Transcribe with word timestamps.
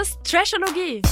Ist 0.00 0.22
Trashologie. 0.22 1.02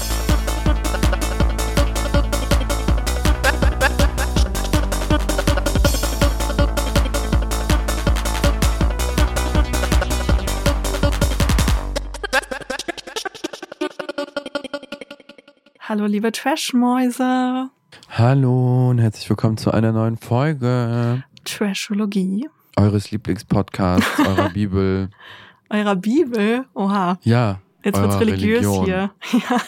Hallo, 15.80 16.06
liebe 16.06 16.32
Trashmäuse. 16.32 17.70
Hallo 18.10 18.90
und 18.90 18.98
herzlich 18.98 19.28
willkommen 19.28 19.56
zu 19.56 19.70
einer 19.70 19.92
neuen 19.92 20.16
Folge 20.16 21.24
Trashologie. 21.44 22.48
eures 22.76 23.10
Lieblingspodcasts, 23.10 24.18
eurer 24.20 24.48
Bibel. 24.54 25.10
Eurer 25.70 25.96
Bibel. 25.96 26.64
Oha. 26.74 27.18
Ja, 27.22 27.60
Jetzt 27.86 28.00
wird's 28.00 28.18
religiös 28.20 28.66
Religion. 28.66 28.84
hier. 28.84 29.10
Ja. 29.48 29.60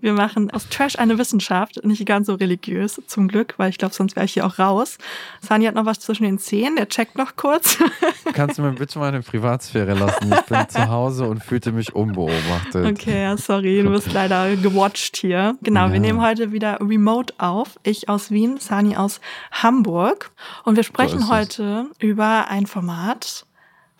Wir 0.00 0.12
machen 0.12 0.50
aus 0.50 0.68
Trash 0.68 0.96
eine 0.98 1.18
Wissenschaft, 1.18 1.84
nicht 1.84 2.04
ganz 2.06 2.26
so 2.26 2.34
religiös, 2.34 3.00
zum 3.06 3.28
Glück, 3.28 3.54
weil 3.56 3.70
ich 3.70 3.78
glaube, 3.78 3.94
sonst 3.94 4.14
wäre 4.16 4.24
ich 4.26 4.32
hier 4.34 4.46
auch 4.46 4.58
raus. 4.58 4.98
Sani 5.40 5.64
hat 5.66 5.74
noch 5.74 5.84
was 5.86 6.00
zwischen 6.00 6.24
den 6.24 6.38
Zähnen, 6.38 6.76
der 6.76 6.88
checkt 6.88 7.16
noch 7.16 7.36
kurz. 7.36 7.78
Kannst 8.32 8.58
du 8.58 8.62
mir 8.62 8.72
bitte 8.72 8.98
meine 8.98 9.20
Privatsphäre 9.22 9.94
lassen? 9.94 10.32
Ich 10.32 10.40
bin 10.42 10.68
zu 10.68 10.88
Hause 10.88 11.24
und 11.24 11.42
fühlte 11.42 11.72
mich 11.72 11.94
unbeobachtet. 11.94 12.86
Okay, 12.86 13.22
ja, 13.22 13.36
sorry, 13.36 13.82
du 13.82 13.90
bist 13.90 14.12
leider 14.12 14.54
gewatcht 14.56 15.16
hier. 15.16 15.56
Genau, 15.62 15.88
wir 15.88 15.94
Ja. 15.94 16.00
nehmen 16.00 16.20
heute 16.22 16.52
wieder 16.52 16.78
remote 16.80 17.34
auf. 17.38 17.78
Ich 17.82 18.08
aus 18.08 18.30
Wien, 18.30 18.58
Sani 18.58 18.96
aus 18.96 19.20
Hamburg. 19.50 20.30
Und 20.64 20.76
wir 20.76 20.84
sprechen 20.84 21.20
es. 21.20 21.30
heute 21.30 21.86
über 21.98 22.48
ein 22.48 22.66
Format, 22.66 23.46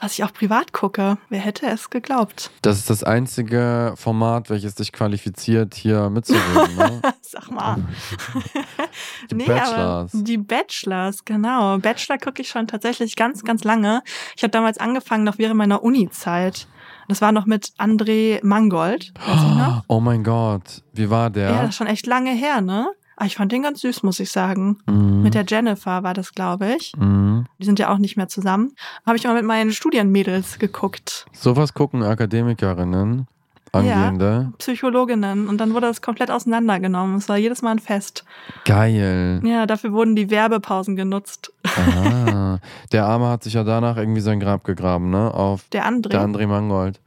was 0.02 0.14
ich 0.14 0.24
auch 0.24 0.32
privat 0.32 0.72
gucke. 0.72 1.16
Wer 1.28 1.38
hätte 1.40 1.66
es 1.66 1.88
geglaubt? 1.88 2.50
Das 2.62 2.76
ist 2.78 2.90
das 2.90 3.04
einzige 3.04 3.94
Format, 3.96 4.50
welches 4.50 4.74
dich 4.74 4.92
qualifiziert, 4.92 5.74
hier 5.74 6.10
mitzureden. 6.10 6.76
Ne? 6.76 7.00
Sag 7.22 7.50
mal. 7.50 7.76
Die 9.30 9.34
aber 9.36 9.54
Bachelors. 9.54 10.10
die 10.12 10.36
Bachelors, 10.38 11.24
genau. 11.24 11.78
Bachelor 11.78 12.18
gucke 12.18 12.42
ich 12.42 12.48
schon 12.48 12.66
tatsächlich 12.66 13.16
ganz, 13.16 13.42
ganz 13.44 13.64
lange. 13.64 14.02
Ich 14.36 14.42
habe 14.42 14.50
damals 14.50 14.78
angefangen, 14.78 15.24
noch 15.24 15.38
während 15.38 15.56
meiner 15.56 15.82
Uni-Zeit. 15.82 16.66
Das 17.08 17.20
war 17.20 17.32
noch 17.32 17.46
mit 17.46 17.72
André 17.78 18.40
Mangold. 18.44 19.12
Weißt 19.26 19.42
du 19.44 19.48
noch? 19.54 19.84
Oh 19.88 20.00
mein 20.00 20.24
Gott, 20.24 20.82
wie 20.92 21.08
war 21.10 21.24
Ja, 21.24 21.30
der? 21.30 21.52
das 21.62 21.70
ist 21.70 21.76
schon 21.76 21.86
echt 21.86 22.06
lange 22.06 22.30
her, 22.32 22.60
ne? 22.60 22.90
Aber 23.22 23.28
ich 23.28 23.36
fand 23.36 23.52
den 23.52 23.62
ganz 23.62 23.82
süß, 23.82 24.02
muss 24.02 24.18
ich 24.18 24.32
sagen. 24.32 24.78
Mhm. 24.86 25.22
Mit 25.22 25.34
der 25.34 25.44
Jennifer 25.46 26.02
war 26.02 26.12
das, 26.12 26.34
glaube 26.34 26.74
ich. 26.74 26.92
Mhm. 26.96 27.46
Die 27.60 27.64
sind 27.64 27.78
ja 27.78 27.92
auch 27.92 27.98
nicht 27.98 28.16
mehr 28.16 28.26
zusammen. 28.26 28.72
Habe 29.06 29.16
ich 29.16 29.22
mal 29.22 29.34
mit 29.34 29.44
meinen 29.44 29.70
Studienmädels 29.70 30.58
geguckt. 30.58 31.26
Sowas 31.30 31.72
gucken 31.72 32.02
Akademikerinnen, 32.02 33.28
angehende. 33.70 34.52
Psychologinnen. 34.58 35.46
Und 35.46 35.58
dann 35.58 35.72
wurde 35.72 35.86
das 35.86 36.02
komplett 36.02 36.32
auseinandergenommen. 36.32 37.14
Es 37.14 37.28
war 37.28 37.36
jedes 37.36 37.62
Mal 37.62 37.70
ein 37.70 37.78
Fest. 37.78 38.24
Geil. 38.64 39.40
Ja, 39.44 39.66
dafür 39.66 39.92
wurden 39.92 40.16
die 40.16 40.28
Werbepausen 40.28 40.96
genutzt. 40.96 41.52
Aha. 41.76 42.58
Der 42.90 43.06
Arme 43.06 43.28
hat 43.28 43.44
sich 43.44 43.52
ja 43.54 43.62
danach 43.62 43.98
irgendwie 43.98 44.20
sein 44.20 44.40
Grab 44.40 44.64
gegraben, 44.64 45.10
ne? 45.10 45.32
Auf 45.32 45.68
Der 45.70 45.86
André. 45.88 46.08
der 46.08 46.22
André 46.26 46.48
Mangold. 46.48 46.98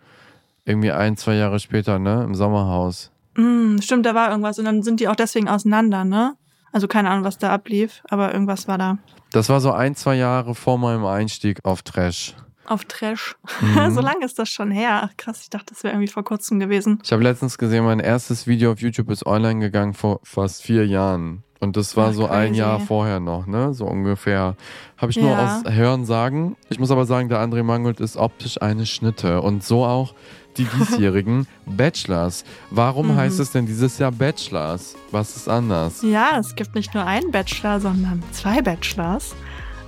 Irgendwie 0.64 0.94
ein, 0.94 1.18
zwei 1.18 1.34
Jahre 1.36 1.60
später, 1.60 2.00
ne? 2.00 2.24
Im 2.24 2.36
Sommerhaus. 2.36 3.12
Mm, 3.36 3.80
stimmt, 3.82 4.06
da 4.06 4.16
war 4.16 4.30
irgendwas. 4.30 4.60
Und 4.60 4.66
dann 4.66 4.84
sind 4.84 5.00
die 5.00 5.08
auch 5.08 5.16
deswegen 5.16 5.48
auseinander, 5.50 6.04
ne? 6.04 6.36
Also 6.72 6.88
keine 6.88 7.10
Ahnung, 7.10 7.24
was 7.24 7.38
da 7.38 7.52
ablief, 7.54 8.02
aber 8.10 8.34
irgendwas 8.34 8.68
war 8.68 8.78
da. 8.78 8.98
Das 9.32 9.50
war 9.50 9.62
so 9.62 9.72
ein, 9.72 9.96
zwei 9.96 10.16
Jahre 10.16 10.56
vor 10.56 10.78
meinem 10.78 11.06
Einstieg 11.06 11.60
auf 11.64 11.82
Trash. 11.84 12.36
Auf 12.66 12.86
Trash. 12.86 13.36
Mhm. 13.62 13.92
so 13.94 14.02
lange 14.02 14.26
ist 14.26 14.40
das 14.40 14.50
schon 14.50 14.72
her. 14.72 15.02
Ach 15.04 15.16
krass, 15.18 15.42
ich 15.44 15.50
dachte, 15.50 15.68
das 15.74 15.84
wäre 15.84 15.94
irgendwie 15.94 16.12
vor 16.12 16.24
kurzem 16.24 16.60
gewesen. 16.60 17.00
Ich 17.04 17.12
habe 17.12 17.24
letztens 17.24 17.58
gesehen, 17.58 17.86
mein 17.86 18.00
erstes 18.00 18.48
Video 18.48 18.72
auf 18.72 18.80
YouTube 18.82 19.10
ist 19.10 19.26
online 19.26 19.60
gegangen 19.60 19.94
vor 19.94 20.20
fast 20.24 20.64
vier 20.64 20.86
Jahren. 20.86 21.44
Und 21.62 21.78
das 21.78 21.96
war 21.96 22.10
Ach, 22.10 22.14
so 22.14 22.28
ein 22.28 22.48
crazy. 22.50 22.60
Jahr 22.60 22.80
vorher 22.82 23.20
noch, 23.20 23.48
ne? 23.48 23.74
So 23.74 23.86
ungefähr. 23.86 24.56
Habe 24.98 25.12
ich 25.12 25.18
nur 25.18 25.32
Ja. 25.32 25.62
aus 25.64 25.74
Hören 25.74 26.06
sagen. 26.06 26.58
Ich 26.70 26.80
muss 26.80 26.92
aber 26.92 27.06
sagen, 27.06 27.30
der 27.30 27.40
André 27.40 27.64
Mangold 27.64 28.00
ist 28.02 28.18
optisch 28.18 28.62
eine 28.62 28.86
Schnitte. 28.86 29.42
Und 29.42 29.64
so 29.64 29.86
auch 29.86 30.14
die 30.58 30.66
diesjährigen 30.66 31.48
Bachelors. 31.66 32.44
Warum 32.72 33.08
Mhm. 33.14 33.16
heißt 33.18 33.40
es 33.40 33.52
denn 33.52 33.66
dieses 33.66 33.98
Jahr 33.98 34.12
Bachelors? 34.12 34.96
Was 35.12 35.36
ist 35.36 35.48
anders? 35.50 36.02
Ja, 36.02 36.38
es 36.40 36.56
gibt 36.56 36.76
nicht 36.76 36.94
nur 36.94 37.06
einen 37.06 37.32
Bachelor, 37.32 37.80
sondern 37.80 38.24
zwei 38.32 38.62
Bachelors. 38.62 39.36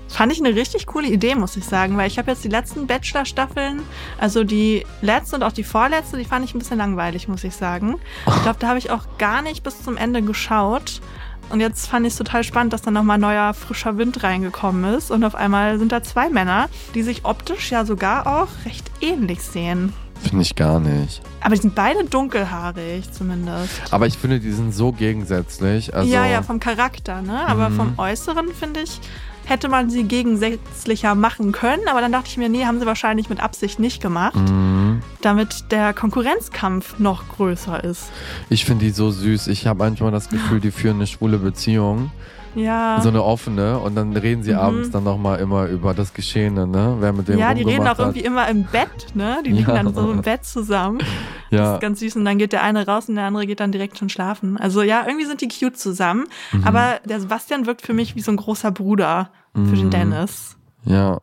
Fand 0.09 0.31
ich 0.31 0.39
eine 0.39 0.55
richtig 0.55 0.85
coole 0.85 1.07
Idee, 1.09 1.35
muss 1.35 1.57
ich 1.57 1.65
sagen, 1.65 1.97
weil 1.97 2.07
ich 2.07 2.17
habe 2.17 2.31
jetzt 2.31 2.41
die 2.43 2.47
letzten 2.47 2.87
Bachelor-Staffeln, 2.87 3.81
also 4.17 4.45
die 4.45 4.85
letzte 5.01 5.35
und 5.35 5.43
auch 5.43 5.51
die 5.51 5.65
vorletzte, 5.65 6.17
die 6.17 6.23
fand 6.23 6.45
ich 6.45 6.55
ein 6.55 6.59
bisschen 6.59 6.77
langweilig, 6.77 7.27
muss 7.27 7.43
ich 7.43 7.53
sagen. 7.53 7.95
Ich 8.25 8.41
glaube, 8.43 8.57
da 8.59 8.69
habe 8.69 8.79
ich 8.79 8.89
auch 8.89 9.03
gar 9.17 9.41
nicht 9.41 9.63
bis 9.63 9.83
zum 9.83 9.97
Ende 9.97 10.21
geschaut. 10.21 11.01
Und 11.49 11.59
jetzt 11.61 11.87
fand 11.87 12.05
ich 12.05 12.13
es 12.13 12.17
total 12.17 12.43
spannend, 12.45 12.71
dass 12.73 12.81
dann 12.81 12.93
nochmal 12.93 13.17
neuer, 13.17 13.53
frischer 13.53 13.97
Wind 13.97 14.23
reingekommen 14.23 14.93
ist. 14.93 15.11
Und 15.11 15.23
auf 15.25 15.35
einmal 15.35 15.77
sind 15.79 15.91
da 15.91 16.01
zwei 16.03 16.29
Männer, 16.29 16.69
die 16.93 17.03
sich 17.03 17.23
optisch 17.25 17.71
ja 17.71 17.83
sogar 17.85 18.27
auch 18.27 18.47
recht 18.65 18.89
ähnlich 19.01 19.41
sehen. 19.41 19.93
Finde 20.23 20.41
ich 20.41 20.55
gar 20.55 20.79
nicht. 20.79 21.21
Aber 21.41 21.55
die 21.55 21.61
sind 21.61 21.75
beide 21.75 22.03
dunkelhaarig, 22.03 23.11
zumindest. 23.11 23.81
Aber 23.91 24.07
ich 24.07 24.17
finde, 24.17 24.39
die 24.39 24.51
sind 24.51 24.73
so 24.73 24.91
gegensätzlich. 24.91 25.93
Also, 25.95 26.11
ja, 26.13 26.25
ja, 26.25 26.41
vom 26.41 26.59
Charakter, 26.59 27.21
ne? 27.21 27.47
Aber 27.47 27.69
Mhm. 27.69 27.75
vom 27.75 27.93
Äußeren, 27.97 28.47
finde 28.53 28.81
ich, 28.81 28.99
hätte 29.45 29.69
man 29.69 29.89
sie 29.89 30.03
gegensätzlicher 30.03 31.15
machen 31.15 31.53
können. 31.53 31.87
Aber 31.89 32.01
dann 32.01 32.11
dachte 32.11 32.27
ich 32.29 32.37
mir, 32.37 32.49
nee, 32.49 32.65
haben 32.65 32.79
sie 32.79 32.85
wahrscheinlich 32.85 33.29
mit 33.29 33.39
Absicht 33.41 33.79
nicht 33.79 34.01
gemacht, 34.01 34.35
Mhm. 34.35 35.01
damit 35.21 35.71
der 35.71 35.93
Konkurrenzkampf 35.93 36.99
noch 36.99 37.27
größer 37.29 37.81
ist. 37.83 38.05
Ich 38.49 38.65
finde 38.65 38.85
die 38.85 38.91
so 38.91 39.09
süß. 39.11 39.47
Ich 39.47 39.65
habe 39.67 39.79
manchmal 39.79 40.11
das 40.11 40.27
Gefühl, 40.29 40.59
die 40.59 40.71
führen 40.71 40.97
eine 40.97 41.07
schwule 41.07 41.37
Beziehung. 41.37 42.11
Ja. 42.57 42.99
So 43.01 43.09
eine 43.09 43.23
offene. 43.23 43.79
Und 43.79 43.95
dann 43.95 44.15
reden 44.15 44.43
sie 44.43 44.53
Mhm. 44.53 44.59
abends 44.59 44.91
dann 44.91 45.03
nochmal 45.03 45.39
immer 45.39 45.67
über 45.67 45.93
das 45.93 46.13
Geschehene, 46.13 46.65
ne? 46.67 46.97
Wer 46.99 47.13
mit 47.13 47.27
dem 47.27 47.37
ja, 47.39 47.53
die 47.53 47.63
reden 47.63 47.87
auch 47.87 47.99
irgendwie 47.99 48.21
immer 48.21 48.47
im 48.49 48.63
Bett, 48.63 49.07
ne? 49.13 49.37
Die 49.45 49.51
liegen 49.51 49.69
Ja. 49.69 49.83
dann 49.83 49.93
so 49.93 50.11
im 50.11 50.21
Bett 50.21 50.43
zusammen. 50.45 50.99
hat. 51.01 51.07
Das 51.51 51.59
Ja. 51.59 51.73
ist 51.75 51.81
ganz 51.81 51.99
süß. 51.99 52.15
Und 52.17 52.25
dann 52.25 52.37
geht 52.37 52.51
der 52.53 52.63
eine 52.63 52.85
raus 52.85 53.07
und 53.09 53.15
der 53.15 53.25
andere 53.25 53.45
geht 53.47 53.59
dann 53.59 53.71
direkt 53.71 53.97
schon 53.97 54.09
schlafen. 54.09 54.57
Also 54.57 54.81
ja, 54.81 55.03
irgendwie 55.07 55.25
sind 55.25 55.41
die 55.41 55.47
cute 55.47 55.77
zusammen. 55.77 56.25
Mhm. 56.51 56.63
Aber 56.65 56.99
der 57.05 57.19
Sebastian 57.21 57.65
wirkt 57.65 57.81
für 57.83 57.93
mich 57.93 58.15
wie 58.15 58.21
so 58.21 58.31
ein 58.31 58.37
großer 58.37 58.71
Bruder 58.71 59.29
für 59.53 59.75
den 59.75 59.85
Mhm. 59.85 59.89
Dennis. 59.91 60.57
Ja. 60.83 61.17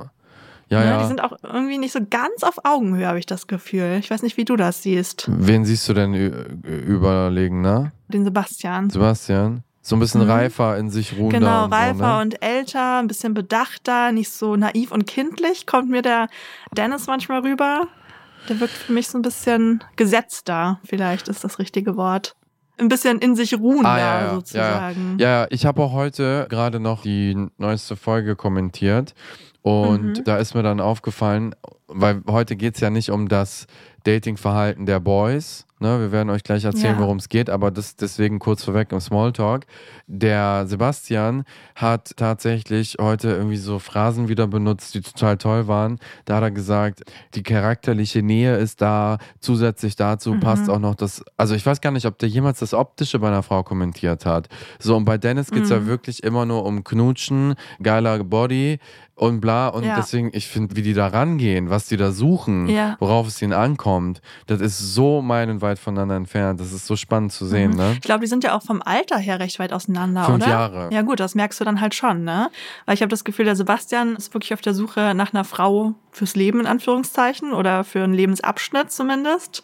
Ja, 0.70 0.80
Ne? 0.80 0.86
ja. 0.86 1.02
Die 1.02 1.08
sind 1.08 1.22
auch 1.22 1.36
irgendwie 1.42 1.76
nicht 1.76 1.92
so 1.92 2.00
ganz 2.08 2.42
auf 2.42 2.58
Augenhöhe, 2.64 3.06
habe 3.06 3.18
ich 3.18 3.26
das 3.26 3.46
Gefühl. 3.46 3.98
Ich 4.00 4.10
weiß 4.10 4.22
nicht, 4.22 4.38
wie 4.38 4.46
du 4.46 4.56
das 4.56 4.82
siehst. 4.82 5.28
Wen 5.30 5.64
siehst 5.66 5.86
du 5.88 5.92
denn 5.92 6.14
überlegen, 6.14 7.60
ne? 7.60 7.92
Den 8.08 8.24
Sebastian. 8.24 8.88
Sebastian? 8.90 9.62
So 9.86 9.96
ein 9.96 10.00
bisschen 10.00 10.22
Mhm. 10.24 10.30
reifer 10.30 10.78
in 10.78 10.88
sich 10.88 11.12
ruhender. 11.12 11.38
Genau, 11.40 11.64
und 11.66 11.72
reifer 11.74 11.94
so, 11.96 12.04
ne? 12.06 12.20
und 12.22 12.42
älter, 12.42 12.98
ein 13.00 13.06
bisschen 13.06 13.34
bedachter, 13.34 14.12
nicht 14.12 14.30
so 14.30 14.56
naiv 14.56 14.92
und 14.92 15.06
kindlich, 15.06 15.66
kommt 15.66 15.90
mir 15.90 16.00
der 16.00 16.28
Dennis 16.74 17.06
manchmal 17.06 17.40
rüber. 17.40 17.86
Der 18.48 18.60
wirkt 18.60 18.78
für 18.78 18.92
mich 18.94 19.08
so 19.08 19.18
ein 19.18 19.22
bisschen 19.22 19.84
gesetzter, 19.96 20.80
vielleicht 20.84 21.28
ist 21.28 21.44
das 21.44 21.58
richtige 21.58 21.98
Wort. 21.98 22.34
Ein 22.78 22.88
bisschen 22.88 23.18
in 23.18 23.36
sich 23.36 23.58
ruhender 23.58 23.90
Ah, 23.90 23.98
ja, 23.98 24.20
ja, 24.24 24.34
sozusagen. 24.34 25.18
Ja, 25.18 25.42
ja, 25.42 25.46
ich 25.50 25.66
habe 25.66 25.82
auch 25.82 25.92
heute 25.92 26.46
gerade 26.48 26.80
noch 26.80 27.02
die 27.02 27.36
neueste 27.58 27.94
Folge 27.94 28.36
kommentiert 28.36 29.14
und 29.60 30.18
Mhm. 30.18 30.24
da 30.24 30.38
ist 30.38 30.54
mir 30.54 30.62
dann 30.62 30.80
aufgefallen, 30.80 31.54
weil 31.88 32.22
heute 32.26 32.56
geht's 32.56 32.80
ja 32.80 32.88
nicht 32.88 33.10
um 33.10 33.28
das 33.28 33.66
Datingverhalten 34.04 34.86
der 34.86 35.00
Boys. 35.00 35.63
Ne, 35.80 35.98
wir 35.98 36.12
werden 36.12 36.30
euch 36.30 36.44
gleich 36.44 36.64
erzählen, 36.64 36.94
Ja. 36.94 37.00
worum 37.00 37.16
es 37.16 37.28
geht, 37.28 37.50
aber 37.50 37.72
das 37.72 37.96
deswegen 37.96 38.38
kurz 38.38 38.62
vorweg 38.62 38.92
im 38.92 39.00
Smalltalk. 39.00 39.66
Der 40.06 40.66
Sebastian 40.68 41.44
hat 41.74 42.12
tatsächlich 42.16 42.96
heute 43.00 43.30
irgendwie 43.30 43.56
so 43.56 43.80
Phrasen 43.80 44.28
wieder 44.28 44.46
benutzt, 44.46 44.94
die 44.94 45.00
total 45.00 45.36
toll 45.36 45.66
waren. 45.66 45.98
Da 46.26 46.36
hat 46.36 46.42
er 46.44 46.50
gesagt, 46.52 47.02
die 47.34 47.42
charakterliche 47.42 48.22
Nähe 48.22 48.56
ist 48.56 48.80
da, 48.82 49.18
zusätzlich 49.40 49.96
dazu 49.96 50.38
passt 50.38 50.70
auch 50.70 50.78
noch 50.78 50.94
das, 50.94 51.24
also 51.36 51.56
ich 51.56 51.66
weiß 51.66 51.80
gar 51.80 51.90
nicht, 51.90 52.06
ob 52.06 52.18
der 52.18 52.28
jemals 52.28 52.60
das 52.60 52.72
Optische 52.72 53.18
bei 53.18 53.26
einer 53.28 53.42
Frau 53.42 53.64
kommentiert 53.64 54.26
hat. 54.26 54.48
So, 54.78 54.96
und 54.96 55.04
bei 55.04 55.18
Dennis 55.18 55.50
geht 55.50 55.64
es 55.64 55.70
ja 55.70 55.86
wirklich 55.86 56.22
immer 56.22 56.46
nur 56.46 56.64
um 56.64 56.84
Knutschen, 56.84 57.54
geiler 57.82 58.22
Body 58.22 58.78
und 59.16 59.40
bla. 59.40 59.68
Und 59.68 59.84
Ja. 59.84 59.96
deswegen, 59.96 60.30
ich 60.32 60.48
finde, 60.48 60.74
wie 60.76 60.82
die 60.82 60.92
da 60.94 61.06
rangehen, 61.06 61.70
was 61.70 61.86
die 61.86 61.96
da 61.96 62.10
suchen, 62.10 62.68
Ja. 62.68 62.96
worauf 63.00 63.28
es 63.28 63.40
ihnen 63.42 63.52
ankommt, 63.52 64.20
das 64.46 64.60
ist 64.60 64.78
so 64.94 65.22
meilenweit 65.22 65.78
voneinander 65.78 66.16
entfernt. 66.16 66.58
Das 66.60 66.72
ist 66.72 66.86
so 66.86 66.96
spannend 66.96 67.32
zu 67.32 67.46
sehen, 67.46 67.72
ne? 67.76 67.92
Ich 67.94 68.00
glaube, 68.00 68.20
die 68.22 68.26
sind 68.26 68.42
ja 68.44 68.56
auch 68.56 68.62
vom 68.62 68.82
Alter 68.82 69.18
her 69.18 69.38
recht 69.38 69.58
weit 69.58 69.72
auseinander, 69.72 70.24
Fünf 70.24 70.42
oder? 70.42 70.48
Jahre. 70.48 70.88
Ja, 70.92 71.02
gut, 71.02 71.20
das 71.20 71.34
merkst 71.34 71.60
du 71.60 71.64
dann 71.64 71.80
halt 71.80 71.94
schon, 71.94 72.24
ne? 72.24 72.50
Weil 72.86 72.94
ich 72.94 73.02
habe 73.02 73.10
das 73.10 73.24
Gefühl, 73.24 73.44
der 73.44 73.56
Sebastian 73.56 74.16
ist 74.16 74.34
wirklich 74.34 74.52
auf 74.52 74.60
der 74.60 74.74
Suche 74.74 75.14
nach 75.14 75.32
einer 75.32 75.44
Frau 75.44 75.94
fürs 76.14 76.36
Leben, 76.36 76.60
in 76.60 76.66
Anführungszeichen, 76.66 77.52
oder 77.52 77.84
für 77.84 78.02
einen 78.02 78.14
Lebensabschnitt 78.14 78.90
zumindest, 78.92 79.62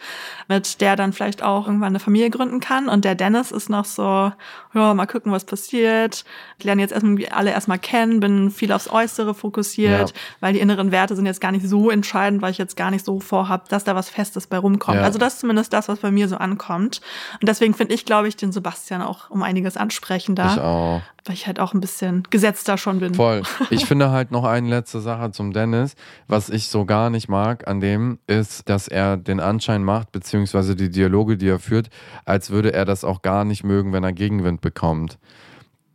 mit 0.49 0.81
der 0.81 0.97
dann 0.97 1.13
vielleicht 1.13 1.43
auch 1.43 1.67
irgendwann 1.67 1.89
eine 1.89 2.01
Familie 2.01 2.29
gründen 2.31 2.61
kann. 2.61 2.89
Und 2.89 3.05
der 3.05 3.15
Dennis 3.15 3.51
ist 3.53 3.71
noch 3.71 3.85
so, 3.85 4.33
ja, 4.75 4.95
mal 4.95 5.07
gucken, 5.07 5.33
was 5.33 5.45
passiert. 5.45 6.25
Ich 6.59 6.65
lerne 6.65 6.83
jetzt 6.83 6.93
erstmal 6.93 7.25
alle 7.31 7.51
erstmal 7.53 7.79
kennen, 7.79 8.21
bin 8.21 8.51
viel 8.51 8.73
aufs 8.73 8.91
Äußere 8.91 9.35
fokussiert, 9.35 10.11
Ja. 10.11 10.17
weil 10.41 10.53
die 10.53 10.61
inneren 10.61 10.91
Werte 10.91 11.17
sind 11.17 11.27
jetzt 11.27 11.41
gar 11.41 11.53
nicht 11.53 11.67
so 11.67 11.89
entscheidend, 11.91 12.43
weil 12.43 12.51
ich 12.51 12.59
jetzt 12.59 12.77
gar 12.77 12.91
nicht 12.91 13.05
so 13.05 13.21
vorhab, 13.21 13.69
dass 13.69 13.85
da 13.85 13.95
was 13.95 14.11
Festes 14.11 14.47
bei 14.47 14.59
rumkommt. 14.59 14.99
Ja. 14.99 15.05
Also 15.05 15.19
das 15.19 15.35
ist 15.35 15.41
zumindest 15.41 15.73
das, 15.73 15.89
was 15.89 16.01
bei 16.01 16.11
mir 16.11 16.29
so 16.29 16.37
ankommt. 16.37 17.01
Und 17.41 17.49
deswegen 17.49 17.75
finde 17.75 17.95
ich, 17.95 18.05
glaube 18.05 18.29
ich, 18.29 18.37
den 18.37 18.53
Sebastian 18.53 19.03
auch 19.03 19.31
um 19.31 19.43
einiges 19.43 19.77
ansprechender, 19.77 20.53
Ich 20.55 20.61
auch. 20.61 21.03
Weil 21.25 21.35
ich 21.35 21.47
halt 21.47 21.61
auch 21.61 21.75
ein 21.75 21.81
bisschen 21.81 22.23
gesetzter 22.31 22.79
schon 22.79 22.99
bin. 23.01 23.15
Voll. 23.15 23.43
Ich 23.71 23.85
finde 23.87 24.11
halt 24.11 24.31
noch 24.31 24.45
eine 24.45 24.69
letzte 24.69 25.01
Sache 25.01 25.31
zum 25.33 25.53
Dennis. 25.53 25.95
Was 26.27 26.49
ich 26.51 26.69
so 26.69 26.85
gar 26.85 27.11
nicht 27.11 27.29
mag 27.29 27.69
an 27.69 27.81
dem, 27.81 28.19
ist, 28.27 28.69
dass 28.69 28.89
er 28.89 29.17
den 29.17 29.41
Anschein 29.41 29.85
macht, 29.85 30.13
beziehungsweise 30.13 30.75
die 30.77 30.91
Dialoge, 30.91 31.37
die 31.37 31.49
er 31.49 31.59
führt, 31.59 31.91
als 32.25 32.51
würde 32.51 32.73
er 32.73 32.85
das 32.85 33.05
auch 33.05 33.23
gar 33.23 33.45
nicht 33.45 33.65
mögen, 33.65 33.93
wenn 33.93 34.05
er 34.05 34.13
Gegenwind 34.13 34.61
bekommt. 34.61 35.19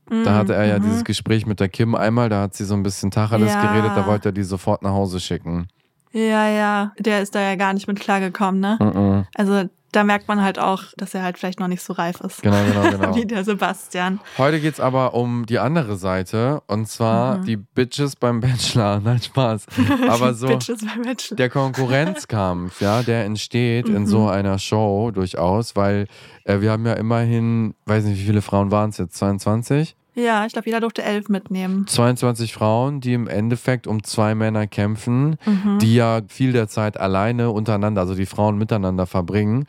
Da 0.08 0.36
hatte 0.36 0.54
er 0.54 0.66
ja 0.66 0.78
dieses 0.78 1.04
Gespräch 1.04 1.48
mit 1.48 1.60
der 1.60 1.68
Kim 1.68 1.96
einmal, 1.96 2.30
da 2.30 2.42
hat 2.44 2.54
sie 2.54 2.64
so 2.64 2.76
ein 2.76 2.84
bisschen 2.84 3.10
Tacheles 3.10 3.56
Mhm, 3.56 3.62
Ja. 3.64 3.72
geredet, 3.72 3.92
da 3.96 4.06
wollte 4.06 4.30
er 4.30 4.34
die 4.34 4.44
sofort 4.44 4.84
nach 4.84 4.92
Hause 4.92 5.20
schicken. 5.20 5.68
Ja, 6.16 6.48
ja, 6.50 6.94
der 6.98 7.22
ist 7.22 7.36
da 7.36 7.42
ja 7.42 7.56
gar 7.56 7.74
nicht 7.74 7.88
mit 7.88 8.00
klargekommen, 8.00 8.62
ne? 8.62 8.78
Mhm. 8.80 9.26
Also 9.36 9.70
da 9.92 10.04
merkt 10.04 10.28
man 10.28 10.42
halt 10.42 10.60
auch, 10.60 10.84
dass 10.98 11.14
er 11.14 11.24
halt 11.24 11.38
vielleicht 11.38 11.60
noch 11.62 11.68
nicht 11.70 11.82
so 11.82 11.94
reif 11.94 12.20
ist. 12.20 12.42
Genau, 12.42 12.58
genau, 12.66 12.90
genau. 12.98 13.16
Wie 13.16 13.26
der 13.26 13.44
Sebastian. 13.46 14.20
Heute 14.38 14.60
geht's 14.60 14.82
aber 14.82 15.14
um 15.14 15.46
die 15.46 15.58
andere 15.60 15.96
Seite 15.96 16.62
und 16.68 16.88
zwar 16.90 17.38
Mhm. 17.38 17.46
die 17.46 17.56
Bitches 17.58 18.16
beim 18.18 18.42
Bachelor. 18.42 19.00
Nein, 19.04 19.22
Spaß. 19.22 19.66
Aber 20.10 20.34
so. 20.34 20.58
Der 21.38 21.50
Konkurrenzkampf, 21.50 22.82
ja, 22.82 23.04
der 23.04 23.26
entsteht 23.26 23.88
in 23.88 24.02
Mhm. 24.04 24.08
so 24.08 24.28
einer 24.28 24.60
Show 24.60 25.12
durchaus, 25.12 25.76
weil 25.76 26.08
äh, 26.44 26.60
wir 26.62 26.72
haben 26.72 26.86
ja 26.86 26.94
immerhin, 26.94 27.74
weiß 27.86 28.04
nicht, 28.06 28.20
wie 28.20 28.26
viele 28.26 28.42
Frauen 28.42 28.72
waren 28.72 28.90
es 28.90 28.98
jetzt, 28.98 29.16
22? 29.16 29.96
Ja, 30.16 30.46
ich 30.46 30.54
glaube, 30.54 30.68
jeder 30.68 30.80
durfte 30.80 31.04
elf 31.04 31.28
mitnehmen. 31.30 31.86
22 31.88 32.54
Frauen, 32.54 33.02
die 33.02 33.14
im 33.14 33.28
Endeffekt 33.28 33.86
um 33.86 34.04
zwei 34.04 34.34
Männer 34.34 34.66
kämpfen, 34.66 35.36
Mhm. 35.46 35.80
die 35.80 35.96
ja 35.96 36.22
viel 36.28 36.54
der 36.54 36.68
Zeit 36.70 36.98
alleine 37.00 37.52
untereinander, 37.52 38.02
also 38.02 38.16
die 38.16 38.26
Frauen 38.26 38.58
miteinander 38.58 39.06
verbringen. 39.06 39.66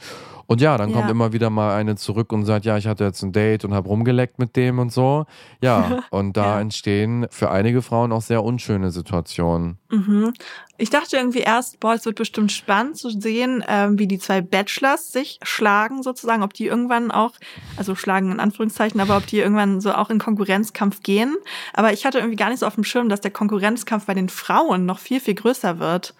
Und 0.49 0.61
ja, 0.61 0.79
dann 0.79 0.93
kommt 0.93 1.07
Ja. 1.07 1.11
immer 1.11 1.33
wieder 1.33 1.51
mal 1.51 1.75
eine 1.75 1.97
zurück 1.97 2.33
und 2.33 2.45
sagt, 2.45 2.65
ja, 2.65 2.77
ich 2.77 2.87
hatte 2.87 3.03
jetzt 3.05 3.23
ein 3.23 3.33
Date 3.33 3.65
und 3.65 3.75
habe 3.75 3.89
rumgeleckt 3.89 4.39
mit 4.39 4.55
dem 4.57 4.79
und 4.79 4.93
so. 4.93 5.27
Ja, 5.61 5.99
und 6.11 6.37
da 6.37 6.55
Ja. 6.57 6.61
entstehen 6.61 7.27
für 7.31 7.51
einige 7.51 7.83
Frauen 7.83 8.13
auch 8.13 8.23
sehr 8.23 8.45
unschöne 8.45 8.91
Situationen. 8.93 9.79
Mhm. 9.91 10.33
Ich 10.79 10.91
dachte 10.91 11.17
irgendwie 11.17 11.39
erst, 11.41 11.81
boah, 11.81 11.95
es 11.95 12.05
wird 12.05 12.17
bestimmt 12.17 12.53
spannend 12.53 12.97
zu 12.99 13.09
sehen, 13.11 13.65
ähm, 13.67 13.99
wie 13.99 14.07
die 14.07 14.19
zwei 14.19 14.41
Bachelors 14.43 15.11
sich 15.11 15.39
schlagen, 15.43 16.03
sozusagen, 16.03 16.43
ob 16.43 16.53
die 16.53 16.67
irgendwann 16.67 17.11
auch, 17.11 17.33
also 17.77 17.95
schlagen 17.95 18.31
in 18.31 18.39
Anführungszeichen, 18.41 19.01
aber 19.01 19.17
ob 19.17 19.27
die 19.27 19.39
irgendwann 19.39 19.81
so 19.81 19.93
auch 19.95 20.11
in 20.11 20.19
Konkurrenzkampf 20.19 21.03
gehen. 21.03 21.35
Aber 21.73 21.93
ich 21.93 22.05
hatte 22.05 22.19
irgendwie 22.19 22.37
gar 22.37 22.51
nicht 22.51 22.59
so 22.61 22.67
auf 22.67 22.75
dem 22.75 22.85
Schirm, 22.85 23.09
dass 23.09 23.21
der 23.23 23.31
Konkurrenzkampf 23.31 24.05
bei 24.07 24.15
den 24.15 24.29
Frauen 24.29 24.85
noch 24.87 24.99
viel, 24.99 25.19
viel 25.21 25.35
größer 25.35 25.79
wird. 25.79 26.15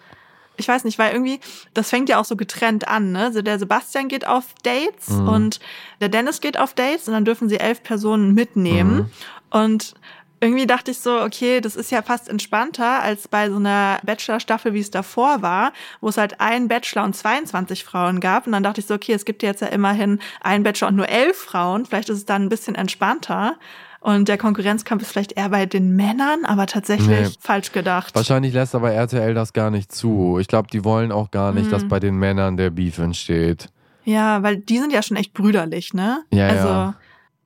Ich 0.57 0.67
weiß 0.67 0.83
nicht, 0.83 0.99
weil 0.99 1.13
irgendwie, 1.13 1.39
das 1.73 1.89
fängt 1.89 2.09
ja 2.09 2.19
auch 2.19 2.25
so 2.25 2.35
getrennt 2.35 2.87
an, 2.87 3.11
ne? 3.11 3.25
Also 3.25 3.41
der 3.41 3.59
Sebastian 3.59 4.07
geht 4.07 4.27
auf 4.27 4.45
Dates 4.63 5.09
Mhm. 5.09 5.27
und 5.29 5.59
der 6.01 6.09
Dennis 6.09 6.41
geht 6.41 6.57
auf 6.57 6.73
Dates 6.73 7.07
und 7.07 7.13
dann 7.13 7.25
dürfen 7.25 7.47
sie 7.49 7.59
elf 7.59 7.83
Personen 7.83 8.33
mitnehmen. 8.33 8.95
Mhm. 8.95 9.11
Und 9.49 9.93
irgendwie 10.39 10.67
dachte 10.67 10.91
ich 10.91 10.99
so, 10.99 11.19
okay, 11.21 11.61
das 11.61 11.75
ist 11.75 11.89
ja 11.91 12.03
fast 12.03 12.29
entspannter 12.29 13.01
als 13.01 13.27
bei 13.27 13.49
so 13.49 13.55
einer 13.55 13.99
Bachelor-Staffel, 14.03 14.73
wie 14.73 14.79
es 14.81 14.91
davor 14.91 15.41
war, 15.41 15.73
wo 15.99 16.09
es 16.09 16.17
halt 16.17 16.39
einen 16.39 16.67
Bachelor 16.67 17.05
und 17.05 17.15
22 17.15 17.83
Frauen 17.83 18.19
gab. 18.19 18.45
Und 18.45 18.53
dann 18.53 18.61
dachte 18.61 18.79
ich 18.79 18.85
so, 18.87 18.93
okay, 18.93 19.13
es 19.13 19.25
gibt 19.25 19.41
jetzt 19.41 19.61
ja 19.61 19.67
immerhin 19.67 20.19
einen 20.41 20.63
Bachelor 20.63 20.89
und 20.89 20.95
nur 20.95 21.09
elf 21.09 21.37
Frauen. 21.37 21.85
Vielleicht 21.87 22.09
ist 22.09 22.17
es 22.17 22.25
dann 22.25 22.43
ein 22.43 22.49
bisschen 22.49 22.75
entspannter. 22.75 23.55
Und 23.99 24.27
der 24.27 24.37
Konkurrenzkampf 24.37 25.01
ist 25.01 25.11
vielleicht 25.11 25.33
eher 25.33 25.49
bei 25.49 25.65
den 25.65 25.95
Männern, 25.95 26.45
aber 26.45 26.65
tatsächlich 26.67 27.07
Nee. 27.07 27.27
falsch 27.39 27.71
gedacht. 27.71 28.13
Wahrscheinlich 28.15 28.53
lässt 28.53 28.75
aber 28.75 28.91
RTL 28.91 29.33
das 29.33 29.53
gar 29.53 29.71
nicht 29.71 29.91
zu. 29.91 30.37
Ich 30.39 30.47
glaube, 30.47 30.69
die 30.71 30.83
wollen 30.85 31.11
auch 31.11 31.31
gar 31.31 31.51
nicht, 31.51 31.67
Mhm. 31.67 31.71
dass 31.71 31.87
bei 31.87 31.99
den 31.99 32.15
Männern 32.15 32.57
der 32.57 32.69
Beef 32.69 32.97
entsteht. 32.99 33.69
Ja, 34.05 34.41
weil 34.43 34.57
die 34.57 34.77
sind 34.77 34.93
ja 34.93 35.01
schon 35.01 35.17
echt 35.17 35.33
brüderlich, 35.33 35.93
ne? 35.93 36.23
Ja, 36.31 36.47
also, 36.47 36.67
ja. 36.67 36.93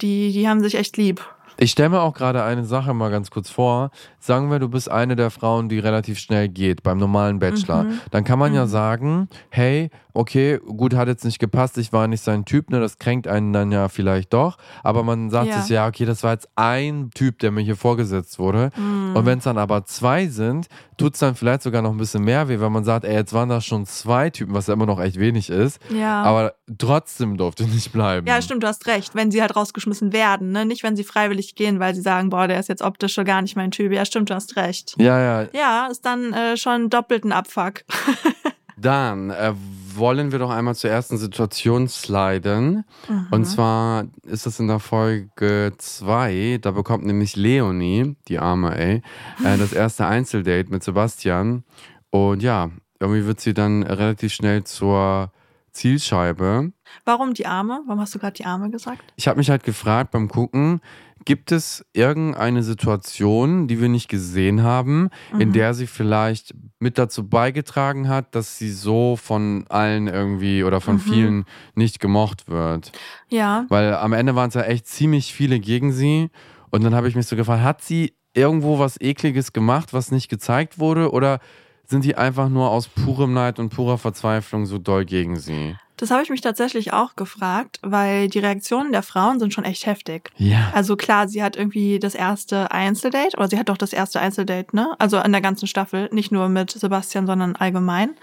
Die, 0.02 0.32
die 0.32 0.48
haben 0.48 0.62
sich 0.62 0.76
echt 0.76 0.98
lieb. 0.98 1.26
Ich 1.58 1.72
stelle 1.72 1.90
mir 1.90 2.02
auch 2.02 2.14
gerade 2.16 2.44
eine 2.44 2.64
Sache 2.66 2.94
mal 2.94 3.12
ganz 3.12 3.30
kurz 3.30 3.50
vor. 3.50 3.92
Sagen 4.20 4.50
wir, 4.50 4.58
du 4.58 4.68
bist 4.68 4.90
eine 4.90 5.16
der 5.16 5.30
Frauen, 5.30 5.70
die 5.70 5.78
relativ 5.78 6.18
schnell 6.18 6.48
geht 6.50 6.82
beim 6.82 6.98
normalen 6.98 7.38
Bachelor. 7.40 7.84
Mhm. 7.84 8.00
Dann 8.10 8.24
kann 8.24 8.40
man 8.40 8.54
ja 8.56 8.66
sagen, 8.66 9.28
hey, 9.50 9.92
okay, 10.14 10.60
gut, 10.66 10.96
hat 10.96 11.08
jetzt 11.08 11.26
nicht 11.26 11.40
gepasst, 11.40 11.78
ich 11.78 11.92
war 11.94 12.08
nicht 12.08 12.24
sein 12.24 12.46
Typ, 12.46 12.70
ne, 12.70 12.80
das 12.80 12.98
kränkt 13.00 13.28
einen 13.28 13.54
dann 13.54 13.72
ja 13.72 13.88
vielleicht 13.90 14.34
doch. 14.34 14.58
Aber 14.84 15.04
man 15.04 15.30
sagt 15.30 15.48
Ja. 15.50 15.62
sich, 15.62 15.70
ja, 15.72 15.88
okay, 15.88 16.06
das 16.06 16.24
war 16.24 16.34
jetzt 16.34 16.50
ein 16.56 17.10
Typ, 17.14 17.40
der 17.40 17.52
mir 17.52 17.62
hier 17.62 17.76
vorgesetzt 17.76 18.40
wurde. 18.40 18.70
Mhm. 18.78 19.16
Und 19.16 19.26
wenn 19.26 19.38
es 19.40 19.44
dann 19.44 19.58
aber 19.58 19.86
zwei 19.86 20.28
sind, 20.28 20.68
tut 20.98 21.14
es 21.16 21.20
dann 21.20 21.36
vielleicht 21.36 21.64
sogar 21.64 21.82
noch 21.82 21.92
ein 21.92 21.98
bisschen 21.98 22.24
mehr 22.24 22.48
weh, 22.48 22.60
wenn 22.60 22.72
man 22.72 22.84
sagt, 22.84 23.06
ey, 23.06 23.14
jetzt 23.14 23.34
waren 23.34 23.50
das 23.50 23.66
schon 23.66 23.86
zwei 23.86 24.30
Typen, 24.30 24.54
was 24.54 24.68
ja 24.68 24.74
immer 24.74 24.86
noch 24.86 25.00
echt 25.02 25.20
wenig 25.20 25.50
ist. 25.50 25.80
Ja. 25.90 26.22
Aber 26.24 26.54
trotzdem 26.78 27.38
durfte 27.38 27.64
nicht 27.64 27.92
bleiben. 27.92 28.28
Ja, 28.28 28.42
stimmt, 28.42 28.64
du 28.64 28.68
hast 28.68 28.86
recht. 28.88 29.16
Wenn 29.16 29.32
sie 29.32 29.42
halt 29.42 29.56
rausgeschmissen 29.56 30.14
werden, 30.14 30.52
ne? 30.52 30.66
Nicht, 30.66 30.84
wenn 30.84 30.96
sie 30.96 31.04
freiwillig 31.04 31.56
gehen, 31.56 31.80
weil 31.80 31.96
sie 31.96 32.02
sagen, 32.02 32.30
boah, 32.30 32.48
der 32.48 32.60
ist 32.60 32.70
jetzt 32.70 32.82
optisch 32.84 33.14
schon 33.14 33.26
gar 33.26 33.42
nicht 33.42 33.56
mein 33.56 33.72
Typ. 33.72 33.92
Ja, 33.92 34.06
stimmt, 34.06 34.30
du 34.30 34.36
hast 34.36 34.56
recht. 34.58 34.96
Ja, 35.00 35.20
ja. 35.20 35.48
Ja, 35.54 35.88
ist 35.90 36.06
dann 36.06 36.34
äh, 36.34 36.56
schon 36.58 36.90
doppelt 36.90 37.24
ein 37.26 37.32
Abfuck. 37.32 37.84
Dann 38.82 39.30
äh, 39.30 39.54
wollen 39.96 40.32
wir 40.32 40.40
doch 40.40 40.50
einmal 40.50 40.76
zur 40.76 40.90
ersten 40.90 41.18
Situation 41.18 41.88
sliden. 41.88 42.84
Und 43.30 43.46
zwar 43.46 44.06
ist 44.24 44.46
das 44.46 44.60
in 44.60 44.68
der 44.68 44.80
Folge 44.80 45.74
2. 45.78 46.60
Da 46.62 46.72
bekommt 46.72 47.06
nämlich 47.06 47.36
Leonie, 47.36 48.16
die 48.28 48.40
arme 48.40 48.78
ey, 48.78 49.02
äh, 49.44 49.58
das 49.58 49.74
erste 49.74 50.06
Einzeldate 50.08 50.70
mit 50.70 50.84
Sebastian. 50.84 51.64
Und 52.10 52.42
ja, 52.42 52.72
irgendwie 53.00 53.26
wird 53.26 53.40
sie 53.40 53.54
dann 53.54 53.84
relativ 53.84 54.34
schnell 54.34 54.64
zur 54.64 55.32
Zielscheibe. 55.72 56.72
Warum 57.06 57.34
die 57.34 57.46
Arme? 57.46 57.82
Warum 57.86 58.02
hast 58.02 58.14
du 58.14 58.20
gerade 58.20 58.34
die 58.34 58.46
Arme 58.46 58.70
gesagt? 58.70 59.02
Ich 59.16 59.28
habe 59.28 59.38
mich 59.38 59.50
halt 59.50 59.64
gefragt 59.64 60.12
beim 60.12 60.28
Gucken, 60.28 60.82
gibt 61.26 61.52
es 61.52 61.86
irgendeine 61.94 62.64
Situation, 62.64 63.68
die 63.68 63.80
wir 63.80 63.90
nicht 63.90 64.10
gesehen 64.10 64.64
haben, 64.64 65.10
in 65.38 65.54
der 65.54 65.74
sie 65.74 65.88
vielleicht 65.88 66.56
mit 66.80 66.98
dazu 66.98 67.28
beigetragen 67.28 68.08
hat, 68.08 68.34
dass 68.36 68.58
sie 68.58 68.72
so 68.72 69.16
von 69.16 69.66
allen 69.70 70.08
irgendwie 70.08 70.64
oder 70.64 70.82
von 70.82 71.00
vielen 71.00 71.46
nicht 71.76 72.00
gemocht 72.00 72.48
wird? 72.48 72.92
Ja. 73.30 73.66
Weil 73.70 73.96
am 73.96 74.14
Ende 74.14 74.36
waren 74.36 74.50
es 74.50 74.56
ja 74.56 74.64
echt 74.64 74.88
ziemlich 74.88 75.34
viele 75.34 75.60
gegen 75.60 75.92
sie. 75.92 76.30
Und 76.72 76.84
dann 76.84 76.96
habe 76.96 77.08
ich 77.08 77.16
mich 77.16 77.28
so 77.28 77.36
gefragt, 77.36 77.64
hat 77.64 77.82
sie 77.82 78.14
irgendwo 78.34 78.80
was 78.80 79.00
Ekliges 79.00 79.54
gemacht, 79.54 79.94
was 79.94 80.12
nicht 80.12 80.30
gezeigt 80.30 80.80
wurde? 80.80 81.12
Oder 81.12 81.40
sind 81.86 82.06
die 82.06 82.16
einfach 82.16 82.50
nur 82.50 82.72
aus 82.72 82.88
purem 82.88 83.34
Neid 83.34 83.60
und 83.60 83.70
purer 83.70 83.98
Verzweiflung 83.98 84.66
so 84.66 84.78
doll 84.78 85.06
gegen 85.06 85.38
sie? 85.38 85.76
Das 86.02 86.10
habe 86.10 86.24
ich 86.24 86.32
mich 86.32 86.42
tatsächlich 86.42 86.94
auch 86.94 87.16
gefragt, 87.16 87.78
weil 87.84 88.28
die 88.28 88.40
Reaktionen 88.40 88.92
der 88.92 89.04
Frauen 89.04 89.40
sind 89.40 89.54
schon 89.54 89.66
echt 89.66 89.86
heftig. 89.86 90.32
Ja. 90.38 90.72
Also 90.74 90.96
klar, 90.96 91.28
sie 91.28 91.44
hat 91.44 91.56
irgendwie 91.56 92.00
das 92.00 92.16
erste 92.16 92.72
Einzeldate, 92.72 93.38
oder 93.38 93.48
sie 93.48 93.60
hat 93.60 93.70
doch 93.70 93.78
das 93.78 93.94
erste 93.94 94.20
Einzeldate, 94.20 94.76
ne? 94.76 94.96
Also 94.98 95.20
an 95.20 95.32
der 95.32 95.42
ganzen 95.42 95.68
Staffel, 95.68 96.10
nicht 96.12 96.32
nur 96.32 96.50
mit 96.50 96.72
Sebastian, 96.72 97.28
sondern 97.28 97.56
allgemein. 97.56 98.16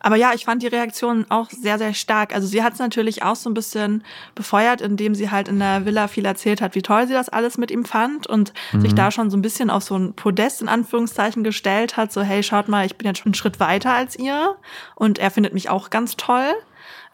Aber 0.00 0.16
ja, 0.16 0.32
ich 0.34 0.46
fand 0.46 0.64
die 0.64 0.66
Reaktion 0.66 1.26
auch 1.28 1.48
sehr, 1.48 1.78
sehr 1.78 1.94
stark. 1.94 2.34
Also 2.34 2.48
sie 2.48 2.64
hat 2.64 2.72
es 2.72 2.80
natürlich 2.80 3.22
auch 3.22 3.36
so 3.36 3.48
ein 3.48 3.54
bisschen 3.54 4.02
befeuert, 4.34 4.80
indem 4.80 5.14
sie 5.14 5.30
halt 5.30 5.46
in 5.46 5.60
der 5.60 5.86
Villa 5.86 6.08
viel 6.08 6.24
erzählt 6.24 6.60
hat, 6.60 6.74
wie 6.74 6.82
toll 6.82 7.06
sie 7.06 7.12
das 7.12 7.28
alles 7.28 7.56
mit 7.56 7.70
ihm 7.70 7.84
fand 7.84 8.26
und 8.26 8.52
mhm. 8.72 8.80
sich 8.80 8.96
da 8.96 9.12
schon 9.12 9.30
so 9.30 9.36
ein 9.36 9.42
bisschen 9.42 9.70
auf 9.70 9.84
so 9.84 9.96
ein 9.96 10.14
Podest 10.14 10.60
in 10.60 10.68
Anführungszeichen 10.68 11.44
gestellt 11.44 11.96
hat. 11.96 12.12
So, 12.12 12.22
hey, 12.22 12.42
schaut 12.42 12.66
mal, 12.66 12.84
ich 12.84 12.96
bin 12.96 13.06
jetzt 13.06 13.18
schon 13.18 13.28
einen 13.28 13.34
Schritt 13.34 13.60
weiter 13.60 13.92
als 13.92 14.18
ihr 14.18 14.56
und 14.96 15.20
er 15.20 15.30
findet 15.30 15.54
mich 15.54 15.70
auch 15.70 15.88
ganz 15.88 16.16
toll. 16.16 16.52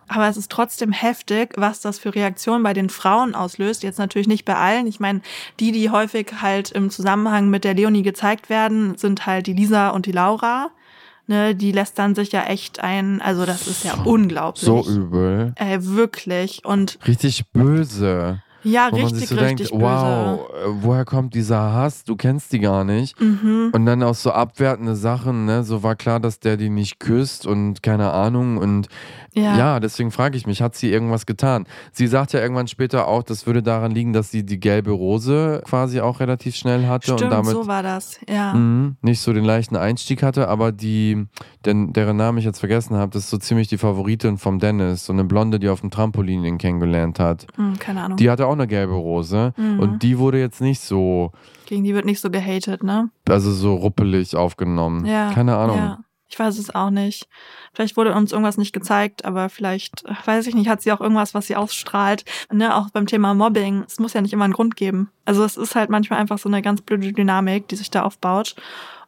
Aber 0.08 0.28
es 0.28 0.36
ist 0.36 0.50
trotzdem 0.50 0.92
heftig, 0.92 1.52
was 1.56 1.80
das 1.80 1.98
für 1.98 2.14
Reaktionen 2.14 2.62
bei 2.62 2.72
den 2.72 2.90
Frauen 2.90 3.34
auslöst. 3.34 3.82
Jetzt 3.82 3.98
natürlich 3.98 4.28
nicht 4.28 4.44
bei 4.44 4.56
allen. 4.56 4.86
Ich 4.86 5.00
meine, 5.00 5.20
die, 5.60 5.72
die 5.72 5.90
häufig 5.90 6.32
halt 6.40 6.70
im 6.72 6.90
Zusammenhang 6.90 7.50
mit 7.50 7.64
der 7.64 7.74
Leonie 7.74 8.02
gezeigt 8.02 8.48
werden, 8.48 8.96
sind 8.96 9.26
halt 9.26 9.46
die 9.46 9.52
Lisa 9.52 9.90
und 9.90 10.06
die 10.06 10.12
Laura 10.12 10.70
ne, 11.28 11.54
die 11.54 11.72
lässt 11.72 11.98
dann 11.98 12.14
sich 12.14 12.32
ja 12.32 12.44
echt 12.44 12.80
ein, 12.80 13.20
also 13.20 13.46
das 13.46 13.68
ist 13.68 13.84
ja 13.84 13.94
unglaublich. 14.04 14.64
So 14.64 14.84
übel. 14.88 15.52
Äh, 15.56 15.78
wirklich. 15.82 16.64
Und 16.64 16.98
richtig 17.06 17.50
böse. 17.52 18.42
Ja, 18.64 18.88
Wo 18.90 18.96
richtig, 18.96 19.28
so 19.28 19.36
richtig 19.36 19.38
denkt, 19.38 19.72
böse. 19.72 19.82
Wow, 19.82 20.50
äh, 20.50 20.82
woher 20.82 21.04
kommt 21.04 21.34
dieser 21.34 21.72
Hass? 21.72 22.02
Du 22.02 22.16
kennst 22.16 22.52
die 22.52 22.58
gar 22.58 22.82
nicht. 22.84 23.18
Mhm. 23.20 23.70
Und 23.72 23.86
dann 23.86 24.02
auch 24.02 24.16
so 24.16 24.32
abwertende 24.32 24.96
Sachen, 24.96 25.44
ne? 25.44 25.62
So 25.62 25.82
war 25.84 25.94
klar, 25.94 26.18
dass 26.18 26.40
der 26.40 26.56
die 26.56 26.68
nicht 26.68 26.98
küsst 26.98 27.46
und 27.46 27.82
keine 27.82 28.10
Ahnung. 28.10 28.56
Und 28.56 28.88
ja, 29.38 29.56
ja 29.56 29.80
deswegen 29.80 30.10
frage 30.10 30.36
ich 30.36 30.46
mich, 30.46 30.62
hat 30.62 30.74
sie 30.74 30.90
irgendwas 30.90 31.26
getan? 31.26 31.66
Sie 31.92 32.06
sagt 32.06 32.32
ja 32.32 32.40
irgendwann 32.40 32.68
später 32.68 33.08
auch, 33.08 33.22
das 33.22 33.46
würde 33.46 33.62
daran 33.62 33.92
liegen, 33.92 34.12
dass 34.12 34.30
sie 34.30 34.44
die 34.44 34.60
gelbe 34.60 34.90
Rose 34.90 35.62
quasi 35.64 36.00
auch 36.00 36.20
relativ 36.20 36.56
schnell 36.56 36.86
hatte 36.86 37.04
Stimmt, 37.04 37.22
und 37.22 37.30
damit 37.30 37.52
so 37.52 37.66
war 37.66 37.82
das, 37.82 38.18
ja. 38.28 38.54
Mh, 38.54 38.96
nicht 39.02 39.20
so 39.20 39.32
den 39.32 39.44
leichten 39.44 39.76
Einstieg 39.76 40.22
hatte, 40.22 40.48
aber 40.48 40.72
die, 40.72 41.26
denn, 41.64 41.92
deren 41.92 42.16
Namen 42.16 42.38
ich 42.38 42.44
jetzt 42.44 42.60
vergessen 42.60 42.96
habe, 42.96 43.12
das 43.12 43.24
ist 43.24 43.30
so 43.30 43.38
ziemlich 43.38 43.68
die 43.68 43.78
Favoritin 43.78 44.38
vom 44.38 44.58
Dennis, 44.58 45.06
so 45.06 45.12
eine 45.12 45.24
Blonde, 45.24 45.58
die 45.58 45.68
auf 45.68 45.80
dem 45.80 45.90
Trampolin 45.90 46.44
ihn 46.44 46.58
kennengelernt 46.58 47.18
hat. 47.18 47.46
Mhm, 47.56 47.78
keine 47.78 48.02
Ahnung. 48.02 48.16
Die 48.16 48.30
hatte 48.30 48.46
auch 48.46 48.52
eine 48.52 48.66
gelbe 48.66 48.94
Rose 48.94 49.52
mhm. 49.56 49.80
und 49.80 50.02
die 50.02 50.18
wurde 50.18 50.38
jetzt 50.38 50.60
nicht 50.60 50.80
so. 50.80 51.32
Gegen 51.66 51.84
die 51.84 51.94
wird 51.94 52.04
nicht 52.04 52.20
so 52.20 52.30
gehatet, 52.30 52.82
ne? 52.82 53.10
Also 53.28 53.52
so 53.52 53.74
ruppelig 53.74 54.34
aufgenommen. 54.36 55.04
Ja. 55.04 55.32
Keine 55.32 55.56
Ahnung. 55.56 55.76
Ja. 55.76 55.98
Ich 56.28 56.38
weiß 56.38 56.58
es 56.58 56.74
auch 56.74 56.90
nicht. 56.90 57.26
Vielleicht 57.72 57.96
wurde 57.96 58.14
uns 58.14 58.32
irgendwas 58.32 58.58
nicht 58.58 58.72
gezeigt, 58.72 59.24
aber 59.24 59.48
vielleicht, 59.48 60.04
weiß 60.26 60.46
ich 60.46 60.54
nicht, 60.54 60.68
hat 60.68 60.82
sie 60.82 60.92
auch 60.92 61.00
irgendwas, 61.00 61.32
was 61.34 61.46
sie 61.46 61.56
ausstrahlt. 61.56 62.24
Ne, 62.52 62.74
auch 62.74 62.90
beim 62.90 63.06
Thema 63.06 63.32
Mobbing. 63.34 63.84
Es 63.86 63.98
muss 63.98 64.12
ja 64.12 64.20
nicht 64.20 64.32
immer 64.32 64.44
einen 64.44 64.52
Grund 64.52 64.76
geben. 64.76 65.10
Also 65.24 65.42
es 65.44 65.56
ist 65.56 65.74
halt 65.74 65.88
manchmal 65.88 66.20
einfach 66.20 66.38
so 66.38 66.48
eine 66.48 66.60
ganz 66.60 66.82
blöde 66.82 67.12
Dynamik, 67.12 67.68
die 67.68 67.76
sich 67.76 67.90
da 67.90 68.02
aufbaut. 68.02 68.56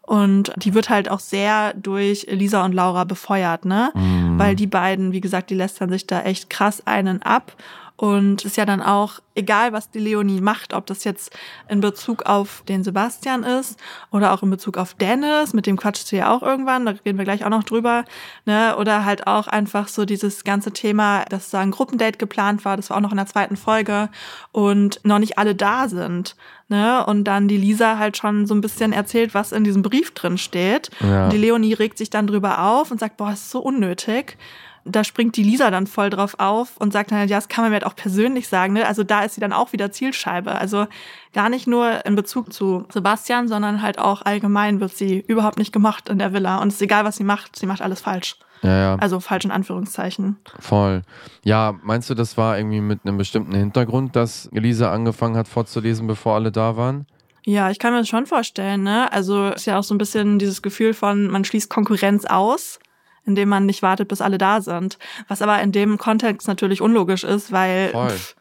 Und 0.03 0.53
die 0.57 0.75
wird 0.75 0.91
halt 0.91 1.09
auch 1.11 1.21
sehr 1.21 1.73
durch 1.75 2.27
Lisa 2.29 2.65
und 2.65 2.73
Laura 2.73 3.05
befeuert, 3.05 3.65
ne? 3.65 3.93
Mhm. 3.95 4.39
Weil 4.39 4.57
die 4.57 4.67
beiden, 4.67 5.13
wie 5.13 5.21
gesagt, 5.21 5.51
die 5.51 5.55
lästern 5.55 5.91
sich 5.91 6.07
da 6.07 6.23
echt 6.23 6.51
krass 6.51 6.85
einen 6.87 7.23
ab. 7.23 7.53
Und 8.01 8.47
ist 8.47 8.57
ja 8.57 8.65
dann 8.65 8.81
auch 8.81 9.21
egal, 9.35 9.75
was 9.75 9.91
die 9.91 9.99
Leonie 9.99 10.41
macht, 10.41 10.73
ob 10.73 10.87
das 10.87 11.05
jetzt 11.05 11.37
in 11.69 11.83
Bezug 11.83 12.23
auf 12.23 12.63
den 12.67 12.83
Sebastian 12.83 13.45
ist 13.45 13.79
oder 14.11 14.33
auch 14.33 14.43
in 14.43 14.49
Bezug 14.49 14.79
auf 14.79 14.95
Dennis, 14.95 15.53
mit 15.53 15.67
dem 15.67 15.77
quatscht 15.77 16.07
sie 16.07 16.17
ja 16.17 16.35
auch 16.35 16.43
irgendwann, 16.43 16.87
da 16.87 16.95
reden 17.05 17.19
wir 17.19 17.27
gleich 17.27 17.45
auch 17.45 17.51
noch 17.51 17.63
drüber, 17.63 18.07
ne? 18.47 18.75
Oder 18.79 19.05
halt 19.05 19.27
auch 19.27 19.49
einfach 19.49 19.87
so 19.89 20.07
dieses 20.07 20.45
ganze 20.45 20.73
Thema, 20.73 21.27
dass 21.27 21.51
da 21.51 21.61
ein 21.61 21.73
Gruppendate 21.73 22.17
geplant 22.17 22.65
war, 22.65 22.79
das 22.79 22.89
war 22.89 22.97
auch 22.97 23.03
noch 23.03 23.11
in 23.11 23.19
der 23.19 23.27
zweiten 23.27 23.59
Folge 23.59 24.09
und 24.51 25.01
noch 25.05 25.19
nicht 25.19 25.37
alle 25.37 25.55
da 25.55 25.87
sind. 25.87 26.37
Ne? 26.69 27.05
Und 27.05 27.25
dann 27.25 27.49
die 27.49 27.59
Lisa 27.59 27.99
halt 27.99 28.17
schon 28.17 28.47
so 28.47 28.55
ein 28.55 28.63
bisschen 28.63 28.95
erzählt, 28.95 29.35
was 29.35 29.53
in 29.53 29.65
diesem 29.65 29.83
Brief 29.83 30.13
drin 30.15 30.39
steht. 30.39 30.89
Ja. 31.01 31.25
Und 31.25 31.33
die 31.35 31.39
Leonie 31.39 31.75
regt 31.75 31.99
sich 31.99 32.09
dann 32.09 32.29
drüber 32.29 32.63
auf 32.63 32.91
und 32.93 33.01
sagt, 33.01 33.19
boah, 33.19 33.31
das 33.31 33.41
ist 33.41 33.51
so 33.51 33.59
unnötig 33.59 34.39
da 34.85 35.05
springt 35.05 35.37
die 35.37 35.43
Lisa 35.43 35.71
dann 35.71 35.87
voll 35.87 36.11
drauf 36.11 36.37
auf 36.39 36.77
und 36.79 36.93
sagt 36.93 37.13
dann, 37.13 37.29
ja, 37.29 37.37
das 37.37 37.49
kann 37.49 37.65
man 37.65 37.71
mir 37.71 37.77
halt 37.77 37.87
auch 37.87 37.97
persönlich 37.97 38.49
sagen. 38.49 38.75
Ne? 38.75 38.87
Also 38.87 39.05
da 39.05 39.23
ist 39.25 39.35
sie 39.35 39.41
dann 39.41 39.53
auch 39.53 39.73
wieder 39.73 39.93
Zielscheibe. 39.93 40.53
Also 40.53 40.87
gar 41.33 41.49
nicht 41.49 41.67
nur 41.67 42.05
in 42.07 42.15
Bezug 42.15 42.53
zu 42.53 42.87
Sebastian, 42.91 43.49
sondern 43.49 43.83
halt 43.83 43.99
auch 43.99 44.23
allgemein 44.23 44.81
wird 44.81 44.97
sie 44.97 45.21
überhaupt 45.21 45.59
nicht 45.59 45.73
gemacht 45.73 46.09
in 46.09 46.19
der 46.19 46.33
Villa. 46.33 46.59
Und 46.59 46.69
es 46.69 46.75
ist 46.75 46.83
egal, 46.83 47.05
was 47.05 47.17
sie 47.17 47.25
macht, 47.25 47.57
sie 47.57 47.67
macht 47.67 47.83
alles 47.83 48.01
falsch. 48.01 48.37
Ja, 48.63 48.77
ja. 48.77 48.95
Also 48.97 49.21
falsch 49.21 49.45
in 49.45 49.51
Anführungszeichen. 49.51 50.37
Voll. 50.59 51.03
Ja, 51.45 51.75
meinst 51.83 52.11
du, 52.11 52.15
das 52.15 52.37
war 52.37 52.59
irgendwie 52.59 52.81
mit 52.81 53.01
einem 53.05 53.17
bestimmten 53.17 53.55
Hintergrund, 53.55 54.17
dass 54.17 54.47
Elisa 54.53 54.93
angefangen 54.93 55.37
hat 55.37 55.49
vorzulesen, 55.49 56.07
bevor 56.07 56.35
alle 56.35 56.53
da 56.53 56.77
waren? 56.77 57.07
Ja, 57.47 57.71
ich 57.71 57.79
kann 57.79 57.93
mir 57.93 58.01
das 58.01 58.09
schon 58.09 58.27
vorstellen, 58.27 58.83
ne? 58.83 59.11
Also 59.13 59.49
ist 59.49 59.65
ja 59.65 59.79
auch 59.79 59.83
so 59.83 59.95
ein 59.95 59.99
bisschen 59.99 60.39
dieses 60.39 60.61
Gefühl 60.61 60.93
von, 60.93 61.29
man 61.29 61.45
schließt 61.45 61.71
Konkurrenz 61.71 62.27
aus 62.27 62.79
indem 63.25 63.49
man 63.49 63.67
nicht 63.67 63.83
wartet, 63.83 64.09
bis 64.09 64.21
alle 64.21 64.39
da 64.39 64.61
sind. 64.61 64.99
Was 65.29 65.43
aber 65.43 65.61
in 65.63 65.73
dem 65.73 65.99
Kontext 65.99 66.49
natürlich 66.49 66.81
unlogisch 66.81 67.25
ist, 67.25 67.53
weil 67.53 67.91
pff, 67.91 68.37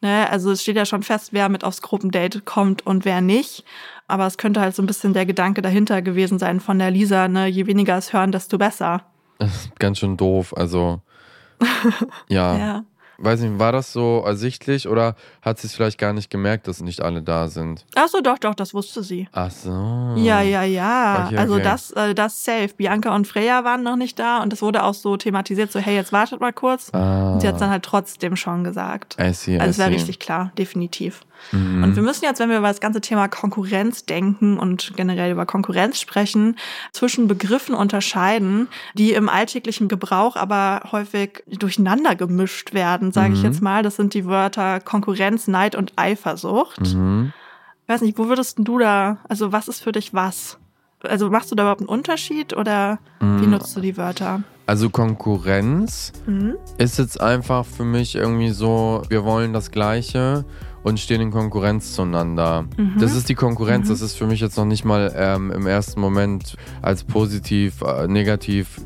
ne, 0.00 0.28
also 0.30 0.50
es 0.50 0.62
steht 0.62 0.76
ja 0.76 0.86
schon 0.86 1.02
fest, 1.02 1.32
wer 1.32 1.48
mit 1.48 1.64
aufs 1.64 1.82
Gruppendate 1.82 2.40
kommt 2.40 2.86
und 2.86 3.04
wer 3.04 3.20
nicht. 3.20 3.64
Aber 4.08 4.26
es 4.26 4.38
könnte 4.38 4.60
halt 4.60 4.74
so 4.74 4.82
ein 4.82 4.86
bisschen 4.86 5.12
der 5.12 5.26
Gedanke 5.26 5.62
dahinter 5.62 6.00
gewesen 6.02 6.38
sein 6.38 6.60
von 6.60 6.78
der 6.78 6.90
Lisa, 6.90 7.28
ne, 7.28 7.46
je 7.46 7.66
weniger 7.66 7.96
es 7.96 8.12
hören, 8.12 8.32
desto 8.32 8.58
besser. 8.58 9.02
Das 9.38 9.54
ist 9.54 9.78
ganz 9.78 9.98
schön 9.98 10.16
doof, 10.16 10.54
also 10.56 11.00
ja. 12.28 12.58
ja. 12.58 12.84
Weiß 13.18 13.40
nicht, 13.40 13.58
war 13.58 13.72
das 13.72 13.92
so 13.92 14.22
ersichtlich 14.26 14.88
oder 14.88 15.16
hat 15.40 15.58
sie 15.58 15.68
es 15.68 15.74
vielleicht 15.74 15.98
gar 15.98 16.12
nicht 16.12 16.30
gemerkt, 16.30 16.68
dass 16.68 16.80
nicht 16.80 17.00
alle 17.00 17.22
da 17.22 17.48
sind? 17.48 17.84
Ach 17.94 18.08
so, 18.08 18.20
doch, 18.20 18.38
doch, 18.38 18.54
das 18.54 18.74
wusste 18.74 19.02
sie. 19.02 19.28
Ach 19.32 19.50
so. 19.50 19.70
Ja, 20.16 20.42
ja, 20.42 20.62
ja. 20.64 21.26
Okay, 21.26 21.36
also 21.38 21.58
das, 21.58 21.92
äh, 21.92 22.14
das 22.14 22.44
safe. 22.44 22.70
Bianca 22.76 23.14
und 23.14 23.26
Freya 23.26 23.64
waren 23.64 23.82
noch 23.82 23.96
nicht 23.96 24.18
da 24.18 24.42
und 24.42 24.52
das 24.52 24.60
wurde 24.60 24.82
auch 24.82 24.94
so 24.94 25.16
thematisiert, 25.16 25.72
so 25.72 25.78
hey, 25.78 25.94
jetzt 25.94 26.12
wartet 26.12 26.40
mal 26.40 26.52
kurz. 26.52 26.92
Ah. 26.92 27.32
Und 27.32 27.40
sie 27.40 27.48
hat 27.48 27.54
es 27.54 27.60
dann 27.60 27.70
halt 27.70 27.84
trotzdem 27.84 28.36
schon 28.36 28.64
gesagt. 28.64 29.16
I 29.20 29.32
see, 29.32 29.56
I 29.56 29.60
also 29.60 29.70
es 29.70 29.78
wäre 29.78 29.90
richtig 29.90 30.18
klar, 30.18 30.52
definitiv. 30.58 31.22
Mhm. 31.52 31.82
Und 31.82 31.96
wir 31.96 32.02
müssen 32.02 32.24
jetzt, 32.24 32.40
wenn 32.40 32.50
wir 32.50 32.58
über 32.58 32.68
das 32.68 32.80
ganze 32.80 33.00
Thema 33.00 33.28
Konkurrenz 33.28 34.04
denken 34.04 34.58
und 34.58 34.92
generell 34.96 35.32
über 35.32 35.46
Konkurrenz 35.46 36.00
sprechen, 36.00 36.56
zwischen 36.92 37.28
Begriffen 37.28 37.74
unterscheiden, 37.74 38.68
die 38.94 39.12
im 39.12 39.28
alltäglichen 39.28 39.88
Gebrauch 39.88 40.36
aber 40.36 40.88
häufig 40.92 41.42
durcheinander 41.46 42.14
gemischt 42.14 42.74
werden, 42.74 43.12
sage 43.12 43.30
mhm. 43.30 43.34
ich 43.34 43.42
jetzt 43.42 43.62
mal. 43.62 43.82
Das 43.82 43.96
sind 43.96 44.14
die 44.14 44.26
Wörter 44.26 44.80
Konkurrenz, 44.80 45.48
Neid 45.48 45.74
und 45.74 45.92
Eifersucht. 45.96 46.94
Mhm. 46.94 47.32
Ich 47.82 47.88
weiß 47.88 48.00
nicht, 48.00 48.18
wo 48.18 48.28
würdest 48.28 48.58
du 48.60 48.78
da, 48.78 49.18
also 49.28 49.52
was 49.52 49.68
ist 49.68 49.80
für 49.80 49.92
dich 49.92 50.12
was? 50.12 50.58
Also 51.02 51.30
machst 51.30 51.52
du 51.52 51.54
da 51.54 51.62
überhaupt 51.64 51.82
einen 51.82 51.88
Unterschied 51.88 52.56
oder 52.56 52.98
wie 53.20 53.24
mhm. 53.24 53.50
nutzt 53.50 53.76
du 53.76 53.80
die 53.80 53.96
Wörter? 53.96 54.42
Also 54.66 54.90
Konkurrenz 54.90 56.12
mhm. 56.26 56.56
ist 56.78 56.98
jetzt 56.98 57.20
einfach 57.20 57.64
für 57.64 57.84
mich 57.84 58.16
irgendwie 58.16 58.50
so, 58.50 59.02
wir 59.08 59.24
wollen 59.24 59.52
das 59.52 59.70
Gleiche 59.70 60.44
und 60.86 61.00
stehen 61.00 61.20
in 61.20 61.32
Konkurrenz 61.32 61.94
zueinander. 61.94 62.64
Mhm. 62.76 62.94
Das 63.00 63.16
ist 63.16 63.28
die 63.28 63.34
Konkurrenz, 63.34 63.88
mhm. 63.88 63.92
das 63.94 64.02
ist 64.02 64.16
für 64.16 64.28
mich 64.28 64.38
jetzt 64.38 64.56
noch 64.56 64.64
nicht 64.64 64.84
mal 64.84 65.12
ähm, 65.16 65.50
im 65.50 65.66
ersten 65.66 66.00
Moment 66.00 66.56
als 66.80 67.02
positiv, 67.02 67.82
äh, 67.82 68.06
negativ 68.06 68.80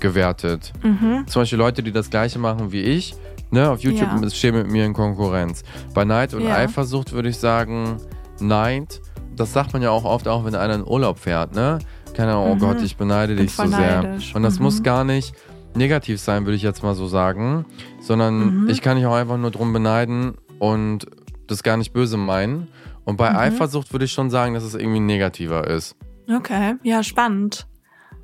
gewertet. 0.00 0.72
Mhm. 0.82 1.26
Zum 1.26 1.42
Beispiel 1.42 1.58
Leute, 1.58 1.82
die 1.82 1.92
das 1.92 2.08
gleiche 2.08 2.38
machen 2.38 2.72
wie 2.72 2.80
ich, 2.80 3.14
ne, 3.50 3.68
auf 3.68 3.80
YouTube 3.80 4.08
ja. 4.22 4.30
stehen 4.30 4.54
mit 4.54 4.70
mir 4.70 4.86
in 4.86 4.94
Konkurrenz. 4.94 5.62
Bei 5.92 6.06
Neid 6.06 6.32
und 6.32 6.44
ja. 6.44 6.56
Eifersucht 6.56 7.12
würde 7.12 7.28
ich 7.28 7.36
sagen, 7.36 7.98
Neid, 8.40 9.02
das 9.36 9.52
sagt 9.52 9.74
man 9.74 9.82
ja 9.82 9.90
auch 9.90 10.06
oft, 10.06 10.28
auch 10.28 10.46
wenn 10.46 10.54
einer 10.54 10.76
in 10.76 10.86
Urlaub 10.86 11.18
fährt, 11.18 11.54
ne? 11.54 11.80
Keine 12.14 12.32
Ahnung, 12.32 12.52
oh 12.52 12.54
mhm. 12.54 12.60
Gott, 12.60 12.80
ich 12.80 12.96
beneide 12.96 13.36
dich 13.36 13.52
so 13.52 13.66
sehr. 13.66 14.16
Und 14.32 14.42
das 14.42 14.58
muss 14.58 14.78
mhm. 14.78 14.84
gar 14.84 15.04
nicht 15.04 15.34
negativ 15.74 16.18
sein, 16.18 16.46
würde 16.46 16.56
ich 16.56 16.62
jetzt 16.62 16.82
mal 16.82 16.94
so 16.94 17.08
sagen, 17.08 17.66
sondern 18.00 18.62
mhm. 18.62 18.68
ich 18.70 18.80
kann 18.80 18.96
dich 18.96 19.04
auch 19.04 19.14
einfach 19.14 19.36
nur 19.36 19.50
drum 19.50 19.74
beneiden 19.74 20.32
und 20.58 21.06
das 21.52 21.62
gar 21.62 21.76
nicht 21.76 21.92
böse 21.92 22.16
meinen. 22.16 22.68
Und 23.04 23.16
bei 23.16 23.30
mhm. 23.30 23.36
Eifersucht 23.36 23.92
würde 23.92 24.04
ich 24.04 24.12
schon 24.12 24.30
sagen, 24.30 24.54
dass 24.54 24.62
es 24.62 24.74
irgendwie 24.74 25.00
negativer 25.00 25.66
ist. 25.66 25.96
Okay, 26.28 26.76
ja, 26.82 27.02
spannend. 27.02 27.66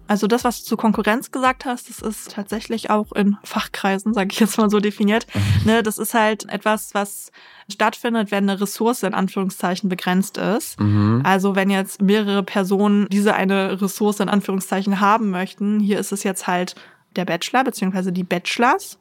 Also 0.08 0.26
das, 0.26 0.42
was 0.42 0.60
du 0.60 0.64
zu 0.64 0.76
Konkurrenz 0.78 1.30
gesagt 1.30 1.66
hast, 1.66 1.90
das 1.90 2.00
ist 2.00 2.32
tatsächlich 2.32 2.88
auch 2.88 3.12
in 3.12 3.36
Fachkreisen, 3.44 4.14
sage 4.14 4.30
ich 4.32 4.40
jetzt 4.40 4.56
mal 4.56 4.70
so 4.70 4.80
definiert. 4.80 5.26
ne, 5.66 5.82
das 5.82 5.98
ist 5.98 6.14
halt 6.14 6.48
etwas, 6.48 6.94
was 6.94 7.30
stattfindet, 7.70 8.30
wenn 8.30 8.48
eine 8.48 8.58
Ressource 8.58 9.02
in 9.02 9.12
Anführungszeichen 9.12 9.90
begrenzt 9.90 10.38
ist. 10.38 10.80
Mhm. 10.80 11.20
Also 11.24 11.54
wenn 11.54 11.68
jetzt 11.68 12.00
mehrere 12.00 12.42
Personen 12.42 13.06
diese 13.10 13.34
eine 13.34 13.82
Ressource 13.82 14.20
in 14.20 14.30
Anführungszeichen 14.30 15.00
haben 15.00 15.28
möchten, 15.30 15.78
hier 15.78 15.98
ist 15.98 16.12
es 16.12 16.22
jetzt 16.22 16.46
halt 16.46 16.74
der 17.16 17.26
Bachelor 17.26 17.64
beziehungsweise 17.64 18.10
die 18.10 18.24
Bachelors. 18.24 18.98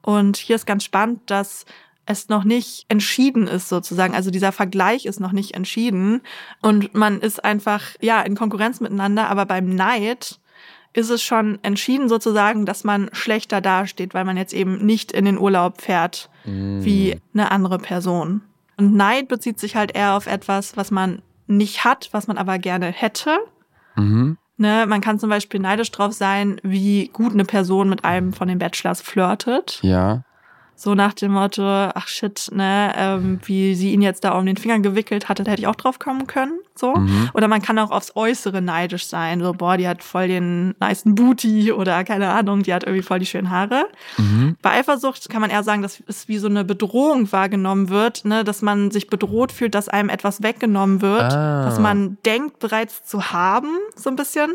Und 0.00 0.38
hier 0.38 0.56
ist 0.56 0.66
ganz 0.66 0.84
spannend, 0.84 1.20
dass 1.26 1.66
es 2.08 2.28
noch 2.28 2.42
nicht 2.42 2.86
entschieden 2.88 3.46
ist 3.46 3.68
sozusagen. 3.68 4.14
Also 4.14 4.30
dieser 4.30 4.50
Vergleich 4.50 5.04
ist 5.04 5.20
noch 5.20 5.32
nicht 5.32 5.54
entschieden 5.54 6.22
und 6.62 6.94
man 6.94 7.20
ist 7.20 7.44
einfach 7.44 7.82
ja 8.00 8.22
in 8.22 8.34
Konkurrenz 8.34 8.80
miteinander, 8.80 9.28
aber 9.28 9.44
beim 9.44 9.74
Neid 9.74 10.40
ist 10.94 11.10
es 11.10 11.22
schon 11.22 11.58
entschieden 11.62 12.08
sozusagen, 12.08 12.64
dass 12.64 12.82
man 12.82 13.10
schlechter 13.12 13.60
dasteht, 13.60 14.14
weil 14.14 14.24
man 14.24 14.38
jetzt 14.38 14.54
eben 14.54 14.84
nicht 14.84 15.12
in 15.12 15.26
den 15.26 15.38
Urlaub 15.38 15.82
fährt 15.82 16.30
mm. 16.44 16.82
wie 16.82 17.20
eine 17.34 17.50
andere 17.50 17.78
Person. 17.78 18.40
Und 18.78 18.94
Neid 18.94 19.28
bezieht 19.28 19.60
sich 19.60 19.76
halt 19.76 19.94
eher 19.94 20.14
auf 20.14 20.26
etwas, 20.26 20.78
was 20.78 20.90
man 20.90 21.20
nicht 21.46 21.84
hat, 21.84 22.08
was 22.12 22.26
man 22.26 22.38
aber 22.38 22.58
gerne 22.58 22.86
hätte. 22.86 23.38
Mhm. 23.96 24.38
Ne, 24.56 24.86
man 24.88 25.00
kann 25.00 25.20
zum 25.20 25.30
Beispiel 25.30 25.60
neidisch 25.60 25.90
drauf 25.92 26.12
sein, 26.14 26.60
wie 26.64 27.08
gut 27.12 27.32
eine 27.32 27.44
Person 27.44 27.88
mit 27.88 28.04
einem 28.04 28.32
von 28.32 28.48
den 28.48 28.58
Bachelors 28.58 29.00
flirtet. 29.00 29.78
Ja. 29.82 30.24
So 30.80 30.94
nach 30.94 31.12
dem 31.12 31.32
Motto, 31.32 31.64
ach 31.64 32.06
shit, 32.06 32.50
ne, 32.52 32.92
ähm, 32.96 33.40
wie 33.44 33.74
sie 33.74 33.92
ihn 33.92 34.00
jetzt 34.00 34.22
da 34.22 34.38
um 34.38 34.46
den 34.46 34.56
Finger 34.56 34.78
gewickelt 34.78 35.28
hatte, 35.28 35.42
da 35.42 35.50
hätte 35.50 35.62
ich 35.62 35.66
auch 35.66 35.74
drauf 35.74 35.98
kommen 35.98 36.28
können. 36.28 36.60
So. 36.78 36.94
Mhm. 36.94 37.30
Oder 37.34 37.48
man 37.48 37.60
kann 37.62 37.78
auch 37.78 37.90
aufs 37.90 38.12
Äußere 38.14 38.62
neidisch 38.62 39.06
sein. 39.06 39.40
So, 39.40 39.52
boah, 39.52 39.76
die 39.76 39.88
hat 39.88 40.02
voll 40.04 40.28
den 40.28 40.74
nicen 40.80 41.14
Booty 41.14 41.72
oder 41.72 42.04
keine 42.04 42.30
Ahnung, 42.30 42.62
die 42.62 42.72
hat 42.72 42.84
irgendwie 42.84 43.02
voll 43.02 43.18
die 43.18 43.26
schönen 43.26 43.50
Haare. 43.50 43.86
Mhm. 44.16 44.56
Bei 44.62 44.70
Eifersucht 44.78 45.28
kann 45.28 45.40
man 45.40 45.50
eher 45.50 45.62
sagen, 45.62 45.82
dass 45.82 46.02
es 46.06 46.28
wie 46.28 46.38
so 46.38 46.48
eine 46.48 46.64
Bedrohung 46.64 47.30
wahrgenommen 47.32 47.88
wird, 47.88 48.24
ne, 48.24 48.44
dass 48.44 48.62
man 48.62 48.90
sich 48.90 49.08
bedroht 49.08 49.52
fühlt, 49.52 49.74
dass 49.74 49.88
einem 49.88 50.08
etwas 50.08 50.42
weggenommen 50.42 51.02
wird, 51.02 51.32
Ah. 51.32 51.66
was 51.66 51.78
man 51.78 52.16
denkt 52.24 52.58
bereits 52.58 53.04
zu 53.04 53.32
haben, 53.32 53.68
so 53.96 54.08
ein 54.10 54.16
bisschen. 54.16 54.52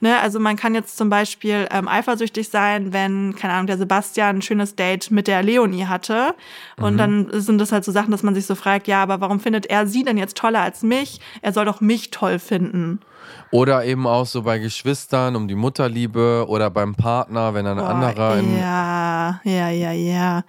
Ne, 0.00 0.18
also 0.20 0.38
man 0.40 0.56
kann 0.56 0.74
jetzt 0.74 0.96
zum 0.96 1.10
Beispiel 1.10 1.66
ähm, 1.70 1.88
eifersüchtig 1.88 2.48
sein, 2.48 2.92
wenn, 2.92 3.34
keine 3.36 3.54
Ahnung, 3.54 3.66
der 3.66 3.78
Sebastian 3.78 4.36
ein 4.36 4.42
schönes 4.42 4.74
Date 4.76 5.10
mit 5.10 5.26
der 5.26 5.42
Leonie 5.42 5.86
hatte. 5.86 6.34
Und 6.76 6.98
dann 6.98 7.28
sind 7.32 7.58
das 7.60 7.72
halt 7.72 7.84
so 7.84 7.92
Sachen, 7.92 8.10
dass 8.10 8.22
man 8.22 8.34
sich 8.34 8.46
so 8.46 8.54
fragt, 8.54 8.86
ja, 8.88 9.02
aber 9.02 9.20
warum 9.20 9.40
findet 9.40 9.66
er 9.66 9.86
sie 9.86 10.02
denn 10.04 10.16
jetzt 10.18 10.36
toller 10.36 10.60
als 10.60 10.82
mich? 10.82 11.20
Er 11.42 11.52
soll 11.52 11.63
doch 11.64 11.80
mich 11.80 12.10
toll 12.10 12.38
finden. 12.38 13.00
Oder 13.50 13.84
eben 13.84 14.06
auch 14.06 14.26
so 14.26 14.42
bei 14.42 14.58
Geschwistern 14.58 15.36
um 15.36 15.48
die 15.48 15.54
Mutterliebe 15.54 16.46
oder 16.48 16.70
beim 16.70 16.94
Partner, 16.94 17.54
wenn 17.54 17.66
ein 17.66 17.78
Boah, 17.78 17.88
anderer 17.88 18.40
Ja, 18.40 19.40
ja, 19.44 19.68
ja, 19.70 19.92
ja. 19.92 20.44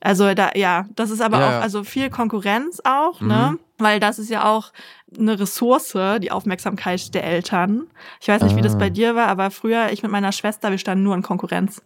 Also 0.00 0.32
da, 0.34 0.50
ja, 0.54 0.86
das 0.94 1.10
ist 1.10 1.20
aber 1.20 1.40
Ja, 1.40 1.58
auch, 1.58 1.62
also 1.62 1.82
viel 1.84 2.08
Konkurrenz 2.08 2.80
auch, 2.84 3.20
ne? 3.20 3.50
Mhm. 3.52 3.60
Weil 3.78 4.00
das 4.00 4.18
ist 4.18 4.30
ja 4.30 4.44
auch 4.44 4.72
eine 5.16 5.38
Ressource, 5.38 5.96
die 6.20 6.30
Aufmerksamkeit 6.32 7.14
der 7.14 7.24
Eltern. 7.24 7.86
Ich 8.20 8.28
weiß 8.28 8.42
nicht, 8.42 8.56
wie 8.56 8.62
das 8.62 8.74
Ah. 8.74 8.78
bei 8.78 8.90
dir 8.90 9.14
war, 9.14 9.28
aber 9.28 9.50
früher, 9.50 9.90
ich 9.92 10.02
mit 10.02 10.10
meiner 10.10 10.32
Schwester, 10.32 10.70
wir 10.70 10.78
standen 10.78 11.04
nur 11.04 11.14
in 11.14 11.22
Konkurrenz. 11.22 11.82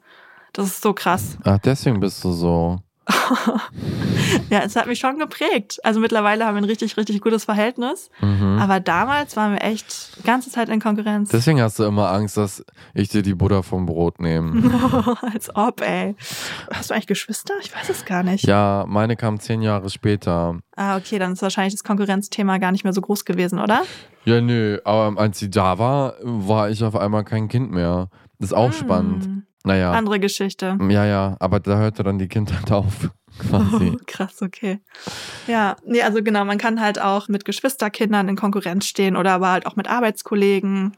Das 0.52 0.66
ist 0.66 0.82
so 0.82 0.92
krass. 0.92 1.36
Ach, 1.44 1.58
deswegen 1.58 2.00
bist 2.00 2.22
du 2.24 2.32
so. 2.32 2.78
Ja, 4.50 4.60
es 4.60 4.76
hat 4.76 4.86
mich 4.86 4.98
schon 4.98 5.18
geprägt. 5.18 5.78
Also 5.82 6.00
mittlerweile 6.00 6.46
haben 6.46 6.54
wir 6.54 6.62
ein 6.62 6.66
richtig, 6.66 6.96
richtig 6.96 7.20
gutes 7.20 7.44
Verhältnis. 7.44 8.10
Mhm. 8.20 8.58
Aber 8.60 8.80
damals 8.80 9.36
waren 9.36 9.52
wir 9.52 9.62
echt 9.62 10.18
die 10.18 10.22
ganze 10.22 10.50
Zeit 10.50 10.68
in 10.68 10.80
Konkurrenz. 10.80 11.30
Deswegen 11.30 11.60
hast 11.60 11.78
du 11.78 11.84
immer 11.84 12.10
Angst, 12.10 12.36
dass 12.36 12.64
ich 12.94 13.08
dir 13.08 13.22
die 13.22 13.34
Butter 13.34 13.62
vom 13.62 13.86
Brot 13.86 14.20
nehme. 14.20 15.16
Als 15.32 15.54
ob, 15.54 15.80
ey. 15.80 16.16
Hast 16.72 16.90
du 16.90 16.94
eigentlich 16.94 17.06
Geschwister? 17.06 17.54
Ich 17.60 17.74
weiß 17.74 17.88
es 17.90 18.04
gar 18.04 18.22
nicht. 18.22 18.46
ja, 18.46 18.84
meine 18.86 19.16
kam 19.16 19.40
zehn 19.40 19.62
Jahre 19.62 19.90
später. 19.90 20.58
Ah, 20.76 20.96
okay, 20.96 21.18
dann 21.18 21.32
ist 21.32 21.42
wahrscheinlich 21.42 21.74
das 21.74 21.84
Konkurrenzthema 21.84 22.58
gar 22.58 22.72
nicht 22.72 22.84
mehr 22.84 22.92
so 22.92 23.00
groß 23.00 23.24
gewesen, 23.24 23.58
oder? 23.58 23.82
Ja, 24.24 24.40
nö, 24.40 24.78
aber 24.84 25.18
als 25.20 25.38
sie 25.38 25.50
da 25.50 25.78
war, 25.78 26.14
war 26.22 26.70
ich 26.70 26.84
auf 26.84 26.96
einmal 26.96 27.24
kein 27.24 27.48
Kind 27.48 27.70
mehr. 27.70 28.08
Das 28.38 28.50
ist 28.50 28.54
auch 28.54 28.72
spannend. 28.72 29.44
Naja. 29.64 29.92
Andere 29.92 30.18
Geschichte. 30.18 30.78
Ja, 30.88 31.04
ja, 31.04 31.36
aber 31.38 31.60
da 31.60 31.78
hörte 31.78 32.02
dann 32.02 32.18
die 32.18 32.28
Kindheit 32.28 32.70
auf. 32.72 33.10
Quasi. 33.38 33.96
Krass, 34.06 34.42
okay. 34.42 34.80
Ja, 35.46 35.76
nee, 35.86 36.02
also 36.02 36.22
genau, 36.22 36.44
man 36.44 36.58
kann 36.58 36.80
halt 36.80 37.00
auch 37.00 37.28
mit 37.28 37.44
Geschwisterkindern 37.44 38.28
in 38.28 38.36
Konkurrenz 38.36 38.86
stehen 38.86 39.16
oder 39.16 39.32
aber 39.32 39.50
halt 39.50 39.66
auch 39.66 39.76
mit 39.76 39.88
Arbeitskollegen. 39.88 40.96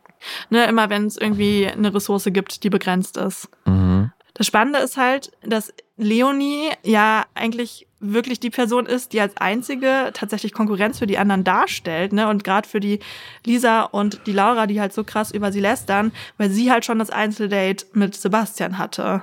Ne, 0.49 0.65
immer 0.67 0.89
wenn 0.91 1.07
es 1.07 1.17
irgendwie 1.17 1.69
eine 1.69 1.95
Ressource 1.95 2.29
gibt, 2.33 2.65
die 2.65 2.71
begrenzt 2.71 3.17
ist. 3.17 3.49
mhm. 3.67 4.11
Das 4.37 4.49
Spannende 4.49 4.81
ist 4.81 4.97
halt, 4.97 5.31
dass 5.45 5.73
Leonie 5.97 6.71
ja 6.83 7.25
eigentlich 7.35 7.87
wirklich 8.01 8.41
die 8.41 8.51
Person 8.51 8.87
ist, 8.87 9.13
die 9.13 9.21
als 9.21 9.37
einzige 9.37 10.11
tatsächlich 10.13 10.53
Konkurrenz 10.53 10.99
für 10.99 11.07
die 11.07 11.19
anderen 11.19 11.45
darstellt, 11.45 12.13
ne? 12.13 12.29
Und 12.29 12.45
gerade 12.45 12.69
für 12.69 12.81
die 12.81 12.99
Lisa 13.47 13.83
und 13.83 14.27
die 14.27 14.33
Laura, 14.33 14.67
die 14.67 14.81
halt 14.81 14.93
so 14.93 15.05
krass 15.05 15.31
über 15.31 15.53
sie 15.53 15.61
lästern, 15.61 16.13
weil 16.37 16.51
sie 16.51 16.71
halt 16.71 16.85
schon 16.85 16.99
das 16.99 17.11
Einzeldate 17.11 17.87
mit 17.93 18.15
Sebastian 18.15 18.79
hatte. 18.79 19.23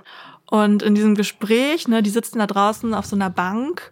Und 0.49 0.83
in 0.83 0.95
diesem 0.95 1.15
Gespräch, 1.15 1.87
ne, 1.87 2.01
die 2.01 2.09
sitzen 2.09 2.39
da 2.39 2.47
draußen 2.47 2.93
auf 2.93 3.05
so 3.05 3.15
einer 3.15 3.29
Bank. 3.29 3.91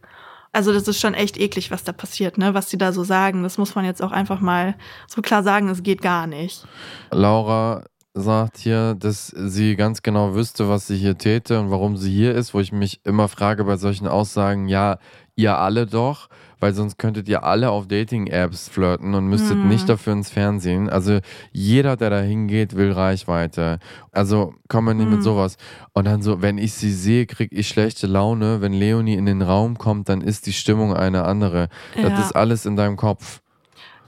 Also 0.51 0.74
das 0.74 0.88
ist 0.88 1.00
schon 1.00 1.13
echt 1.13 1.38
eklig, 1.38 1.69
was 1.71 1.83
da 1.83 1.91
passiert, 1.91 2.38
ne? 2.38 2.53
Was 2.53 2.67
die 2.67 2.77
da 2.77 2.91
so 2.91 3.03
sagen. 3.03 3.43
Das 3.43 3.57
muss 3.57 3.75
man 3.75 3.86
jetzt 3.86 4.01
auch 4.01 4.12
einfach 4.12 4.39
mal 4.39 4.75
so 5.07 5.21
klar 5.21 5.43
sagen, 5.43 5.69
es 5.69 5.83
geht 5.83 6.01
gar 6.01 6.25
nicht. 6.25 6.65
Laura 7.12 7.83
sagt 8.13 8.58
hier, 8.58 8.96
dass 8.96 9.28
sie 9.28 9.75
ganz 9.75 10.01
genau 10.01 10.34
wüsste, 10.36 10.68
was 10.68 10.88
sie 10.88 10.98
hier 10.98 11.18
täte 11.18 11.60
und 11.60 11.70
warum 11.72 11.96
sie 11.96 12.12
hier 12.12 12.34
ist, 12.36 12.54
wo 12.54 12.60
ich 12.60 12.72
mich 12.72 13.01
immer 13.06 13.28
frage 13.28 13.63
bei 13.63 13.78
solchen 13.78 14.08
Aussagen, 14.08 14.68
ja, 14.68 14.98
ihr 15.36 15.58
alle 15.58 15.86
doch, 15.86 16.28
weil 16.60 16.74
sonst 16.74 16.98
könntet 16.98 17.30
ihr 17.30 17.44
alle 17.46 17.70
auf 17.70 17.88
Dating-Apps 17.88 18.68
flirten 18.68 19.13
und 19.13 19.28
müsstet 19.28 19.58
Mhm. 19.58 19.70
nicht 19.70 19.88
dafür 19.88 20.12
ins 20.13 20.30
Fernsehen. 20.30 20.89
Also 20.89 21.20
jeder, 21.54 21.96
der 21.96 22.10
da 22.10 22.20
hingeht, 22.20 22.75
will 22.75 22.92
Reichweite. 22.92 23.80
Also 24.12 24.54
kommen 24.68 24.88
wir 24.88 24.94
nicht 24.96 25.06
Mhm. 25.08 25.13
mit 25.16 25.24
sowas. 25.24 25.56
Und 25.94 26.06
dann 26.06 26.22
so, 26.22 26.42
wenn 26.42 26.58
ich 26.58 26.74
sie 26.74 26.92
sehe, 26.92 27.25
kriege 27.25 27.56
ich 27.56 27.70
schlechte 27.70 28.08
Laune. 28.08 28.60
Wenn 28.60 28.74
Leonie 28.74 29.13
in 29.16 29.25
den 29.28 29.42
Raum 29.42 29.78
kommt, 29.78 30.10
dann 30.10 30.20
ist 30.20 30.46
die 30.48 30.54
Stimmung 30.54 30.94
eine 30.94 31.24
andere. 31.24 31.70
Ja. 31.96 32.10
Das 32.10 32.20
ist 32.25 32.36
alles 32.36 32.66
in 32.66 32.75
deinem 32.75 32.98
Kopf. 32.98 33.39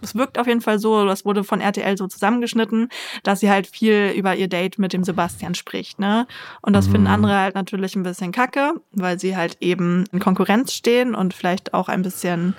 Es 0.01 0.15
wirkt 0.15 0.37
auf 0.39 0.47
jeden 0.47 0.61
Fall 0.61 0.79
so, 0.79 1.05
das 1.05 1.25
wurde 1.25 1.43
von 1.43 1.61
RTL 1.61 1.97
so 1.97 2.07
zusammengeschnitten, 2.07 2.89
dass 3.23 3.39
sie 3.39 3.49
halt 3.49 3.67
viel 3.67 4.13
über 4.15 4.35
ihr 4.35 4.47
Date 4.47 4.79
mit 4.79 4.93
dem 4.93 5.03
Sebastian 5.03 5.55
spricht, 5.55 5.99
ne? 5.99 6.27
Und 6.61 6.73
das 6.73 6.87
Mhm. 6.87 6.91
finden 6.91 7.07
andere 7.07 7.35
halt 7.37 7.55
natürlich 7.55 7.95
ein 7.95 8.03
bisschen 8.03 8.31
kacke, 8.31 8.73
weil 8.91 9.19
sie 9.19 9.35
halt 9.37 9.57
eben 9.61 10.05
in 10.11 10.19
Konkurrenz 10.19 10.73
stehen 10.73 11.15
und 11.15 11.33
vielleicht 11.33 11.73
auch 11.73 11.87
ein 11.89 12.01
bisschen 12.01 12.55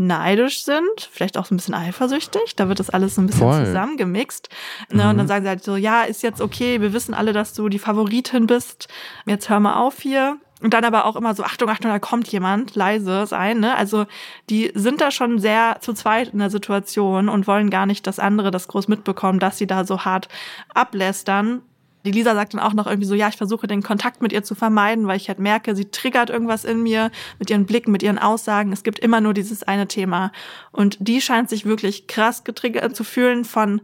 neidisch 0.00 0.62
sind, 0.62 1.08
vielleicht 1.10 1.36
auch 1.36 1.44
so 1.46 1.54
ein 1.54 1.56
bisschen 1.56 1.74
eifersüchtig. 1.74 2.54
Da 2.54 2.68
wird 2.68 2.78
das 2.78 2.88
alles 2.88 3.16
so 3.16 3.20
ein 3.20 3.26
bisschen 3.26 3.50
Voll. 3.50 3.66
zusammengemixt. 3.66 4.48
Ne? 4.92 5.08
Und 5.08 5.14
Mhm. 5.14 5.18
dann 5.18 5.26
sagen 5.28 5.44
sie 5.44 5.48
halt 5.48 5.64
so, 5.64 5.74
ja, 5.74 6.04
ist 6.04 6.22
jetzt 6.22 6.40
okay, 6.40 6.80
wir 6.80 6.92
wissen 6.92 7.14
alle, 7.14 7.32
dass 7.32 7.52
du 7.52 7.68
die 7.68 7.80
Favoritin 7.80 8.46
bist. 8.46 8.86
Jetzt 9.26 9.48
hör 9.50 9.58
mal 9.58 9.74
auf 9.74 9.98
hier. 10.00 10.36
Und 10.60 10.74
dann 10.74 10.84
aber 10.84 11.04
auch 11.04 11.14
immer 11.14 11.34
so, 11.34 11.44
Achtung, 11.44 11.68
Achtung, 11.68 11.90
da 11.90 11.98
kommt 11.98 12.28
jemand, 12.28 12.74
leise 12.74 13.26
sein. 13.26 13.60
Ne? 13.60 13.76
Also 13.76 14.06
die 14.50 14.72
sind 14.74 15.00
da 15.00 15.10
schon 15.10 15.38
sehr 15.38 15.76
zu 15.80 15.92
zweit 15.92 16.28
in 16.32 16.40
der 16.40 16.50
Situation 16.50 17.28
und 17.28 17.46
wollen 17.46 17.70
gar 17.70 17.86
nicht, 17.86 18.06
dass 18.06 18.18
andere 18.18 18.50
das 18.50 18.66
groß 18.66 18.88
mitbekommen, 18.88 19.38
dass 19.38 19.58
sie 19.58 19.68
da 19.68 19.84
so 19.84 20.04
hart 20.04 20.28
ablästern. 20.74 21.62
Die 22.04 22.10
Lisa 22.10 22.34
sagt 22.34 22.54
dann 22.54 22.60
auch 22.60 22.74
noch 22.74 22.86
irgendwie 22.86 23.06
so, 23.06 23.14
ja, 23.14 23.28
ich 23.28 23.36
versuche 23.36 23.66
den 23.66 23.82
Kontakt 23.82 24.22
mit 24.22 24.32
ihr 24.32 24.42
zu 24.42 24.54
vermeiden, 24.54 25.06
weil 25.06 25.16
ich 25.16 25.28
halt 25.28 25.38
merke, 25.38 25.76
sie 25.76 25.90
triggert 25.90 26.30
irgendwas 26.30 26.64
in 26.64 26.82
mir 26.82 27.10
mit 27.38 27.50
ihren 27.50 27.66
Blicken, 27.66 27.92
mit 27.92 28.02
ihren 28.02 28.18
Aussagen. 28.18 28.72
Es 28.72 28.82
gibt 28.82 28.98
immer 28.98 29.20
nur 29.20 29.34
dieses 29.34 29.62
eine 29.62 29.86
Thema. 29.86 30.32
Und 30.72 30.96
die 31.00 31.20
scheint 31.20 31.50
sich 31.50 31.66
wirklich 31.66 32.06
krass 32.06 32.44
getriggert 32.44 32.96
zu 32.96 33.04
fühlen 33.04 33.44
von 33.44 33.80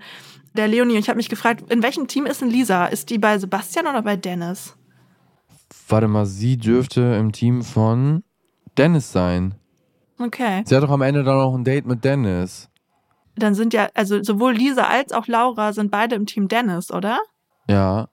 der 0.55 0.69
Leonie. 0.69 0.95
Und 0.95 1.01
ich 1.01 1.09
habe 1.09 1.19
mich 1.19 1.29
gefragt, 1.29 1.71
in 1.71 1.83
welchem 1.83 2.09
Team 2.09 2.27
ist 2.27 2.41
denn 2.41 2.51
Lisa? 2.51 2.87
Ist 2.87 3.11
die 3.11 3.19
bei 3.19 3.39
Sebastian 3.39 3.87
oder 3.87 4.03
bei 4.03 4.17
Dennis? 4.17 4.75
Warte 5.89 6.09
mal, 6.09 6.27
sie 6.27 6.57
dürfte 6.57 7.01
im 7.01 7.33
Team 7.33 7.63
von 7.63 8.25
Dennis 8.77 9.13
sein. 9.13 9.55
Okay. 10.19 10.63
Sie 10.65 10.75
hat 10.75 10.83
doch 10.83 10.91
am 10.91 11.03
Ende 11.03 11.25
dann 11.25 11.37
noch 11.37 11.55
ein 11.55 11.65
Date 11.65 11.87
mit 11.87 12.05
Dennis. 12.05 12.71
Dann 13.37 13.55
sind 13.55 13.75
ja, 13.75 13.89
also 13.95 14.23
sowohl 14.23 14.55
Lisa 14.55 14.85
als 14.85 15.13
auch 15.13 15.27
Laura 15.27 15.73
sind 15.73 15.91
beide 15.91 16.15
im 16.15 16.27
Team 16.27 16.49
Dennis, 16.49 16.93
oder? 16.93 17.19
Ja. 17.69 18.09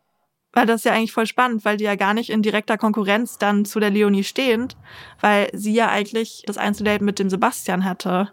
Weil 0.54 0.65
das 0.65 0.78
ist 0.78 0.86
ja 0.86 0.93
eigentlich 0.93 1.13
voll 1.13 1.28
spannend, 1.28 1.63
weil 1.63 1.78
die 1.78 1.84
ja 1.86 1.95
gar 1.95 2.13
nicht 2.13 2.30
in 2.30 2.41
direkter 2.41 2.78
Konkurrenz 2.78 3.38
dann 3.38 3.63
zu 3.63 3.80
der 3.80 3.89
Leonie 3.89 4.24
stehend, 4.24 4.76
weil 5.21 5.50
sie 5.54 5.74
ja 5.74 5.89
eigentlich 5.89 6.43
das 6.45 6.58
Einzeldate 6.58 7.04
mit 7.04 7.19
dem 7.19 7.30
Sebastian 7.30 7.86
hatte. 7.86 8.32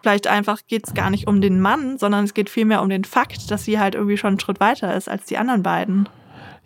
Vielleicht 0.00 0.26
einfach 0.26 0.60
geht's 0.66 0.94
gar 0.94 1.10
nicht 1.10 1.28
um 1.28 1.40
den 1.40 1.60
Mann, 1.60 1.98
sondern 1.98 2.24
es 2.24 2.34
geht 2.34 2.48
vielmehr 2.48 2.82
um 2.82 2.88
den 2.88 3.04
Fakt, 3.04 3.50
dass 3.50 3.64
sie 3.64 3.78
halt 3.78 3.94
irgendwie 3.94 4.16
schon 4.16 4.28
einen 4.28 4.40
Schritt 4.40 4.58
weiter 4.58 4.94
ist 4.96 5.08
als 5.08 5.26
die 5.26 5.36
anderen 5.36 5.62
beiden. 5.62 6.08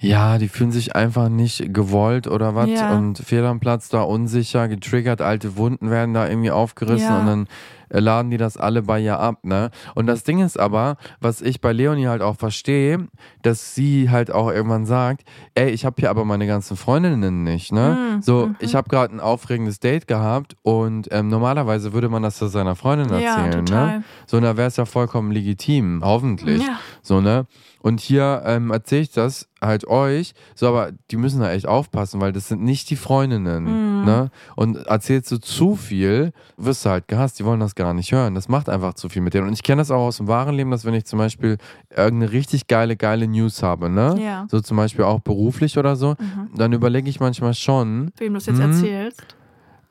Ja, 0.00 0.38
die 0.38 0.48
fühlen 0.48 0.72
sich 0.72 0.94
einfach 0.96 1.28
nicht 1.28 1.72
gewollt 1.72 2.26
oder 2.26 2.54
was 2.54 2.68
Ja. 2.68 2.94
und 2.96 3.18
fehl 3.18 3.44
am 3.46 3.60
Platz 3.60 3.88
da 3.88 4.02
unsicher, 4.02 4.68
getriggert, 4.68 5.20
alte 5.22 5.56
Wunden 5.56 5.90
werden 5.90 6.14
da 6.14 6.28
irgendwie 6.28 6.50
aufgerissen 6.50 7.08
Ja. 7.08 7.20
und 7.20 7.26
dann 7.26 7.48
laden 7.90 8.30
die 8.30 8.36
das 8.36 8.56
alle 8.56 8.82
bei 8.82 9.00
ihr 9.00 9.18
ab, 9.18 9.44
ne? 9.44 9.70
Und 9.94 10.06
das 10.06 10.24
Ding 10.24 10.40
ist 10.40 10.58
aber, 10.58 10.96
was 11.20 11.40
ich 11.42 11.60
bei 11.60 11.72
Leonie 11.72 12.06
halt 12.08 12.22
auch 12.22 12.36
verstehe, 12.36 13.06
dass 13.42 13.74
sie 13.74 14.10
halt 14.10 14.30
auch 14.32 14.50
irgendwann 14.50 14.86
sagt, 14.86 15.24
ey, 15.54 15.70
ich 15.70 15.84
habe 15.84 15.96
hier 16.00 16.10
aber 16.10 16.24
meine 16.24 16.46
ganzen 16.46 16.76
Freundinnen 16.76 17.44
nicht, 17.44 17.72
ne? 17.72 17.96
Mhm, 18.16 18.22
So, 18.22 18.46
mhm. 18.48 18.56
ich 18.60 18.74
habe 18.74 18.88
gerade 18.88 19.14
ein 19.14 19.20
aufregendes 19.20 19.80
Date 19.80 20.06
gehabt 20.06 20.56
und 20.62 21.08
ähm, 21.10 21.28
normalerweise 21.28 21.92
würde 21.92 22.08
man 22.08 22.22
das 22.22 22.36
zu 22.36 22.46
seiner 22.48 22.74
Freundin 22.76 23.08
Ja, 23.10 23.36
erzählen, 23.36 23.66
total. 23.66 23.98
ne? 23.98 24.04
So, 24.26 24.40
da 24.40 24.56
wäre 24.56 24.68
es 24.68 24.76
ja 24.76 24.84
vollkommen 24.84 25.30
legitim, 25.32 26.00
hoffentlich. 26.04 26.62
Ja. 26.62 26.78
So, 27.02 27.20
ne? 27.20 27.46
Und 27.80 28.00
hier 28.00 28.42
ähm, 28.46 28.70
erzähle 28.70 29.02
ich 29.02 29.10
das 29.10 29.46
halt 29.60 29.86
euch, 29.86 30.32
so, 30.54 30.68
aber 30.68 30.92
die 31.10 31.16
müssen 31.18 31.40
da 31.40 31.52
echt 31.52 31.66
aufpassen, 31.68 32.18
weil 32.20 32.32
das 32.32 32.48
sind 32.48 32.62
nicht 32.62 32.88
die 32.88 32.96
Freundinnen, 32.96 33.64
Mhm. 34.00 34.04
ne? 34.06 34.30
Und 34.56 34.76
erzählst 34.86 35.30
du 35.32 35.38
zu 35.38 35.76
viel, 35.76 36.32
wirst 36.56 36.84
du 36.86 36.90
halt 36.90 37.08
gehasst, 37.08 37.38
die 37.38 37.44
wollen 37.44 37.60
das 37.60 37.73
gar 37.74 37.94
nicht 37.94 38.12
hören. 38.12 38.34
Das 38.34 38.48
macht 38.48 38.68
einfach 38.68 38.94
zu 38.94 39.08
viel 39.08 39.22
mit 39.22 39.34
denen. 39.34 39.46
Und 39.48 39.52
ich 39.52 39.62
kenne 39.62 39.80
das 39.80 39.90
auch 39.90 40.06
aus 40.06 40.16
dem 40.18 40.28
wahren 40.28 40.54
Leben, 40.54 40.70
dass 40.70 40.84
wenn 40.84 40.94
ich 40.94 41.04
zum 41.04 41.18
Beispiel 41.18 41.58
irgendeine 41.90 42.32
richtig 42.32 42.66
geile, 42.66 42.96
geile 42.96 43.26
News 43.28 43.62
habe, 43.62 43.88
ne? 43.90 44.16
Ja. 44.20 44.46
So 44.50 44.60
zum 44.60 44.76
Beispiel 44.76 45.04
auch 45.04 45.20
beruflich 45.20 45.76
oder 45.78 45.96
so, 45.96 46.10
Mhm. 46.18 46.50
dann 46.56 46.72
überlege 46.72 47.08
ich 47.08 47.20
manchmal 47.20 47.54
schon, 47.54 48.12
Wem 48.18 48.32
du 48.34 48.38
es 48.38 48.46
jetzt 48.46 48.56
Mhm. 48.56 48.62
erzählst. 48.62 49.36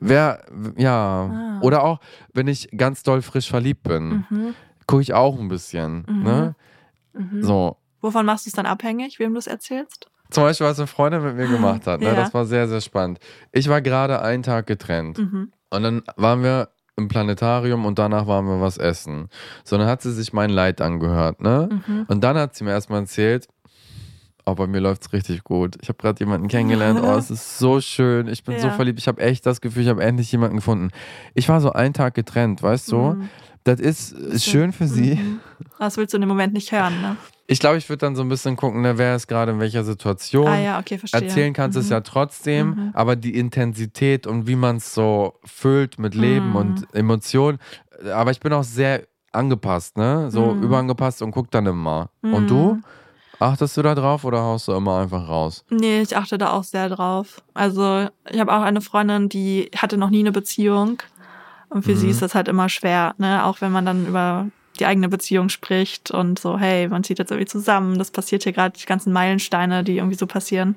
wer, 0.00 0.44
ja, 0.76 0.96
Ah. 0.96 1.60
oder 1.62 1.82
auch, 1.82 2.00
wenn 2.32 2.46
ich 2.48 2.68
ganz 2.76 3.02
doll 3.02 3.22
frisch 3.22 3.48
verliebt 3.48 3.82
bin, 3.84 4.24
Mhm. 4.28 4.54
gucke 4.86 5.02
ich 5.02 5.14
auch 5.14 5.38
ein 5.38 5.48
bisschen, 5.48 6.04
Mhm. 6.08 6.22
ne? 6.22 6.54
Mhm. 7.12 7.42
So, 7.42 7.76
Wovon 8.00 8.26
machst 8.26 8.44
du 8.44 8.50
es 8.50 8.52
dann 8.54 8.66
abhängig, 8.66 9.18
wem 9.18 9.32
du 9.32 9.38
es 9.38 9.46
erzählst? 9.46 10.08
Zum 10.30 10.42
Beispiel, 10.42 10.66
was 10.66 10.78
eine 10.78 10.86
Freundin 10.86 11.22
mit 11.22 11.36
mir 11.36 11.46
gemacht 11.48 11.86
hat. 11.86 12.00
Ne? 12.00 12.06
Ja. 12.08 12.14
Das 12.14 12.34
war 12.34 12.44
sehr, 12.44 12.68
sehr 12.68 12.82
spannend. 12.82 13.18
Ich 13.52 13.68
war 13.68 13.80
gerade 13.80 14.20
einen 14.20 14.42
Tag 14.42 14.66
getrennt. 14.66 15.16
Mhm. 15.18 15.52
Und 15.70 15.82
dann 15.82 16.02
waren 16.16 16.42
wir 16.42 16.68
im 16.96 17.08
Planetarium 17.08 17.84
und 17.86 17.98
danach 17.98 18.26
waren 18.26 18.46
wir 18.46 18.60
was 18.60 18.78
essen. 18.78 19.28
So, 19.64 19.76
dann 19.78 19.86
hat 19.86 20.02
sie 20.02 20.12
sich 20.12 20.32
mein 20.32 20.50
Leid 20.50 20.80
angehört, 20.80 21.40
ne? 21.40 21.68
Mhm. 21.86 22.04
Und 22.08 22.22
dann 22.22 22.36
hat 22.36 22.54
sie 22.54 22.64
mir 22.64 22.70
erstmal 22.70 23.00
erzählt, 23.00 23.48
oh, 24.46 24.54
bei 24.54 24.66
mir 24.66 24.80
läuft's 24.80 25.12
richtig 25.12 25.42
gut. 25.42 25.76
Ich 25.82 25.88
habe 25.88 25.96
gerade 25.98 26.20
jemanden 26.20 26.48
kennengelernt. 26.48 27.00
Oh, 27.02 27.14
es 27.16 27.30
ist 27.32 27.58
so 27.58 27.80
schön. 27.80 28.28
Ich 28.28 28.44
bin 28.44 28.58
so 28.60 28.68
Ja. 28.68 28.72
verliebt. 28.74 28.98
Ich 28.98 29.08
habe 29.08 29.20
echt 29.22 29.44
das 29.46 29.60
Gefühl, 29.60 29.82
ich 29.82 29.88
habe 29.88 30.02
endlich 30.04 30.30
jemanden 30.30 30.56
gefunden. 30.56 30.90
Ich 31.34 31.48
war 31.48 31.60
so 31.60 31.72
einen 31.72 31.94
Tag 31.94 32.14
getrennt, 32.14 32.62
weißt 32.62 32.92
du? 32.92 32.96
Mhm. 32.98 33.28
Das 33.64 33.80
ist, 33.80 34.12
ist 34.12 34.44
schön 34.44 34.72
für 34.72 34.86
sie. 34.86 35.14
Mhm. 35.16 35.40
Das 35.78 35.96
willst 35.96 36.12
du 36.12 36.18
in 36.18 36.20
dem 36.20 36.28
Moment 36.28 36.52
nicht 36.52 36.70
hören, 36.70 37.00
ne? 37.00 37.16
Ich 37.46 37.58
glaube, 37.58 37.76
ich 37.76 37.88
würde 37.88 37.98
dann 37.98 38.16
so 38.16 38.22
ein 38.22 38.28
bisschen 38.28 38.56
gucken, 38.56 38.80
ne, 38.80 38.96
wer 38.96 39.14
ist 39.16 39.26
gerade 39.26 39.52
in 39.52 39.60
welcher 39.60 39.84
Situation. 39.84 40.48
Ah 40.48 40.58
ja, 40.58 40.78
okay, 40.80 40.96
verstehe. 40.98 41.20
Erzählen 41.20 41.52
kannst 41.52 41.76
du 41.76 41.80
es 41.80 41.90
Mhm. 41.90 41.94
ja 41.94 42.00
trotzdem, 42.00 42.76
aber 42.94 43.16
die 43.16 43.36
Intensität 43.36 44.26
und 44.26 44.46
wie 44.46 44.56
man 44.56 44.76
es 44.76 44.94
so 44.94 45.34
füllt 45.44 45.98
mit 45.98 46.14
Leben 46.14 46.50
Mhm. 46.50 46.56
und 46.56 46.94
Emotionen. 46.94 47.58
Aber 48.14 48.30
ich 48.30 48.40
bin 48.40 48.52
auch 48.54 48.64
sehr 48.64 49.06
angepasst, 49.32 49.98
ne? 49.98 50.30
So 50.30 50.54
Mhm. 50.54 50.62
überangepasst 50.62 51.20
und 51.22 51.32
guck 51.32 51.50
dann 51.50 51.66
immer. 51.66 52.10
Und 52.22 52.48
du? 52.48 52.80
Achtest 53.40 53.76
du 53.76 53.82
da 53.82 53.94
drauf 53.94 54.24
oder 54.24 54.40
haust 54.40 54.68
du 54.68 54.72
immer 54.72 54.98
einfach 55.00 55.28
raus? 55.28 55.64
Nee, 55.68 56.00
ich 56.00 56.16
achte 56.16 56.38
da 56.38 56.52
auch 56.52 56.64
sehr 56.64 56.88
drauf. 56.88 57.42
Also, 57.52 58.08
ich 58.30 58.38
habe 58.40 58.52
auch 58.54 58.62
eine 58.62 58.80
Freundin, 58.80 59.28
die 59.28 59.70
hatte 59.76 59.98
noch 59.98 60.08
nie 60.10 60.20
eine 60.20 60.32
Beziehung. 60.32 61.02
Und 61.68 61.82
für 61.82 61.96
sie 61.96 62.06
Mhm. 62.06 62.10
ist 62.12 62.22
das 62.22 62.34
halt 62.34 62.48
immer 62.48 62.68
schwer, 62.68 63.14
ne? 63.18 63.44
Auch 63.44 63.60
wenn 63.60 63.72
man 63.72 63.84
dann 63.84 64.06
über 64.06 64.46
die 64.80 64.86
eigene 64.86 65.08
Beziehung 65.08 65.48
spricht 65.50 66.10
und 66.10 66.38
so, 66.38 66.58
hey, 66.58 66.88
man 66.88 67.04
zieht 67.04 67.18
jetzt 67.18 67.30
irgendwie 67.30 67.46
zusammen, 67.48 67.96
das 67.98 68.10
passiert 68.10 68.42
hier 68.42 68.52
gerade, 68.52 68.76
die 68.78 68.84
ganzen 68.86 69.12
Meilensteine, 69.12 69.84
die 69.84 69.96
irgendwie 69.98 70.16
so 70.16 70.26
passieren. 70.26 70.76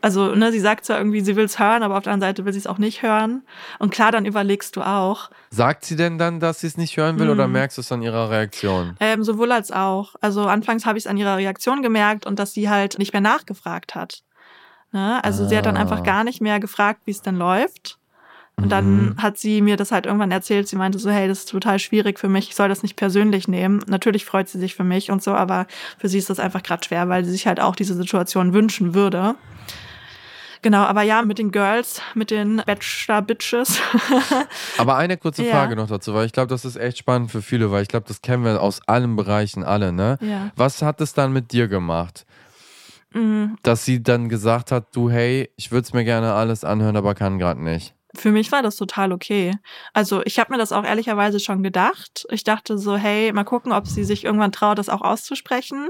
Also, 0.00 0.34
ne, 0.34 0.50
sie 0.50 0.60
sagt 0.60 0.84
zwar 0.86 0.98
irgendwie, 0.98 1.20
sie 1.20 1.36
will 1.36 1.44
es 1.44 1.58
hören, 1.58 1.82
aber 1.82 1.96
auf 1.98 2.04
der 2.04 2.12
anderen 2.14 2.30
Seite 2.32 2.44
will 2.44 2.52
sie 2.52 2.58
es 2.58 2.66
auch 2.66 2.78
nicht 2.78 3.02
hören. 3.02 3.42
Und 3.78 3.90
klar, 3.92 4.12
dann 4.12 4.24
überlegst 4.24 4.76
du 4.76 4.82
auch. 4.82 5.30
Sagt 5.50 5.84
sie 5.84 5.96
denn 5.96 6.16
dann, 6.18 6.40
dass 6.40 6.60
sie 6.60 6.66
es 6.68 6.76
nicht 6.76 6.96
hören 6.96 7.18
will 7.18 7.28
oder 7.30 7.46
Mhm. 7.46 7.52
merkst 7.52 7.76
du 7.76 7.82
es 7.82 7.92
an 7.92 8.02
ihrer 8.02 8.30
Reaktion? 8.30 8.96
Ähm, 9.00 9.22
sowohl 9.24 9.52
als 9.52 9.70
auch. 9.70 10.14
Also 10.20 10.46
anfangs 10.46 10.86
habe 10.86 10.96
ich 10.98 11.04
es 11.04 11.10
an 11.10 11.16
ihrer 11.16 11.36
Reaktion 11.36 11.82
gemerkt 11.82 12.24
und 12.26 12.38
dass 12.38 12.52
sie 12.54 12.70
halt 12.70 12.98
nicht 12.98 13.12
mehr 13.12 13.20
nachgefragt 13.22 13.94
hat. 13.94 14.22
Ne? 14.92 15.22
Also 15.24 15.46
sie 15.46 15.56
hat 15.56 15.66
dann 15.66 15.76
Ah. 15.76 15.80
einfach 15.80 16.02
gar 16.02 16.24
nicht 16.24 16.40
mehr 16.40 16.60
gefragt, 16.60 17.02
wie 17.04 17.10
es 17.10 17.20
denn 17.20 17.36
läuft. 17.36 17.98
Und 18.56 18.66
Mhm. 18.66 18.68
dann 18.70 19.14
hat 19.18 19.36
sie 19.36 19.60
mir 19.62 19.76
das 19.76 19.90
halt 19.90 20.06
irgendwann 20.06 20.30
erzählt. 20.30 20.68
Sie 20.68 20.76
meinte 20.76 20.98
so, 20.98 21.10
hey, 21.10 21.26
das 21.28 21.40
ist 21.40 21.50
total 21.50 21.78
schwierig 21.80 22.18
für 22.20 22.28
mich. 22.28 22.48
Ich 22.50 22.54
soll 22.54 22.68
das 22.68 22.82
nicht 22.82 22.94
persönlich 22.96 23.48
nehmen. 23.48 23.80
Natürlich 23.88 24.24
freut 24.24 24.48
sie 24.48 24.58
sich 24.60 24.74
für 24.76 24.84
mich 24.84 25.10
und 25.10 25.22
so, 25.22 25.32
aber 25.34 25.66
für 25.98 26.08
sie 26.08 26.18
ist 26.18 26.30
das 26.30 26.38
einfach 26.38 26.62
gerade 26.62 26.84
schwer, 26.84 27.08
weil 27.08 27.24
sie 27.24 27.32
sich 27.32 27.46
halt 27.46 27.58
auch 27.60 27.74
diese 27.76 27.94
Situation 27.94 28.52
wünschen 28.54 28.94
würde. 28.94 29.34
Genau, 30.62 30.78
aber 30.78 31.02
ja, 31.02 31.20
mit 31.20 31.38
den 31.38 31.50
Girls, 31.50 32.00
mit 32.14 32.30
den 32.30 32.62
Bachelor-Bitches. 32.64 33.82
Aber 34.78 34.96
eine 34.96 35.18
kurze 35.18 35.44
Ja. 35.44 35.50
Frage 35.50 35.76
noch 35.76 35.88
dazu, 35.88 36.14
weil 36.14 36.24
ich 36.24 36.32
glaube, 36.32 36.48
das 36.48 36.64
ist 36.64 36.76
echt 36.76 36.96
spannend 36.96 37.30
für 37.30 37.42
viele, 37.42 37.70
weil 37.70 37.82
ich 37.82 37.88
glaube, 37.88 38.06
das 38.08 38.22
kennen 38.22 38.44
wir 38.44 38.62
aus 38.62 38.80
allen 38.86 39.14
Bereichen 39.14 39.62
alle, 39.62 39.92
ne? 39.92 40.16
ja. 40.22 40.52
Was 40.56 40.80
hat 40.80 41.02
es 41.02 41.12
dann 41.12 41.34
mit 41.34 41.52
dir 41.52 41.68
gemacht? 41.68 42.24
Mhm. 43.12 43.58
Dass 43.62 43.84
sie 43.84 44.02
dann 44.02 44.30
gesagt 44.30 44.72
hat, 44.72 44.86
du, 44.96 45.10
hey, 45.10 45.50
ich 45.56 45.70
würde 45.70 45.82
es 45.84 45.92
mir 45.92 46.04
gerne 46.04 46.32
alles 46.32 46.64
anhören, 46.64 46.96
aber 46.96 47.14
kann 47.14 47.38
gerade 47.38 47.62
nicht. 47.62 47.93
Für 48.16 48.30
mich 48.30 48.52
war 48.52 48.62
das 48.62 48.76
total 48.76 49.12
okay. 49.12 49.52
Also 49.92 50.22
ich 50.24 50.38
habe 50.38 50.52
mir 50.52 50.58
das 50.58 50.72
auch 50.72 50.84
ehrlicherweise 50.84 51.40
schon 51.40 51.62
gedacht. 51.62 52.26
Ich 52.30 52.44
dachte 52.44 52.78
so, 52.78 52.96
hey, 52.96 53.32
mal 53.32 53.44
gucken, 53.44 53.72
ob 53.72 53.86
sie 53.86 54.04
sich 54.04 54.24
irgendwann 54.24 54.52
traut, 54.52 54.78
das 54.78 54.88
auch 54.88 55.02
auszusprechen. 55.02 55.88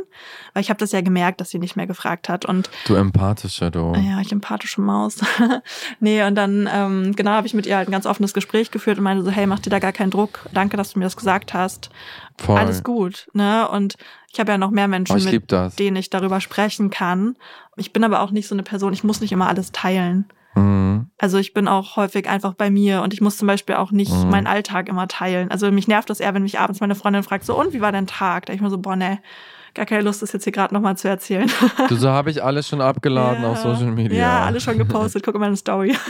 Weil 0.52 0.62
ich 0.62 0.70
habe 0.70 0.78
das 0.78 0.92
ja 0.92 1.00
gemerkt, 1.00 1.40
dass 1.40 1.50
sie 1.50 1.58
nicht 1.58 1.76
mehr 1.76 1.86
gefragt 1.86 2.28
hat. 2.28 2.44
Und 2.44 2.70
Du 2.86 2.94
empathischer, 2.94 3.70
du. 3.70 3.94
ja, 3.94 4.20
ich 4.20 4.32
empathische 4.32 4.80
Maus. 4.80 5.18
nee, 6.00 6.22
und 6.24 6.34
dann, 6.34 6.68
ähm, 6.72 7.14
genau, 7.16 7.32
habe 7.32 7.46
ich 7.46 7.54
mit 7.54 7.66
ihr 7.66 7.76
halt 7.76 7.88
ein 7.88 7.92
ganz 7.92 8.06
offenes 8.06 8.34
Gespräch 8.34 8.70
geführt 8.70 8.98
und 8.98 9.04
meinte 9.04 9.24
so, 9.24 9.30
hey, 9.30 9.46
mach 9.46 9.58
dir 9.60 9.70
da 9.70 9.78
gar 9.78 9.92
keinen 9.92 10.10
Druck. 10.10 10.40
Danke, 10.52 10.76
dass 10.76 10.92
du 10.92 10.98
mir 10.98 11.04
das 11.04 11.16
gesagt 11.16 11.54
hast. 11.54 11.90
Voll. 12.38 12.58
Alles 12.58 12.82
gut. 12.82 13.28
Ne? 13.32 13.68
Und 13.68 13.94
ich 14.32 14.40
habe 14.40 14.50
ja 14.50 14.58
noch 14.58 14.70
mehr 14.70 14.88
Menschen, 14.88 15.12
Oh, 15.16 15.30
mit 15.30 15.78
denen 15.78 15.96
ich 15.96 16.10
darüber 16.10 16.40
sprechen 16.40 16.90
kann. 16.90 17.36
Ich 17.76 17.92
bin 17.92 18.02
aber 18.02 18.20
auch 18.20 18.30
nicht 18.30 18.48
so 18.48 18.54
eine 18.54 18.62
Person, 18.64 18.92
ich 18.92 19.04
muss 19.04 19.20
nicht 19.20 19.32
immer 19.32 19.48
alles 19.48 19.70
teilen. 19.72 20.26
Mhm. 20.54 21.06
Also 21.18 21.38
ich 21.38 21.54
bin 21.54 21.68
auch 21.68 21.96
häufig 21.96 22.28
einfach 22.28 22.54
bei 22.54 22.70
mir 22.70 23.02
und 23.02 23.14
ich 23.14 23.20
muss 23.20 23.36
zum 23.36 23.46
Beispiel 23.48 23.76
auch 23.76 23.90
nicht 23.92 24.12
Mhm. 24.12 24.30
meinen 24.30 24.46
Alltag 24.46 24.88
immer 24.88 25.08
teilen. 25.08 25.50
Also 25.50 25.70
mich 25.70 25.88
nervt 25.88 26.10
das 26.10 26.20
eher, 26.20 26.34
wenn 26.34 26.42
mich 26.42 26.58
abends 26.58 26.80
meine 26.80 26.94
Freundin 26.94 27.22
fragt, 27.22 27.44
so 27.44 27.58
und 27.58 27.72
wie 27.72 27.80
war 27.80 27.92
dein 27.92 28.06
Tag? 28.06 28.46
Da 28.46 28.52
ich 28.52 28.60
mir 28.60 28.70
so, 28.70 28.78
boah, 28.78 28.96
ne, 28.96 29.18
gar 29.74 29.86
keine 29.86 30.02
Lust, 30.02 30.22
das 30.22 30.32
jetzt 30.32 30.44
hier 30.44 30.52
gerade 30.52 30.72
nochmal 30.74 30.96
zu 30.96 31.08
erzählen. 31.08 31.50
Du, 31.88 31.96
so 31.96 32.08
habe 32.10 32.30
ich 32.30 32.42
alles 32.42 32.66
schon 32.68 32.80
abgeladen 32.80 33.44
auf 33.44 33.58
Social 33.58 33.90
Media. 33.90 34.18
Ja, 34.18 34.44
alles 34.44 34.62
schon 34.62 34.78
gepostet. 34.78 35.22
Guck 35.24 35.34
mal 35.34 35.40
meine 35.40 35.56
Story. 35.56 35.94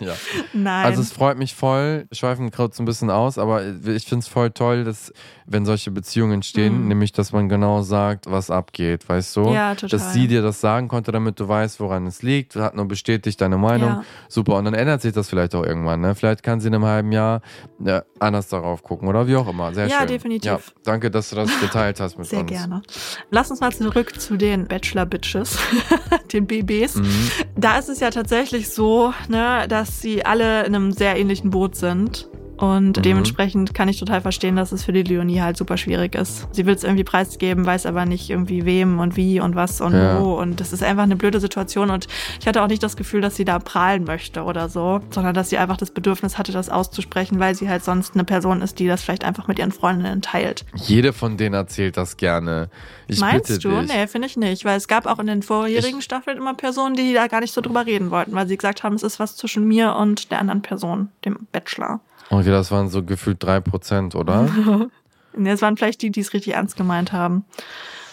Ja. 0.00 0.14
Nein. 0.52 0.84
Also 0.86 1.00
es 1.00 1.12
freut 1.12 1.38
mich 1.38 1.54
voll, 1.54 2.06
schweifen 2.12 2.50
kurz 2.50 2.78
ein 2.78 2.84
bisschen 2.84 3.10
aus, 3.10 3.38
aber 3.38 3.62
ich 3.86 4.04
finde 4.06 4.22
es 4.22 4.28
voll 4.28 4.50
toll, 4.50 4.84
dass 4.84 5.12
wenn 5.46 5.64
solche 5.64 5.90
Beziehungen 5.90 6.32
entstehen, 6.34 6.82
Mhm. 6.82 6.88
nämlich 6.88 7.12
dass 7.12 7.32
man 7.32 7.48
genau 7.48 7.82
sagt, 7.82 8.30
was 8.30 8.50
abgeht, 8.50 9.08
weißt 9.08 9.34
du? 9.36 9.52
Ja, 9.52 9.74
total. 9.74 9.88
Dass 9.88 10.12
sie 10.12 10.28
dir 10.28 10.42
das 10.42 10.60
sagen 10.60 10.88
konnte, 10.88 11.10
damit 11.10 11.40
du 11.40 11.48
weißt, 11.48 11.80
woran 11.80 12.06
es 12.06 12.22
liegt, 12.22 12.54
hat 12.56 12.74
nur 12.76 12.86
bestätigt 12.86 13.40
deine 13.40 13.56
Meinung. 13.56 13.88
Ja. 13.88 14.04
Super, 14.28 14.56
und 14.56 14.66
dann 14.66 14.74
ändert 14.74 15.00
sich 15.02 15.12
das 15.14 15.28
vielleicht 15.28 15.54
auch 15.54 15.64
irgendwann. 15.64 16.00
Ne? 16.00 16.14
Vielleicht 16.14 16.42
kann 16.42 16.60
sie 16.60 16.68
in 16.68 16.74
einem 16.74 16.84
halben 16.84 17.12
Jahr 17.12 17.40
ja, 17.80 18.02
anders 18.20 18.48
darauf 18.48 18.82
gucken 18.82 19.08
oder 19.08 19.26
wie 19.26 19.36
auch 19.36 19.48
immer. 19.48 19.72
Sehr 19.74 19.86
Ja, 19.88 20.00
schön. 20.00 20.08
definitiv. 20.08 20.44
Ja, 20.50 20.58
danke, 20.84 21.10
dass 21.10 21.30
du 21.30 21.36
das 21.36 21.50
geteilt 21.60 21.98
hast 22.00 22.18
mit 22.18 22.26
Sehr 22.26 22.40
uns. 22.40 22.50
gerne. 22.50 22.82
Lass 23.30 23.50
uns 23.50 23.60
mal 23.60 23.72
zurück 23.72 24.20
zu 24.20 24.36
den 24.36 24.66
Bachelor-Bitches, 24.66 25.58
den 26.32 26.46
BBs. 26.46 26.96
Mhm. 26.96 27.30
Da 27.56 27.78
ist 27.78 27.88
es 27.88 28.00
ja 28.00 28.10
tatsächlich 28.10 28.70
so, 28.70 29.12
ne, 29.28 29.66
dass 29.68 30.00
sie 30.00 30.24
alle 30.24 30.64
in 30.64 30.74
einem 30.74 30.92
sehr 30.92 31.16
ähnlichen 31.16 31.50
Boot 31.50 31.76
sind. 31.76 32.28
Und 32.58 32.96
Mhm. 32.98 33.02
dementsprechend 33.02 33.72
kann 33.72 33.88
ich 33.88 33.98
total 33.98 34.20
verstehen, 34.20 34.56
dass 34.56 34.72
es 34.72 34.84
für 34.84 34.92
die 34.92 35.02
Leonie 35.04 35.40
halt 35.40 35.56
super 35.56 35.76
schwierig 35.76 36.14
ist. 36.14 36.46
Sie 36.52 36.66
will 36.66 36.74
es 36.74 36.82
irgendwie 36.84 37.04
preisgeben, 37.04 37.64
weiß 37.64 37.86
aber 37.86 38.04
nicht 38.04 38.28
irgendwie 38.30 38.64
wem 38.64 38.98
und 38.98 39.16
wie 39.16 39.40
und 39.40 39.54
was 39.54 39.80
und 39.80 39.92
Ja. 39.94 40.20
wo. 40.20 40.34
Und 40.34 40.60
das 40.60 40.72
ist 40.72 40.82
einfach 40.82 41.04
eine 41.04 41.16
blöde 41.16 41.40
Situation. 41.40 41.90
Und 41.90 42.08
ich 42.40 42.46
hatte 42.46 42.62
auch 42.62 42.66
nicht 42.68 42.82
das 42.82 42.96
Gefühl, 42.96 43.20
dass 43.20 43.36
sie 43.36 43.44
da 43.44 43.58
prahlen 43.58 44.04
möchte 44.04 44.42
oder 44.42 44.68
so, 44.68 45.00
sondern 45.10 45.34
dass 45.34 45.50
sie 45.50 45.58
einfach 45.58 45.76
das 45.76 45.90
Bedürfnis 45.92 46.36
hatte, 46.36 46.52
das 46.52 46.68
auszusprechen, 46.68 47.38
weil 47.38 47.54
sie 47.54 47.68
halt 47.68 47.84
sonst 47.84 48.14
eine 48.14 48.24
Person 48.24 48.60
ist, 48.60 48.78
die 48.80 48.86
das 48.88 49.02
vielleicht 49.02 49.24
einfach 49.24 49.46
mit 49.46 49.58
ihren 49.58 49.72
Freundinnen 49.72 50.20
teilt. 50.20 50.64
Jede 50.74 51.12
von 51.12 51.36
denen 51.36 51.54
erzählt 51.54 51.96
das 51.96 52.16
gerne. 52.16 52.68
Ich 53.06 53.20
Meinst 53.20 53.64
du? 53.64 53.68
dich. 53.70 53.88
Nee, 53.88 54.06
finde 54.08 54.26
ich 54.26 54.36
nicht. 54.36 54.64
Weil 54.64 54.76
es 54.76 54.88
gab 54.88 55.06
auch 55.06 55.18
in 55.20 55.28
den 55.28 55.42
vorherigen 55.42 56.02
Staffeln 56.02 56.36
immer 56.36 56.54
Personen, 56.54 56.96
die 56.96 57.14
da 57.14 57.26
gar 57.28 57.40
nicht 57.40 57.54
so 57.54 57.60
drüber 57.60 57.86
reden 57.86 58.10
wollten, 58.10 58.34
weil 58.34 58.48
sie 58.48 58.56
gesagt 58.56 58.82
haben, 58.82 58.94
es 58.96 59.02
ist 59.02 59.18
was 59.20 59.36
zwischen 59.36 59.66
mir 59.66 59.94
und 59.94 60.30
der 60.30 60.40
anderen 60.40 60.62
Person, 60.62 61.08
dem 61.24 61.46
Bachelor. 61.52 62.00
Okay, 62.30 62.50
das 62.50 62.70
waren 62.70 62.88
so 62.88 63.02
gefühlt 63.02 63.42
3%, 63.42 64.14
oder? 64.16 64.48
Nee, 65.36 65.50
es 65.50 65.62
waren 65.62 65.76
vielleicht 65.76 66.02
die, 66.02 66.10
die 66.10 66.20
es 66.20 66.32
richtig 66.32 66.54
ernst 66.54 66.76
gemeint 66.76 67.12
haben. 67.12 67.44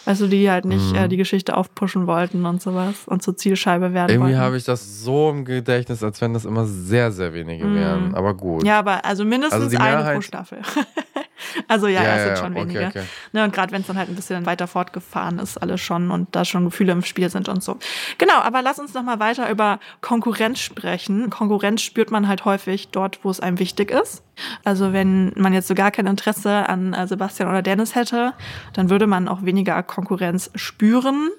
Du, 0.05 0.27
die 0.27 0.51
halt 0.51 0.65
nicht 0.65 0.91
Mhm. 0.91 0.95
äh, 0.97 1.07
die 1.07 1.17
Geschichte 1.17 1.57
aufpushen 1.57 2.05
wollten 2.05 2.45
und 2.45 2.61
sowas 2.61 3.07
und 3.07 3.23
zur 3.23 3.35
Zielscheibe 3.35 3.93
werden 3.93 4.11
Irgendwie 4.11 4.33
wollten. 4.33 4.39
habe 4.45 4.57
ich 4.57 4.63
das 4.65 5.01
so 5.03 5.31
im 5.31 5.43
Gedächtnis, 5.45 6.03
als 6.03 6.21
wenn 6.21 6.33
das 6.35 6.45
immer 6.45 6.65
sehr, 6.67 7.11
sehr 7.11 7.33
wenige 7.33 7.65
Mhm. 7.65 7.75
wären. 7.75 8.13
Aber 8.13 8.35
gut. 8.35 8.63
Ja, 8.63 8.77
aber 8.77 9.03
also 9.03 9.25
mindestens 9.25 9.63
Also 9.63 9.77
eine 9.77 9.95
Mehrheit- 9.95 10.15
pro 10.15 10.21
Staffel. 10.21 10.59
also 11.67 11.87
ja, 11.87 12.03
Ja, 12.03 12.15
es 12.17 12.23
sind 12.25 12.37
schon 12.37 12.57
okay, 12.57 12.69
wenige. 12.69 12.87
okay. 12.87 13.03
Ne, 13.33 13.43
und 13.43 13.53
gerade 13.53 13.71
wenn 13.71 13.81
es 13.81 13.87
dann 13.87 13.97
halt 13.97 14.09
ein 14.09 14.15
bisschen 14.15 14.45
weiter 14.45 14.67
fortgefahren 14.67 15.39
ist, 15.39 15.57
alles 15.57 15.81
schon 15.81 16.11
und 16.11 16.35
da 16.35 16.45
schon 16.45 16.65
Gefühle 16.65 16.91
im 16.91 17.03
Spiel 17.03 17.29
sind 17.29 17.49
und 17.49 17.63
so. 17.63 17.77
Genau, 18.17 18.39
aber 18.39 18.61
lass 18.61 18.79
uns 18.79 18.93
noch 18.93 19.03
mal 19.03 19.19
weiter 19.19 19.49
über 19.49 19.79
Konkurrenz 20.01 20.59
sprechen. 20.59 21.29
Konkurrenz 21.29 21.81
spürt 21.81 22.11
man 22.11 22.27
halt 22.27 22.45
häufig 22.45 22.89
dort, 22.89 23.19
wo 23.23 23.29
es 23.29 23.39
einem 23.39 23.59
wichtig 23.59 23.91
ist. 23.91 24.23
Also 24.63 24.93
wenn 24.93 25.31
man 25.35 25.53
jetzt 25.53 25.67
so 25.67 25.75
gar 25.75 25.91
kein 25.91 26.07
Interesse 26.07 26.67
an 26.67 26.93
äh, 26.93 27.07
Sebastian 27.07 27.49
oder 27.49 27.61
Dennis 27.61 27.95
hätte, 27.95 28.33
dann 28.73 28.89
würde 28.89 29.07
man 29.07 29.27
auch 29.27 29.43
weniger 29.43 29.81
Konkurrenz 29.83 30.51
spüren. 30.55 31.29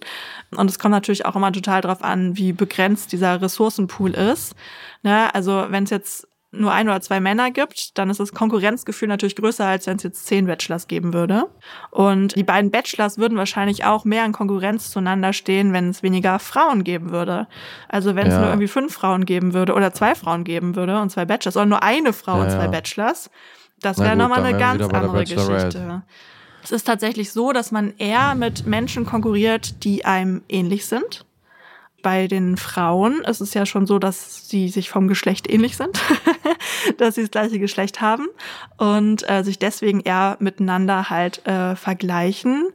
Und 0.57 0.71
es 0.71 0.79
kommt 0.79 0.93
natürlich 0.93 1.27
auch 1.27 1.37
immer 1.37 1.53
total 1.53 1.81
drauf 1.81 2.03
an, 2.03 2.37
wie 2.37 2.53
begrenzt 2.53 3.13
dieser 3.13 3.41
Ressourcenpool 3.43 4.13
ist. 4.13 4.55
Ne? 5.03 5.35
Also 5.35 5.67
wenn 5.69 5.85
es 5.85 5.91
jetzt 5.91 6.29
nur 6.53 6.73
ein 6.73 6.89
oder 6.89 7.01
zwei 7.01 7.21
Männer 7.21 7.51
gibt, 7.51 7.99
dann 7.99 8.09
ist 8.09 8.21
das 8.21 8.33
Konkurrenzgefühl 8.33 9.09
natürlich 9.09 9.37
größer, 9.37 9.67
als 9.67 9.87
wenn 9.87 9.97
es 9.97 10.05
jetzt 10.05 10.27
zehn 10.27 10.47
Bachelors 10.47 10.89
geben 10.89 11.13
würde. 11.13 11.49
Und 11.91 12.35
die 12.37 12.45
beiden 12.45 12.71
Bachelors 12.71 13.19
würden 13.19 13.37
wahrscheinlich 13.37 13.85
auch 13.85 14.05
mehr 14.05 14.25
in 14.25 14.33
Konkurrenz 14.33 14.91
zueinander 14.91 15.33
stehen, 15.33 15.73
wenn 15.73 15.91
es 15.91 16.03
weniger 16.03 16.39
Frauen 16.39 16.85
geben 16.85 17.11
würde. 17.11 17.47
Also 17.89 18.15
wenn 18.15 18.29
es 18.29 18.35
Ja. 18.35 18.41
nur 18.41 18.49
irgendwie 18.51 18.69
fünf 18.69 18.95
Frauen 18.95 19.27
geben 19.27 19.53
würde 19.53 19.75
oder 19.75 19.93
zwei 19.93 20.15
Frauen 20.15 20.45
geben 20.45 20.77
würde 20.77 20.99
und 21.01 21.11
zwei 21.11 21.25
Bachelors 21.25 21.57
oder 21.57 21.67
nur 21.67 21.83
eine 21.83 22.13
Frau 22.13 22.39
Ja, 22.39 22.45
und 22.45 22.51
zwei. 22.51 22.69
Bachelors, 22.69 23.31
das 23.81 23.99
wäre 23.99 24.17
nochmal 24.17 24.43
eine 24.45 24.57
ganz 24.57 24.83
andere. 24.83 25.25
Geschichte. 25.25 26.03
Es 26.63 26.73
ist 26.73 26.85
tatsächlich 26.85 27.33
so, 27.33 27.53
dass 27.53 27.71
man 27.71 27.93
eher 27.99 28.35
mit 28.35 28.67
Menschen 28.67 29.05
konkurriert, 29.05 29.85
die 29.85 30.05
einem 30.05 30.43
ähnlich 30.49 30.87
sind. 30.87 31.26
Bei 32.07 32.29
den 32.29 32.57
Frauen 32.57 33.23
ist 33.23 33.41
es 33.41 33.53
ja 33.53 33.67
schon 33.67 33.85
so, 33.85 33.99
dass 33.99 34.49
sie 34.49 34.69
sich 34.69 34.91
vom 34.91 35.09
Geschlecht 35.09 35.51
ähnlich 35.51 35.77
sind, 35.77 36.01
dass 36.99 37.17
sie 37.17 37.23
das 37.23 37.33
gleiche 37.33 37.59
Geschlecht 37.59 38.01
haben 38.01 38.29
und 38.77 39.29
äh, 39.29 39.43
sich 39.43 39.59
deswegen 39.59 39.99
eher 39.99 40.37
miteinander 40.39 41.11
halt 41.11 41.45
äh, 41.49 41.75
vergleichen. 41.75 42.69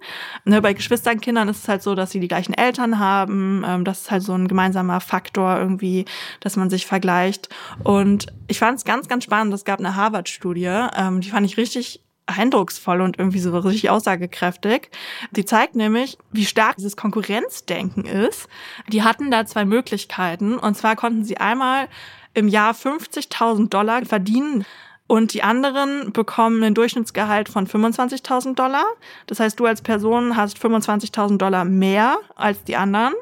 Ne, 0.44 0.62
bei 0.62 0.74
Geschwisternkindern 0.74 1.48
ist 1.48 1.60
es 1.60 1.70
halt 1.70 1.82
so, 1.82 1.96
dass 1.96 2.12
sie 2.12 2.20
die 2.20 2.28
gleichen 2.28 2.54
Eltern 2.54 3.00
haben. 3.00 3.64
Ähm, 3.66 3.86
das 3.86 4.02
ist 4.02 4.12
halt 4.12 4.24
so 4.24 4.34
ein 4.34 4.50
gemeinsamer 4.50 5.00
Faktor 5.00 5.58
irgendwie, 5.58 6.04
dass 6.42 6.58
man 6.58 6.70
sich 6.70 6.86
vergleicht. 6.86 7.48
Und 7.86 8.28
ich 8.50 8.60
fand 8.60 8.80
es 8.80 8.84
ganz, 8.84 9.08
ganz 9.08 9.24
spannend. 9.24 9.54
Es 9.54 9.64
gab 9.64 9.80
eine 9.80 9.96
Harvard-Studie, 9.96 10.88
ähm, 10.98 11.22
die 11.22 11.30
fand 11.30 11.46
ich 11.46 11.56
richtig 11.56 12.02
eindrucksvoll 12.32 13.02
und 13.02 13.18
irgendwie 13.20 13.40
so 13.40 13.58
richtig 13.58 13.90
aussagekräftig. 13.90 14.90
Die 15.32 15.46
zeigt 15.46 15.76
nämlich, 15.76 16.18
wie 16.32 16.46
stark 16.46 16.78
dieses 16.78 16.98
Konkurrenzdenken 16.98 18.06
ist. 18.06 18.48
Die 18.88 19.04
hatten 19.04 19.32
da 19.32 19.46
zwei 19.46 19.66
Möglichkeiten. 19.66 20.58
Und 20.58 20.76
zwar 20.76 20.96
konnten 20.96 21.24
sie 21.24 21.38
einmal 21.38 21.88
im 22.34 22.48
Jahr 22.48 22.74
50.000 22.74 23.70
Dollar 23.70 24.06
verdienen. 24.06 24.66
Und 25.08 25.34
die 25.34 25.44
anderen 25.44 26.14
bekommen 26.14 26.64
einen 26.64 26.74
Durchschnittsgehalt 26.74 27.50
von 27.50 27.68
25.000 27.68 28.56
Dollar. 28.56 28.86
Das 29.28 29.42
heißt, 29.42 29.60
du 29.60 29.66
als 29.66 29.82
Person 29.82 30.38
hast 30.38 30.58
25.000 30.58 31.38
Dollar 31.38 31.66
mehr 31.66 32.18
als 32.36 32.64
die 32.64 32.78
anderen. 32.78 33.14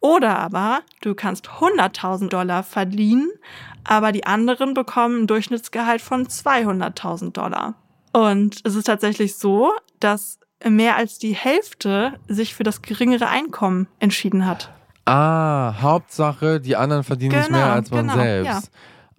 Oder 0.00 0.38
aber 0.38 0.82
du 1.00 1.14
kannst 1.14 1.48
100.000 1.48 2.28
Dollar 2.28 2.62
verdienen, 2.62 3.30
aber 3.84 4.12
die 4.12 4.26
anderen 4.26 4.74
bekommen 4.74 5.22
ein 5.22 5.26
Durchschnittsgehalt 5.26 6.00
von 6.00 6.26
200.000 6.26 7.32
Dollar. 7.32 7.74
Und 8.18 8.60
es 8.64 8.74
ist 8.74 8.84
tatsächlich 8.86 9.36
so, 9.36 9.72
dass 10.00 10.38
mehr 10.66 10.96
als 10.96 11.18
die 11.18 11.34
Hälfte 11.34 12.14
sich 12.26 12.54
für 12.54 12.64
das 12.64 12.82
geringere 12.82 13.28
Einkommen 13.28 13.86
entschieden 14.00 14.44
hat. 14.46 14.70
Ah, 15.04 15.74
Hauptsache, 15.80 16.60
die 16.60 16.76
anderen 16.76 17.04
verdienen 17.04 17.30
Genau, 17.32 17.42
nicht 17.42 17.50
mehr 17.52 17.72
als 17.72 17.90
man 17.90 18.08
genau, 18.08 18.14
selbst. 18.18 18.46
ja. 18.46 18.60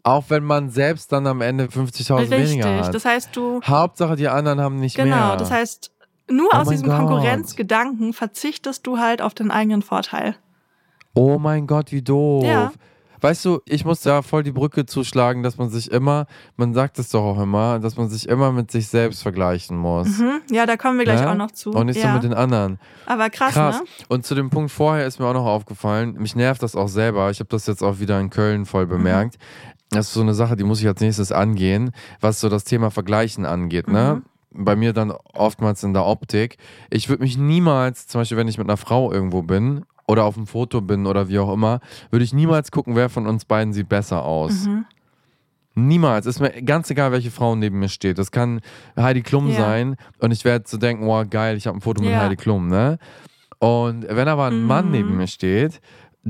Auch 0.04 0.26
wenn 0.30 0.44
man 0.44 0.70
selbst 0.70 1.12
dann 1.12 1.28
am 1.28 1.42
Ende 1.42 1.66
50.000 1.66 2.30
weniger 2.30 2.86
hat. 2.86 2.94
Das 2.94 3.06
heißt, 3.06 3.36
du 3.36 3.62
Hauptsache, 3.64 4.16
die 4.16 4.28
anderen 4.28 4.60
haben 4.62 4.80
nicht 4.80 4.96
genau, 4.96 5.28
mehr. 5.30 5.38
das 5.38 5.52
heißt, 5.52 5.92
nur 6.30 6.50
Oh 6.54 6.58
aus 6.58 6.70
diesem 6.70 6.88
Gott. 6.90 6.98
Konkurrenzgedanken 7.00 8.14
verzichtest 8.14 8.86
du 8.86 8.98
halt 9.00 9.22
auf 9.22 9.34
den 9.34 9.50
eigenen 9.52 9.82
Vorteil. 9.82 10.36
Oh 11.16 11.38
mein 11.40 11.68
Gott, 11.68 11.92
wie 11.92 12.02
doof. 12.02 12.44
Ja. 12.44 12.72
Weißt 13.22 13.44
du, 13.46 13.60
ich 13.66 13.86
muss 13.86 14.02
da 14.02 14.22
voll 14.22 14.44
die 14.44 14.52
Brücke 14.52 14.86
zuschlagen, 14.86 15.44
dass 15.44 15.58
man 15.58 15.70
sich 15.70 15.92
immer, 15.92 16.26
man 16.58 16.74
sagt 16.74 17.00
es 17.00 17.10
doch 17.10 17.24
auch 17.24 17.40
immer, 17.42 17.80
dass 17.80 17.98
man 17.98 18.10
sich 18.10 18.28
immer 18.30 18.52
mit 18.52 18.72
sich 18.72 18.88
selbst 18.88 19.22
vergleichen 19.22 19.78
muss. 19.78 20.20
Mhm. 20.20 20.42
Ja, 20.52 20.66
da 20.66 20.78
kommen 20.78 20.98
wir 20.98 21.06
gleich 21.06 21.22
Ja? 21.22 21.32
auch 21.32 21.36
noch 21.38 21.52
zu. 21.52 21.72
Und 21.72 21.88
nicht 21.88 21.98
ja. 22.02 22.08
so 22.10 22.14
mit 22.14 22.24
den 22.24 22.34
anderen. 22.34 22.80
Aber 23.06 23.30
krass, 23.30 23.54
Krass. 23.54 23.80
ne? 23.80 23.86
Und 24.10 24.26
zu 24.26 24.36
dem 24.36 24.50
Punkt 24.50 24.72
vorher 24.72 25.06
ist 25.06 25.20
mir 25.20 25.26
auch 25.28 25.34
noch 25.34 25.46
aufgefallen, 25.46 26.16
mich 26.20 26.36
nervt 26.36 26.64
das 26.64 26.76
auch 26.76 26.88
selber. 26.88 27.30
Ich 27.32 27.40
habe 27.40 27.50
das 27.50 27.68
jetzt 27.68 27.84
auch 27.84 28.00
wieder 28.00 28.20
in 28.20 28.30
Köln 28.30 28.66
voll 28.66 28.86
Mhm. 28.86 28.90
bemerkt. 28.90 29.38
Das 29.92 30.08
ist 30.08 30.14
so 30.14 30.22
eine 30.22 30.34
Sache, 30.36 30.56
die 30.56 30.64
muss 30.64 30.80
ich 30.82 30.88
als 30.88 31.02
nächstes 31.02 31.32
angehen, 31.32 31.92
was 32.22 32.40
so 32.40 32.48
das 32.50 32.64
Thema 32.64 32.92
Vergleichen 32.92 33.46
angeht. 33.46 33.88
Ne? 33.88 34.22
Mhm. 34.52 34.66
Bei 34.66 34.76
mir 34.76 34.94
dann 34.94 35.12
oftmals 35.34 35.84
in 35.84 35.94
der 35.94 36.06
Optik. 36.06 36.58
Ich 36.90 37.10
würde 37.10 37.24
mich 37.24 37.38
niemals, 37.38 38.08
zum 38.08 38.22
Beispiel, 38.22 38.38
wenn 38.38 38.48
ich 38.48 38.58
mit 38.58 38.68
einer 38.68 38.78
Frau 38.78 39.12
irgendwo 39.12 39.42
bin 39.44 39.86
oder 40.10 40.26
auf 40.26 40.36
einem 40.38 40.48
Foto 40.48 40.82
bin 40.82 41.06
oder 41.06 41.30
wie 41.30 41.38
auch 41.38 41.54
immer, 41.54 41.82
würde 42.10 42.26
ich 42.26 42.34
niemals 42.34 42.72
gucken, 42.72 42.96
wer 42.96 43.10
von 43.10 43.28
uns 43.28 43.46
beiden 43.46 43.74
sieht 43.74 43.88
besser 43.90 44.26
aus. 44.26 44.66
Mhm. 44.66 44.86
Niemals. 45.76 46.26
Ist 46.26 46.40
mir 46.40 46.50
ganz 46.64 46.90
egal, 46.90 47.12
welche 47.12 47.30
Frau 47.30 47.56
neben 47.56 47.78
mir 47.80 47.90
steht. 47.90 48.18
Das 48.18 48.32
kann 48.32 48.60
Heidi 48.98 49.22
Klum 49.22 49.48
Ja. 49.50 49.56
sein 49.58 49.96
und 50.20 50.32
ich 50.32 50.44
werde 50.46 50.66
so 50.68 50.78
denken, 50.78 51.06
wow, 51.06 51.26
geil, 51.30 51.56
ich 51.58 51.68
habe 51.68 51.78
ein 51.78 51.82
Foto 51.82 52.02
mit 52.02 52.12
Ja. 52.12 52.22
Heidi 52.24 52.36
Klum, 52.38 52.68
ne? 52.68 52.98
Und 53.60 54.08
wenn 54.10 54.28
aber 54.28 54.46
ein 54.48 54.64
Mann 54.64 54.86
Mhm. 54.88 54.92
neben 54.92 55.18
mir 55.18 55.28
steht, 55.28 55.80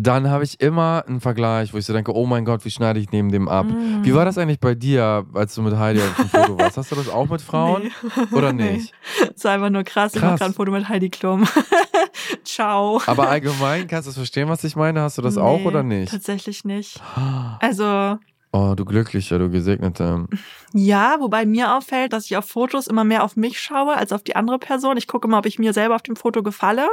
dann 0.05 0.29
habe 0.29 0.43
ich 0.43 0.59
immer 0.61 1.03
einen 1.07 1.21
Vergleich, 1.21 1.73
wo 1.73 1.77
ich 1.77 1.85
so 1.85 1.93
denke, 1.93 2.13
oh 2.15 2.25
mein 2.25 2.45
Gott, 2.45 2.65
wie 2.65 2.71
schneide 2.71 2.99
ich 2.99 3.11
neben 3.11 3.31
dem 3.31 3.47
ab? 3.47 3.65
Mhm. 3.67 4.03
Wie 4.03 4.13
war 4.13 4.25
das 4.25 4.37
eigentlich 4.37 4.59
bei 4.59 4.75
dir, 4.75 5.25
als 5.33 5.55
du 5.55 5.61
mit 5.61 5.75
Heidi 5.77 5.99
auf 6.01 6.15
dem 6.15 6.29
Foto 6.29 6.57
warst? 6.59 6.77
Hast 6.77 6.91
du 6.91 6.95
das 6.95 7.09
auch 7.09 7.27
mit 7.29 7.41
Frauen? 7.41 7.83
Nee. 7.83 8.37
Oder 8.37 8.53
Nee. 8.59 8.73
nicht? 8.73 8.93
Das 9.19 9.29
ist 9.35 9.45
einfach 9.45 9.69
nur 9.69 9.83
krass. 9.83 10.13
Ich 10.15 10.21
Krass. 10.21 10.31
mache 10.31 10.39
gerade 10.39 10.51
ein 10.51 10.55
Foto 10.55 10.71
mit 10.71 10.87
Heidi 10.89 11.09
Klum. 11.09 11.47
Ciao. 12.43 13.01
Aber 13.05 13.29
allgemein, 13.29 13.87
kannst 13.87 14.07
du 14.07 14.09
das 14.09 14.17
verstehen, 14.17 14.49
was 14.49 14.63
ich 14.63 14.75
meine? 14.75 15.01
Hast 15.01 15.17
du 15.17 15.21
das 15.21 15.37
auch 15.37 15.59
Nee, 15.59 15.65
oder 15.67 15.83
nicht? 15.83 16.11
Tatsächlich 16.11 16.65
nicht. 16.65 17.01
Also, 17.59 18.17
Oh, 18.51 18.73
du 18.75 18.83
Glücklicher, 18.83 19.37
du 19.37 19.49
Gesegnete. 19.51 20.25
ja, 20.73 21.17
wobei 21.19 21.45
mir 21.45 21.75
auffällt, 21.77 22.13
dass 22.13 22.25
ich 22.25 22.35
auf 22.35 22.45
Fotos 22.45 22.87
immer 22.87 23.03
mehr 23.03 23.23
auf 23.23 23.35
mich 23.35 23.59
schaue 23.59 23.95
als 23.95 24.11
auf 24.11 24.23
die 24.23 24.35
andere 24.35 24.57
Person. 24.57 24.97
Ich 24.97 25.07
gucke 25.07 25.27
immer, 25.27 25.37
ob 25.37 25.45
ich 25.45 25.59
mir 25.59 25.71
selber 25.71 25.93
auf 25.95 26.01
dem 26.01 26.15
Foto 26.15 26.41
gefalle. 26.41 26.87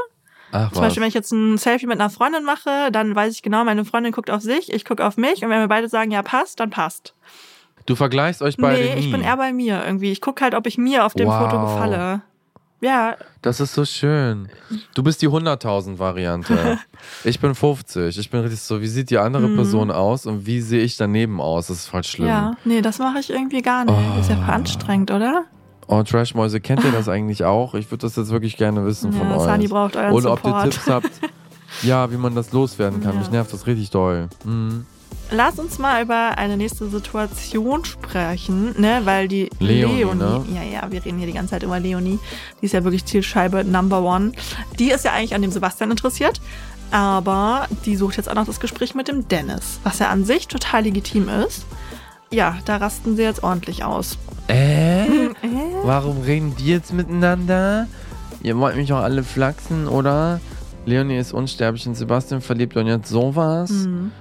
Ach 0.53 0.69
Zum 0.71 0.77
was. 0.77 0.89
Beispiel, 0.89 1.03
wenn 1.03 1.09
ich 1.09 1.15
jetzt 1.15 1.33
ein 1.33 1.59
Selfie 1.59 1.87
mit 1.87 2.01
einer 2.01 2.11
Freundin 2.11 2.45
mache, 2.45 2.91
dann 2.93 3.15
weiß 3.15 3.33
ich 3.35 3.43
genau, 3.43 3.65
meine 3.65 3.85
Freundin 3.85 4.13
guckt 4.13 4.31
auf 4.31 4.43
sich, 4.43 4.73
ich 4.73 4.85
gucke 4.85 5.05
auf 5.05 5.17
mich 5.17 5.45
und 5.45 5.51
wenn 5.51 5.61
wir 5.61 5.69
beide 5.69 5.89
sagen, 5.89 6.11
ja, 6.11 6.23
passt, 6.23 6.61
dann 6.61 6.71
passt. 6.71 7.15
Du 7.87 7.95
vergleichst 7.95 8.43
euch 8.43 8.57
beide 8.57 8.83
nee, 8.83 8.95
nie. 8.95 9.01
ich 9.01 9.13
bin 9.13 9.21
eher 9.21 9.37
bei 9.37 9.53
mir 9.53 9.83
irgendwie. 9.85 10.11
Ich 10.11 10.21
gucke 10.21 10.43
halt, 10.43 10.55
ob 10.55 10.67
ich 10.67 10.77
mir 10.77 11.05
auf 11.07 11.15
dem 11.15 11.29
Wow. 11.29 11.51
Foto 11.51 11.61
gefalle. 11.63 12.23
Ja, 12.81 13.17
Das 13.41 13.59
ist 13.61 13.73
so 13.73 13.85
schön. 13.87 14.49
Du 14.95 15.03
bist 15.03 15.23
die 15.23 15.29
100.000 15.29 15.99
Variante. 15.99 16.79
ich 17.25 17.41
bin 17.41 17.55
50. 17.55 18.19
Ich 18.19 18.31
bin 18.31 18.41
richtig 18.41 18.61
so, 18.61 18.81
wie 18.83 18.87
sieht 18.87 19.09
die 19.11 19.19
andere 19.19 19.49
Person 19.49 19.91
aus 19.91 20.27
und 20.27 20.47
wie 20.47 20.61
sehe 20.61 20.83
ich 20.83 20.97
daneben 20.97 21.41
aus? 21.41 21.69
Das 21.69 21.79
ist 21.79 21.87
voll 21.87 22.05
schlimm. 22.05 22.27
Mhm. 22.27 22.33
ja. 22.33 22.57
Nee, 22.65 22.83
das 22.83 22.99
mache 22.99 23.19
ich 23.21 23.31
irgendwie 23.31 23.63
gar 23.63 23.85
nicht. 23.87 24.21
Ist 24.21 24.29
ja 24.31 24.37
voll 24.37 24.55
anstrengend, 24.55 25.11
oder? 25.11 25.45
Oh, 25.89 26.03
Trashmäuse, 26.03 26.61
kennt 26.61 26.85
ihr 26.85 26.91
das 26.93 27.09
eigentlich 27.09 27.45
auch? 27.45 27.75
Ich 27.75 27.91
würde 27.91 28.03
das 28.07 28.17
jetzt 28.17 28.31
wirklich 28.31 28.57
gerne 28.57 28.85
wissen 28.85 29.13
von 29.13 29.29
Ja, 29.29 29.37
euch. 29.37 29.45
Sani 29.45 29.69
braucht 29.69 29.97
euren 29.97 30.13
Und 30.13 30.27
ob 30.27 30.45
ihr. 30.45 30.63
Tipps 30.65 30.87
habt, 30.89 31.11
ja, 31.83 32.11
wie 32.11 32.17
man 32.17 32.35
das 32.35 32.53
loswerden 32.53 33.03
kann. 33.03 33.15
Ja. 33.15 33.21
Mich 33.21 33.31
nervt 33.31 33.53
das 33.53 33.67
richtig 33.67 33.91
doll. 33.91 34.29
Mhm. 34.45 34.85
Lass 35.31 35.59
uns 35.59 35.79
mal 35.79 36.03
über 36.03 36.39
eine 36.39 36.57
nächste 36.57 36.89
Situation 36.89 37.85
sprechen, 37.85 38.81
ne? 38.81 39.01
Weil 39.05 39.27
die 39.27 39.51
Leonie, 39.59 39.99
Leonie, 39.99 40.15
ne? 40.15 40.45
ja, 40.55 40.63
ja, 40.63 40.91
wir 40.91 41.05
reden 41.05 41.19
hier 41.19 41.27
die 41.27 41.33
ganze 41.33 41.51
Zeit 41.51 41.65
über 41.65 41.81
Leonie. 41.81 42.21
Die 42.61 42.67
ist 42.67 42.73
ja 42.73 42.85
wirklich 42.85 43.05
Zielscheibe 43.05 43.65
Number 43.65 44.03
One. 44.03 44.33
Die 44.79 44.91
ist 44.91 45.05
ja 45.05 45.13
eigentlich 45.13 45.35
an 45.35 45.43
dem 45.43 45.51
Sebastian 45.51 45.91
interessiert, 45.91 46.41
aber 46.93 47.67
die 47.85 47.97
sucht 47.97 48.17
jetzt 48.19 48.29
auch 48.29 48.35
noch 48.35 48.47
das 48.47 48.61
Gespräch 48.61 48.95
mit 48.95 49.09
dem 49.09 49.27
Dennis, 49.27 49.81
was 49.83 49.99
ja 49.99 50.11
an 50.11 50.25
sich 50.25 50.47
total 50.47 50.85
legitim 50.85 51.29
ist. 51.29 51.67
Ja, 52.31 52.59
da 52.65 52.77
rasten 52.77 53.17
sie 53.17 53.23
jetzt 53.23 53.43
ordentlich 53.43 53.85
aus. 53.85 54.19
Äh? 54.49 55.31
Warum 55.83 56.21
reden 56.21 56.55
die 56.57 56.67
jetzt 56.67 56.93
miteinander? 56.93 57.89
Ihr 58.45 58.57
wollt 58.59 58.77
mich 58.77 58.93
auch 58.93 59.01
alle 59.01 59.25
flachsen, 59.25 59.89
oder? 59.89 60.41
Leonie 60.85 61.19
ist 61.19 61.33
unsterblich 61.33 61.85
in 61.85 61.97
Sebastian 61.97 62.41
verliebt 62.41 62.77
und 62.77 62.87
jetzt 62.87 63.09
sowas? 63.09 63.71
Mhm. 63.71 64.13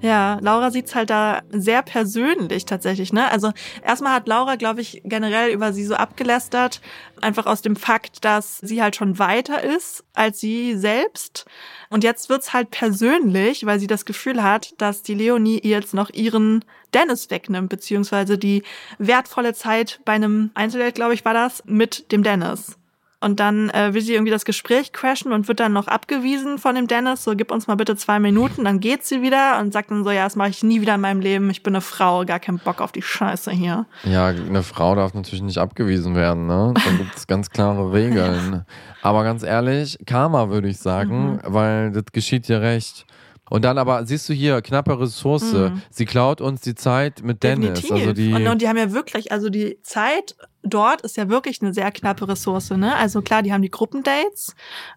Ja, 0.00 0.38
Laura 0.40 0.70
sieht's 0.70 0.94
halt 0.94 1.10
da 1.10 1.42
sehr 1.50 1.82
persönlich 1.82 2.64
tatsächlich, 2.64 3.12
ne? 3.12 3.30
Also 3.30 3.52
erstmal 3.84 4.12
hat 4.14 4.28
Laura, 4.28 4.54
glaube 4.54 4.80
ich, 4.80 5.02
generell 5.04 5.50
über 5.50 5.72
sie 5.72 5.84
so 5.84 5.94
abgelästert, 5.94 6.80
einfach 7.20 7.46
aus 7.46 7.62
dem 7.62 7.74
Fakt, 7.74 8.24
dass 8.24 8.58
sie 8.58 8.80
halt 8.80 8.94
schon 8.94 9.18
weiter 9.18 9.62
ist 9.62 10.04
als 10.14 10.38
sie 10.38 10.76
selbst. 10.76 11.46
Und 11.90 12.04
jetzt 12.04 12.28
wird's 12.28 12.52
halt 12.52 12.70
persönlich, 12.70 13.66
weil 13.66 13.80
sie 13.80 13.86
das 13.86 14.04
Gefühl 14.04 14.42
hat, 14.42 14.74
dass 14.78 15.02
die 15.02 15.14
Leonie 15.14 15.58
ihr 15.58 15.78
jetzt 15.78 15.94
noch 15.94 16.10
ihren 16.10 16.64
Dennis 16.94 17.30
wegnimmt, 17.30 17.68
beziehungsweise 17.68 18.38
die 18.38 18.62
wertvolle 18.98 19.54
Zeit 19.54 20.00
bei 20.04 20.12
einem 20.12 20.50
Einzeldate, 20.54 20.92
glaube 20.92 21.14
ich, 21.14 21.24
war 21.24 21.34
das, 21.34 21.62
mit 21.66 22.12
dem 22.12 22.22
Dennis. 22.22 22.77
Und 23.20 23.40
dann 23.40 23.68
äh, 23.70 23.94
will 23.94 24.00
sie 24.00 24.14
irgendwie 24.14 24.30
das 24.30 24.44
Gespräch 24.44 24.92
crashen 24.92 25.32
und 25.32 25.48
wird 25.48 25.58
dann 25.58 25.72
noch 25.72 25.88
abgewiesen 25.88 26.58
von 26.58 26.76
dem 26.76 26.86
Dennis. 26.86 27.24
So, 27.24 27.34
gib 27.34 27.50
uns 27.50 27.66
mal 27.66 27.74
bitte 27.74 27.96
zwei 27.96 28.20
Minuten. 28.20 28.64
Dann 28.64 28.78
geht 28.78 29.04
sie 29.04 29.22
wieder 29.22 29.58
und 29.58 29.72
sagt 29.72 29.90
dann 29.90 30.04
so, 30.04 30.10
ja, 30.12 30.22
das 30.22 30.36
mache 30.36 30.50
ich 30.50 30.62
nie 30.62 30.80
wieder 30.80 30.94
in 30.94 31.00
meinem 31.00 31.20
Leben. 31.20 31.50
Ich 31.50 31.64
bin 31.64 31.74
eine 31.74 31.80
Frau, 31.80 32.24
gar 32.24 32.38
keinen 32.38 32.60
Bock 32.60 32.80
auf 32.80 32.92
die 32.92 33.02
Scheiße 33.02 33.50
hier. 33.50 33.86
Ja, 34.04 34.28
eine 34.28 34.62
Frau 34.62 34.94
darf 34.94 35.14
natürlich 35.14 35.42
nicht 35.42 35.58
abgewiesen 35.58 36.14
werden, 36.14 36.46
ne? 36.46 36.74
Da 36.74 36.90
gibt 36.92 37.16
es 37.16 37.26
ganz 37.26 37.50
klare 37.50 37.92
Regeln. 37.92 38.64
Aber 39.02 39.24
ganz 39.24 39.42
ehrlich, 39.42 39.98
Karma 40.06 40.48
würde 40.50 40.68
ich 40.68 40.78
sagen, 40.78 41.40
weil 41.42 41.90
das 41.90 42.04
geschieht 42.12 42.46
dir 42.46 42.60
recht. 42.60 43.04
Und 43.50 43.64
dann 43.64 43.78
aber, 43.78 44.04
siehst 44.04 44.28
du 44.28 44.34
hier, 44.34 44.60
knappe 44.60 45.00
Ressource. 45.00 45.54
Sie 45.90 46.04
klaut 46.04 46.42
uns 46.42 46.60
die 46.60 46.74
Zeit 46.74 47.22
mit 47.22 47.42
Dennis. 47.42 47.80
Definitiv. 47.80 47.92
Also 47.92 48.12
die, 48.12 48.34
und, 48.34 48.46
und 48.46 48.60
die 48.60 48.68
haben 48.68 48.76
ja 48.76 48.92
wirklich, 48.92 49.32
also 49.32 49.48
die 49.48 49.80
Zeit 49.82 50.36
dort 50.68 51.02
ist 51.02 51.16
ja 51.16 51.28
wirklich 51.28 51.60
eine 51.62 51.74
sehr 51.74 51.90
knappe 51.90 52.28
Ressource. 52.28 52.70
Ne? 52.70 52.94
Also 52.96 53.22
klar, 53.22 53.42
die 53.42 53.52
haben 53.52 53.62
die 53.62 53.70
Gruppendates, 53.70 54.54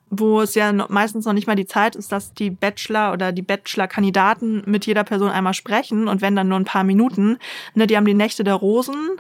wo 0.10 0.42
es 0.42 0.56
ja 0.56 0.72
meistens 0.90 1.26
noch 1.26 1.34
nicht 1.34 1.48
mal 1.48 1.56
die 1.56 1.66
Zeit 1.66 1.96
ist, 1.96 2.12
dass 2.12 2.34
die 2.34 2.50
Bachelor 2.50 3.14
oder 3.14 3.32
die 3.32 3.42
Bachelor-Kandidaten 3.42 4.64
mit 4.66 4.86
jeder 4.86 5.04
Person 5.04 5.30
einmal 5.30 5.54
sprechen 5.54 6.08
und 6.08 6.22
wenn 6.22 6.36
dann 6.36 6.48
nur 6.48 6.60
ein 6.60 6.66
paar 6.66 6.84
Minuten. 6.84 7.38
Ne? 7.74 7.88
Die 7.88 7.98
haben 7.98 8.06
die 8.06 8.14
Nächte 8.14 8.44
der 8.44 8.56
Rosen 8.56 9.12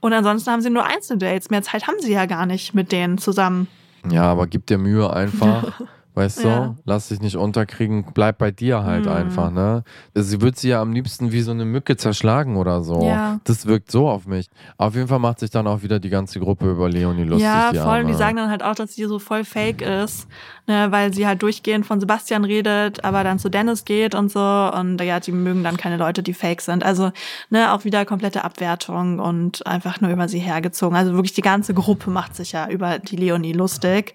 und 0.00 0.12
ansonsten 0.12 0.50
haben 0.50 0.62
sie 0.62 0.70
nur 0.70 0.84
Einzeldates. 0.84 1.50
Mehr 1.50 1.62
Zeit 1.62 1.86
haben 1.86 2.00
sie 2.00 2.12
ja 2.12 2.26
gar 2.26 2.46
nicht 2.46 2.74
mit 2.74 2.92
denen 2.92 3.18
zusammen. 3.18 3.68
ja, 4.10 4.24
aber 4.24 4.46
gib 4.46 4.66
dir 4.66 4.78
Mühe 4.78 5.12
einfach. 5.12 5.80
Weißt 6.14 6.42
Ja. 6.42 6.66
du? 6.66 6.76
Lass 6.84 7.08
dich 7.08 7.20
nicht 7.20 7.36
unterkriegen, 7.36 8.04
bleib 8.14 8.38
bei 8.38 8.50
dir 8.50 8.82
halt 8.82 9.06
Mhm. 9.06 9.12
einfach, 9.12 9.50
ne? 9.50 9.84
Sie 10.14 10.40
wird 10.40 10.56
sie 10.58 10.70
ja 10.70 10.82
am 10.82 10.92
liebsten 10.92 11.30
wie 11.30 11.40
so 11.42 11.52
eine 11.52 11.64
Mücke 11.64 11.96
zerschlagen 11.96 12.56
oder 12.56 12.82
so. 12.82 13.02
Ja. 13.04 13.38
Das 13.44 13.66
wirkt 13.66 13.90
so 13.92 14.08
auf 14.08 14.26
mich. 14.26 14.48
Auf 14.76 14.94
jeden 14.96 15.06
Fall 15.08 15.20
macht 15.20 15.38
sich 15.40 15.50
dann 15.50 15.66
auch 15.68 15.82
wieder 15.82 16.00
die 16.00 16.10
ganze 16.10 16.40
Gruppe 16.40 16.70
über 16.70 16.88
Leonie 16.88 17.22
lustig. 17.24 17.44
ja, 17.44 17.70
die 17.72 17.78
voll. 17.78 18.00
Und 18.00 18.08
die 18.08 18.14
sagen 18.14 18.36
dann 18.36 18.50
halt 18.50 18.62
auch, 18.62 18.74
dass 18.74 18.94
sie 18.94 19.04
so 19.04 19.18
voll 19.20 19.44
fake 19.44 19.82
ist, 19.82 20.26
ne, 20.66 20.88
weil 20.90 21.14
sie 21.14 21.26
halt 21.26 21.42
durchgehend 21.42 21.86
von 21.86 22.00
Sebastian 22.00 22.44
redet, 22.44 23.04
aber 23.04 23.22
dann 23.24 23.38
zu 23.38 23.48
Dennis 23.48 23.84
geht 23.84 24.14
und 24.16 24.30
so. 24.32 24.40
Und 24.40 25.00
ja, 25.00 25.20
die 25.20 25.32
mögen 25.32 25.62
dann 25.62 25.76
keine 25.76 25.96
Leute, 25.96 26.22
die 26.22 26.34
fake 26.34 26.60
sind. 26.60 26.84
Also, 26.84 27.12
ne, 27.50 27.72
auch 27.72 27.84
wieder 27.84 28.04
komplette 28.04 28.42
Abwertung 28.44 29.20
und 29.20 29.66
einfach 29.66 30.00
nur 30.00 30.10
über 30.10 30.28
sie 30.28 30.40
hergezogen. 30.40 30.96
Also 30.96 31.12
wirklich 31.14 31.34
die 31.34 31.42
ganze 31.42 31.72
Gruppe 31.72 32.10
macht 32.10 32.34
sich 32.34 32.52
ja 32.52 32.68
über 32.68 32.98
die 32.98 33.16
Leonie 33.16 33.52
lustig. 33.52 34.12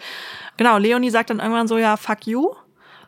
Genau, 0.58 0.78
Leonie 0.78 1.10
sagt 1.10 1.30
dann 1.30 1.40
irgendwann 1.40 1.68
so, 1.68 1.78
ja, 1.78 1.98
fuck 1.98 2.28
you. 2.28 2.50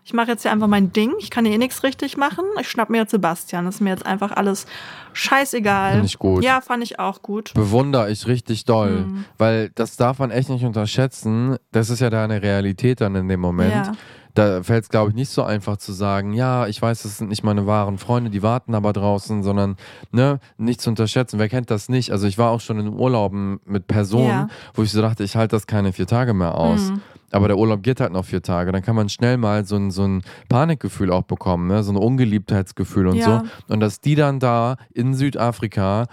Ich 0.03 0.13
mache 0.13 0.27
jetzt 0.29 0.43
hier 0.43 0.51
einfach 0.53 0.67
mein 0.67 0.93
Ding. 0.93 1.13
Ich 1.19 1.29
kann 1.29 1.43
hier 1.43 1.55
eh 1.55 1.57
nichts 1.57 1.83
richtig 1.83 2.15
machen. 2.15 2.45
Ich 2.61 2.69
schnapp 2.69 2.89
mir 2.89 2.99
jetzt 2.99 3.11
Sebastian. 3.11 3.65
Das 3.65 3.75
ist 3.75 3.81
mir 3.81 3.89
jetzt 3.89 4.05
einfach 4.05 4.31
alles 4.31 4.65
scheißegal. 5.11 5.93
Find 5.95 6.05
ich 6.05 6.17
gut. 6.19 6.43
Ja, 6.43 6.61
fand 6.61 6.83
ich 6.83 6.99
auch 6.99 7.21
gut. 7.21 7.53
bewundere 7.53 8.09
ich 8.09 8.25
richtig 8.27 8.63
doll, 8.65 9.01
Mhm. 9.01 9.25
weil 9.37 9.69
das 9.75 9.97
darf 9.97 10.19
man 10.19 10.31
echt 10.31 10.49
nicht 10.49 10.63
unterschätzen. 10.63 11.57
Das 11.71 11.89
ist 11.89 11.99
ja 11.99 12.09
deine 12.09 12.41
Realität 12.41 13.01
dann 13.01 13.15
in 13.15 13.27
dem 13.27 13.39
Moment. 13.41 13.73
Ja. 13.73 13.91
Da 14.37 14.61
fällt 14.63 14.83
es, 14.83 14.89
glaube 14.89 15.09
ich, 15.09 15.15
nicht 15.15 15.29
so 15.29 15.43
einfach 15.43 15.77
zu 15.77 15.93
sagen, 15.93 16.33
ja, 16.33 16.67
ich 16.67 16.81
weiß, 16.81 17.03
das 17.03 17.17
sind 17.17 17.29
nicht 17.29 17.43
meine 17.43 17.65
wahren 17.65 17.97
Freunde, 17.97 18.29
die 18.29 18.43
warten 18.43 18.75
aber 18.75 18.93
draußen, 18.93 19.41
sondern 19.43 19.77
ne, 20.11 20.39
nicht 20.57 20.79
zu 20.81 20.89
unterschätzen. 20.89 21.39
Wer 21.39 21.49
kennt 21.49 21.71
das 21.71 21.89
nicht? 21.89 22.11
Also 22.11 22.27
ich 22.27 22.37
war 22.37 22.51
auch 22.51 22.61
schon 22.61 22.79
in 22.79 22.87
Urlauben 22.93 23.59
mit 23.65 23.87
Personen, 23.87 24.27
Ja. 24.27 24.47
wo 24.75 24.83
ich 24.83 24.91
so 24.91 25.01
dachte, 25.01 25.23
ich 25.23 25.35
halte 25.35 25.55
das 25.55 25.65
keine 25.67 25.91
vier 25.93 26.07
Tage 26.07 26.33
mehr 26.33 26.55
aus. 26.55 26.91
Mhm. 26.91 27.01
Aber 27.31 27.47
der 27.47 27.57
Urlaub 27.57 27.83
geht 27.83 27.99
halt 27.99 28.13
noch 28.13 28.23
vier 28.25 28.41
Tage. 28.41 28.71
Dann 28.71 28.81
kann 28.83 28.95
man 28.95 29.09
schnell 29.09 29.37
mal 29.37 29.65
so 29.65 29.75
ein, 29.75 29.91
so 29.91 30.03
ein 30.05 30.21
Panikgefühl 30.47 31.11
auch 31.11 31.23
bekommen, 31.23 31.67
ne? 31.67 31.83
so 31.83 31.91
ein 31.91 31.97
Ungeliebtheitsgefühl 31.97 33.07
und 33.07 33.15
Ja. 33.17 33.43
so. 33.67 33.73
Und 33.73 33.79
dass 33.81 33.99
die 33.99 34.15
dann 34.15 34.39
da 34.39 34.77
in 34.93 35.13
Südafrika 35.13 36.05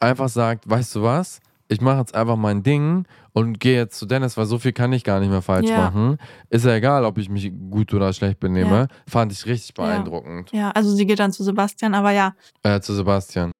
einfach 0.00 0.28
sagt, 0.28 0.68
weißt 0.68 0.94
du 0.94 1.02
was? 1.02 1.40
Ich 1.68 1.80
mache 1.80 1.98
jetzt 1.98 2.14
einfach 2.14 2.36
mein 2.36 2.62
Ding 2.62 3.04
und 3.34 3.60
gehe 3.60 3.76
jetzt 3.76 3.98
zu 3.98 4.06
Dennis, 4.06 4.36
weil 4.38 4.46
so 4.46 4.58
viel 4.58 4.72
kann 4.72 4.92
ich 4.94 5.04
gar 5.04 5.20
nicht 5.20 5.28
mehr 5.28 5.42
falsch 5.42 5.68
Ja. 5.68 5.76
machen. 5.90 6.16
Ist 6.48 6.64
ja 6.64 6.74
egal, 6.74 7.04
ob 7.04 7.18
ich 7.18 7.28
mich 7.28 7.52
gut 7.70 7.92
oder 7.92 8.12
schlecht 8.14 8.40
benehme. 8.40 8.70
Ja. 8.70 8.88
Fand 9.06 9.32
ich 9.32 9.44
richtig 9.44 9.74
beeindruckend. 9.74 10.50
Ja, 10.52 10.70
also 10.70 10.90
sie 10.94 11.04
geht 11.04 11.18
dann 11.18 11.32
zu 11.32 11.42
Sebastian, 11.44 11.94
aber 11.94 12.12
ja, 12.12 12.34
Äh, 12.62 12.80
zu 12.80 12.94
Sebastian. 12.94 13.50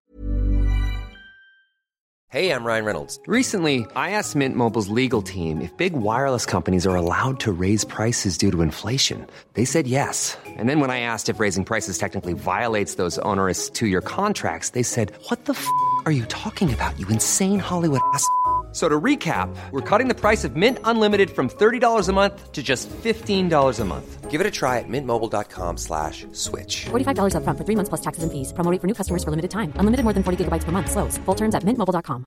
Hey, 2.29 2.51
I'm 2.51 2.65
Ryan 2.65 2.85
Reynolds. 2.85 3.21
Recently, 3.29 3.87
I 3.95 4.11
asked 4.11 4.35
Mint 4.35 4.57
Mobile's 4.57 4.89
legal 4.89 5.23
team 5.23 5.61
if 5.61 5.71
big 5.77 5.93
wireless 5.93 6.45
companies 6.45 6.85
are 6.85 6.97
allowed 6.97 7.39
to 7.41 7.53
raise 7.53 7.85
prices 7.87 8.37
due 8.37 8.51
to 8.51 8.61
inflation. 8.63 9.25
They 9.55 9.65
said 9.65 9.87
yes. 9.87 10.37
And 10.59 10.69
then 10.69 10.81
when 10.81 10.91
I 10.91 10.99
asked 11.03 11.29
if 11.29 11.39
raising 11.39 11.65
prices 11.65 11.97
technically 11.97 12.33
violates 12.33 12.97
those 12.97 13.21
onerous 13.21 13.71
two 13.71 13.87
year 13.87 14.01
contracts, 14.01 14.71
they 14.71 14.83
said, 14.83 15.13
What 15.31 15.45
the 15.45 15.53
f 15.53 15.65
are 16.07 16.13
you 16.13 16.25
talking 16.27 16.75
about, 16.75 16.99
you 16.99 17.07
insane 17.09 17.61
Hollywood 17.61 18.01
ass? 18.15 18.27
So 18.75 18.89
to 18.89 19.01
recap, 19.01 19.55
we're 19.71 19.89
cutting 19.89 20.09
the 20.09 20.17
price 20.17 20.43
of 20.43 20.57
Mint 20.57 20.79
Unlimited 20.83 21.31
from 21.31 21.49
$30 21.49 22.09
a 22.09 22.13
month 22.13 22.51
to 22.51 22.61
just 22.61 22.91
$15 22.91 23.81
a 23.81 23.85
month. 23.85 24.31
Give 24.31 24.41
it 24.41 24.47
a 24.49 24.51
try 24.51 24.81
at 24.81 24.89
mintmobile.com 24.89 25.77
slash 25.77 26.27
switch. 26.33 26.87
$45 26.87 27.37
upfront 27.39 27.57
for 27.57 27.65
three 27.65 27.77
months 27.77 27.89
plus 27.89 28.01
taxes 28.01 28.25
and 28.25 28.33
fees. 28.33 28.53
Promo 28.53 28.73
rate 28.73 28.81
for 28.81 28.89
new 28.89 28.95
customers 28.95 29.23
for 29.23 29.31
limited 29.31 29.53
time. 29.53 29.73
Unlimited 29.79 30.03
more 30.03 30.13
than 30.13 30.25
40 30.25 30.45
gigabytes 30.45 30.65
per 30.65 30.73
month. 30.73 30.91
Slows. 30.91 31.19
Full 31.19 31.37
terms 31.37 31.55
at 31.55 31.63
mintmobile.com. 31.63 32.25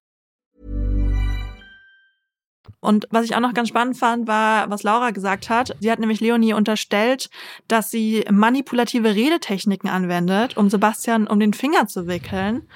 Und 2.80 3.08
was 3.10 3.26
ich 3.26 3.36
auch 3.36 3.40
noch 3.40 3.54
ganz 3.54 3.70
spannend 3.70 3.98
fand, 3.98 4.28
war, 4.28 4.70
was 4.70 4.84
Laura 4.84 5.12
gesagt 5.12 5.50
hat. 5.50 5.76
Sie 5.80 5.92
hat 5.92 6.00
nämlich 6.00 6.22
Leonie 6.22 6.54
unterstellt, 6.54 7.30
dass 7.68 7.90
sie 7.90 8.24
manipulative 8.32 9.16
Redetechniken 9.16 9.90
anwendet, 9.90 10.56
um 10.58 10.70
Sebastian 10.70 11.28
um 11.28 11.40
den 11.40 11.54
Finger 11.54 11.88
zu 11.88 12.08
wickeln. 12.08 12.68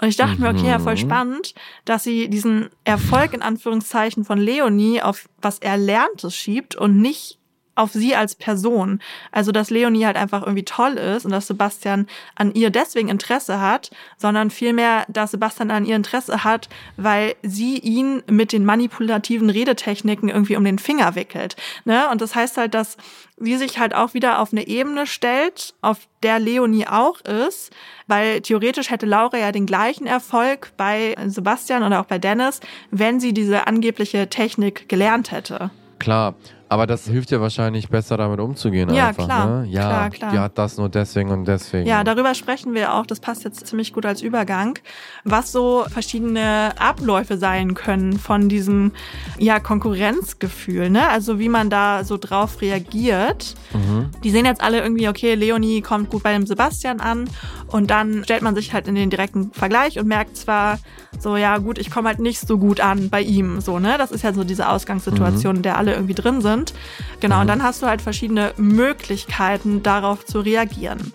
Und 0.00 0.08
ich 0.08 0.16
dachte 0.16 0.40
mir, 0.40 0.48
okay, 0.48 0.68
ja, 0.68 0.78
voll 0.78 0.96
spannend, 0.96 1.54
dass 1.84 2.04
sie 2.04 2.28
diesen 2.30 2.70
Erfolg 2.84 3.34
in 3.34 3.42
Anführungszeichen 3.42 4.24
von 4.24 4.38
Leonie 4.38 5.02
auf 5.02 5.28
was 5.42 5.58
Erlerntes 5.58 6.34
schiebt 6.34 6.74
und 6.74 7.00
nicht 7.00 7.39
auf 7.80 7.92
sie 7.92 8.14
als 8.14 8.34
Person. 8.34 9.00
Also, 9.32 9.52
dass 9.52 9.70
Leonie 9.70 10.04
halt 10.04 10.16
einfach 10.16 10.42
irgendwie 10.42 10.64
toll 10.64 10.94
ist 10.94 11.24
und 11.24 11.32
dass 11.32 11.46
Sebastian 11.46 12.06
an 12.34 12.54
ihr 12.54 12.70
deswegen 12.70 13.08
Interesse 13.08 13.60
hat, 13.60 13.90
sondern 14.16 14.50
vielmehr, 14.50 15.04
dass 15.08 15.32
Sebastian 15.32 15.70
an 15.70 15.84
ihr 15.84 15.96
Interesse 15.96 16.44
hat, 16.44 16.68
weil 16.96 17.34
sie 17.42 17.78
ihn 17.78 18.22
mit 18.30 18.52
den 18.52 18.64
manipulativen 18.64 19.50
Redetechniken 19.50 20.28
irgendwie 20.28 20.56
um 20.56 20.64
den 20.64 20.78
Finger 20.78 21.14
wickelt. 21.14 21.56
Ne? 21.84 22.08
Und 22.10 22.20
das 22.20 22.34
heißt 22.34 22.56
halt, 22.56 22.74
dass 22.74 22.96
sie 23.40 23.56
sich 23.56 23.78
halt 23.78 23.94
auch 23.94 24.14
wieder 24.14 24.38
auf 24.40 24.52
eine 24.52 24.66
Ebene 24.66 25.06
stellt, 25.06 25.74
auf 25.80 25.98
der 26.22 26.38
Leonie 26.38 26.86
auch 26.86 27.20
ist, 27.22 27.72
weil 28.06 28.42
theoretisch 28.42 28.90
hätte 28.90 29.06
Laura 29.06 29.38
ja 29.38 29.50
den 29.50 29.66
gleichen 29.66 30.06
Erfolg 30.06 30.72
bei 30.76 31.16
Sebastian 31.26 31.82
oder 31.82 32.00
auch 32.00 32.04
bei 32.04 32.18
Dennis, 32.18 32.60
wenn 32.90 33.18
sie 33.18 33.32
diese 33.32 33.66
angebliche 33.66 34.28
Technik 34.28 34.88
gelernt 34.88 35.32
hätte. 35.32 35.70
Klar, 35.98 36.34
aber 36.70 36.86
das 36.86 37.04
hilft 37.06 37.30
dir 37.32 37.40
wahrscheinlich 37.40 37.88
besser 37.88 38.16
damit 38.16 38.38
umzugehen 38.40 38.88
Ja, 38.94 39.08
einfach. 39.08 39.24
klar. 39.26 39.46
Ne? 39.62 39.66
Ja, 39.68 40.08
Klar, 40.08 40.10
klar. 40.10 40.42
hat 40.44 40.56
das 40.56 40.78
nur 40.78 40.88
deswegen 40.88 41.30
und 41.30 41.44
deswegen. 41.46 41.86
Ja, 41.86 42.04
darüber 42.04 42.32
sprechen 42.34 42.74
wir 42.74 42.94
auch. 42.94 43.06
Das 43.06 43.18
passt 43.18 43.42
jetzt 43.44 43.66
ziemlich 43.66 43.92
gut 43.92 44.06
als 44.06 44.22
Übergang, 44.22 44.78
was 45.24 45.50
so 45.50 45.84
verschiedene 45.90 46.70
Abläufe 46.78 47.36
sein 47.38 47.74
können 47.74 48.18
von 48.20 48.48
diesem 48.48 48.92
ja 49.36 49.58
Konkurrenzgefühl, 49.58 50.90
ne? 50.90 51.08
Also 51.08 51.38
wie 51.38 51.48
man 51.48 51.70
da 51.70 52.04
so 52.04 52.16
drauf 52.16 52.60
reagiert. 52.62 53.54
Die 54.24 54.30
sehen 54.30 54.44
jetzt 54.44 54.60
alle 54.62 54.80
irgendwie, 54.80 55.08
okay, 55.08 55.34
Leonie 55.34 55.80
kommt 55.82 56.10
gut 56.10 56.22
bei 56.22 56.32
dem 56.32 56.46
Sebastian 56.46 57.00
an 57.00 57.28
und 57.68 57.90
dann 57.90 58.24
stellt 58.24 58.42
man 58.42 58.54
sich 58.54 58.72
halt 58.72 58.88
in 58.88 58.94
den 58.94 59.10
direkten 59.10 59.52
Vergleich 59.52 59.98
und 59.98 60.06
merkt 60.06 60.36
zwar 60.36 60.78
so, 61.18 61.36
ja 61.36 61.58
gut, 61.58 61.78
ich 61.78 61.90
komme 61.90 62.08
halt 62.08 62.18
nicht 62.20 62.40
so 62.40 62.58
gut 62.58 62.80
an 62.80 63.10
bei 63.10 63.20
ihm, 63.22 63.60
so, 63.60 63.78
ne? 63.78 63.96
Das 63.98 64.10
ist 64.12 64.22
ja 64.22 64.32
so 64.32 64.44
diese 64.44 64.68
Ausgangssituation, 64.68 65.56
in 65.56 65.62
der 65.62 65.76
alle 65.76 65.94
irgendwie 65.94 66.14
drin 66.14 66.40
sind. 66.40 66.59
Genau, 67.20 67.40
und 67.40 67.46
dann 67.46 67.62
hast 67.62 67.82
du 67.82 67.86
halt 67.86 68.02
verschiedene 68.02 68.52
Möglichkeiten, 68.56 69.82
darauf 69.82 70.24
zu 70.24 70.40
reagieren. 70.40 71.12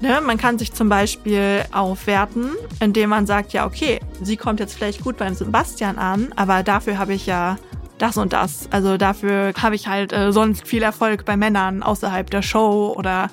Ne, 0.00 0.20
man 0.24 0.38
kann 0.38 0.58
sich 0.58 0.72
zum 0.72 0.88
Beispiel 0.88 1.62
aufwerten, 1.72 2.52
indem 2.80 3.10
man 3.10 3.26
sagt, 3.26 3.52
ja, 3.52 3.66
okay, 3.66 4.00
sie 4.22 4.38
kommt 4.38 4.58
jetzt 4.58 4.74
vielleicht 4.74 5.04
gut 5.04 5.18
beim 5.18 5.34
Sebastian 5.34 5.98
an, 5.98 6.32
aber 6.36 6.62
dafür 6.62 6.98
habe 6.98 7.12
ich 7.12 7.26
ja 7.26 7.58
das 8.00 8.16
und 8.16 8.32
das. 8.32 8.68
Also 8.70 8.96
dafür 8.96 9.52
habe 9.60 9.74
ich 9.74 9.88
halt 9.88 10.12
äh, 10.12 10.32
sonst 10.32 10.66
viel 10.66 10.82
Erfolg 10.82 11.24
bei 11.24 11.36
Männern 11.36 11.82
außerhalb 11.82 12.30
der 12.30 12.42
Show 12.42 12.94
oder 12.96 13.30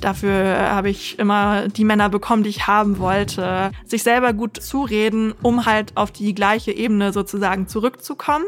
dafür 0.00 0.32
äh, 0.32 0.58
habe 0.68 0.90
ich 0.90 1.18
immer 1.18 1.68
die 1.68 1.84
Männer 1.84 2.08
bekommen, 2.08 2.42
die 2.42 2.50
ich 2.50 2.66
haben 2.66 2.98
wollte. 2.98 3.72
Sich 3.86 4.02
selber 4.02 4.32
gut 4.32 4.62
zureden, 4.62 5.34
um 5.42 5.64
halt 5.64 5.96
auf 5.96 6.10
die 6.10 6.34
gleiche 6.34 6.72
Ebene 6.72 7.12
sozusagen 7.12 7.68
zurückzukommen. 7.68 8.44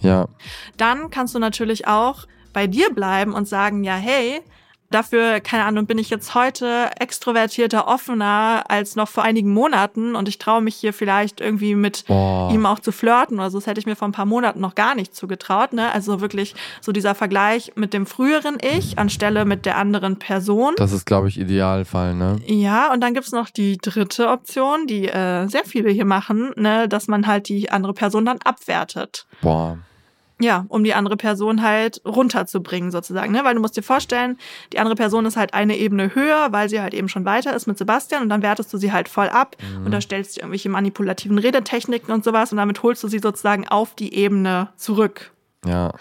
Ja. 0.00 0.28
Dann 0.76 1.10
kannst 1.10 1.34
du 1.34 1.38
natürlich 1.38 1.86
auch 1.86 2.26
bei 2.52 2.66
dir 2.66 2.90
bleiben 2.90 3.34
und 3.34 3.48
sagen, 3.48 3.84
ja, 3.84 3.96
hey, 3.96 4.40
dafür, 4.90 5.40
keine 5.40 5.64
Ahnung, 5.64 5.86
bin 5.86 5.98
ich 5.98 6.10
jetzt 6.10 6.34
heute 6.34 6.90
extrovertierter, 6.98 7.88
offener 7.88 8.64
als 8.68 8.96
noch 8.96 9.08
vor 9.08 9.24
einigen 9.24 9.52
Monaten 9.52 10.14
und 10.16 10.28
ich 10.28 10.38
traue 10.38 10.62
mich 10.62 10.76
hier 10.76 10.92
vielleicht 10.92 11.40
irgendwie 11.40 11.74
mit 11.74 12.04
Boah. 12.06 12.50
ihm 12.52 12.66
auch 12.66 12.78
zu 12.78 12.92
flirten 12.92 13.38
oder 13.38 13.50
so. 13.50 13.58
Das 13.58 13.66
hätte 13.66 13.80
ich 13.80 13.86
mir 13.86 13.96
vor 13.96 14.08
ein 14.08 14.12
paar 14.12 14.26
Monaten 14.26 14.60
noch 14.60 14.74
gar 14.74 14.94
nicht 14.94 15.14
zugetraut, 15.14 15.72
ne? 15.72 15.92
Also 15.92 16.20
wirklich 16.20 16.54
so 16.80 16.92
dieser 16.92 17.14
Vergleich 17.14 17.72
mit 17.74 17.92
dem 17.92 18.06
früheren 18.06 18.58
Ich 18.60 18.98
anstelle 18.98 19.44
mit 19.44 19.66
der 19.66 19.76
anderen 19.76 20.18
Person. 20.18 20.74
Das 20.76 20.92
ist, 20.92 21.06
glaube 21.06 21.28
ich, 21.28 21.38
Idealfall, 21.38 22.14
ne? 22.14 22.36
Ja, 22.46 22.92
und 22.92 23.00
dann 23.00 23.14
gibt's 23.14 23.32
noch 23.32 23.50
die 23.50 23.78
dritte 23.78 24.28
Option, 24.28 24.86
die 24.86 25.08
äh, 25.08 25.48
sehr 25.48 25.64
viele 25.64 25.90
hier 25.90 26.04
machen, 26.04 26.52
ne, 26.56 26.88
dass 26.88 27.08
man 27.08 27.26
halt 27.26 27.48
die 27.48 27.70
andere 27.70 27.94
Person 27.94 28.24
dann 28.24 28.38
abwertet. 28.44 29.26
Boah. 29.42 29.78
Ja, 30.38 30.66
um 30.68 30.84
die 30.84 30.92
andere 30.92 31.16
Person 31.16 31.62
halt 31.62 32.02
runterzubringen 32.04 32.90
sozusagen, 32.90 33.32
ne? 33.32 33.42
Weil 33.42 33.54
du 33.54 33.60
musst 33.60 33.74
dir 33.74 33.82
vorstellen, 33.82 34.36
die 34.74 34.78
andere 34.78 34.94
Person 34.94 35.24
ist 35.24 35.36
halt 35.38 35.54
eine 35.54 35.78
Ebene 35.78 36.14
höher, 36.14 36.52
weil 36.52 36.68
sie 36.68 36.80
halt 36.80 36.92
eben 36.92 37.08
schon 37.08 37.24
weiter 37.24 37.56
ist 37.56 37.66
mit 37.66 37.78
Sebastian 37.78 38.22
und 38.22 38.28
dann 38.28 38.42
wertest 38.42 38.70
du 38.70 38.76
sie 38.76 38.92
halt 38.92 39.08
voll 39.08 39.30
ab 39.30 39.56
und 39.82 39.90
da 39.92 40.00
stellst 40.00 40.36
du 40.36 40.40
irgendwelche 40.40 40.68
manipulativen 40.68 41.38
Redetechniken 41.38 42.12
und 42.12 42.22
sowas 42.22 42.52
und 42.52 42.58
damit 42.58 42.82
holst 42.82 43.02
du 43.02 43.08
sie 43.08 43.18
sozusagen 43.18 43.66
auf 43.66 43.94
die 43.94 44.12
Ebene 44.12 44.68
zurück. 44.76 45.32
Ja. 45.64 45.94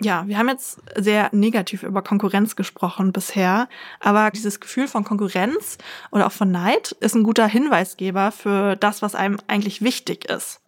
Ja, 0.00 0.28
wir 0.28 0.38
haben 0.38 0.48
jetzt 0.48 0.80
sehr 0.94 1.28
negativ 1.32 1.82
über 1.82 2.02
Konkurrenz 2.02 2.54
gesprochen 2.54 3.10
bisher, 3.10 3.68
aber 3.98 4.30
dieses 4.30 4.60
Gefühl 4.60 4.86
von 4.86 5.02
Konkurrenz 5.02 5.76
oder 6.12 6.26
auch 6.28 6.32
von 6.32 6.52
Neid 6.52 6.92
ist 7.00 7.16
ein 7.16 7.24
guter 7.24 7.48
Hinweisgeber 7.48 8.30
für 8.30 8.76
das, 8.76 9.02
was 9.02 9.16
einem 9.16 9.38
eigentlich 9.48 9.82
wichtig 9.82 10.30
ist. 10.30 10.60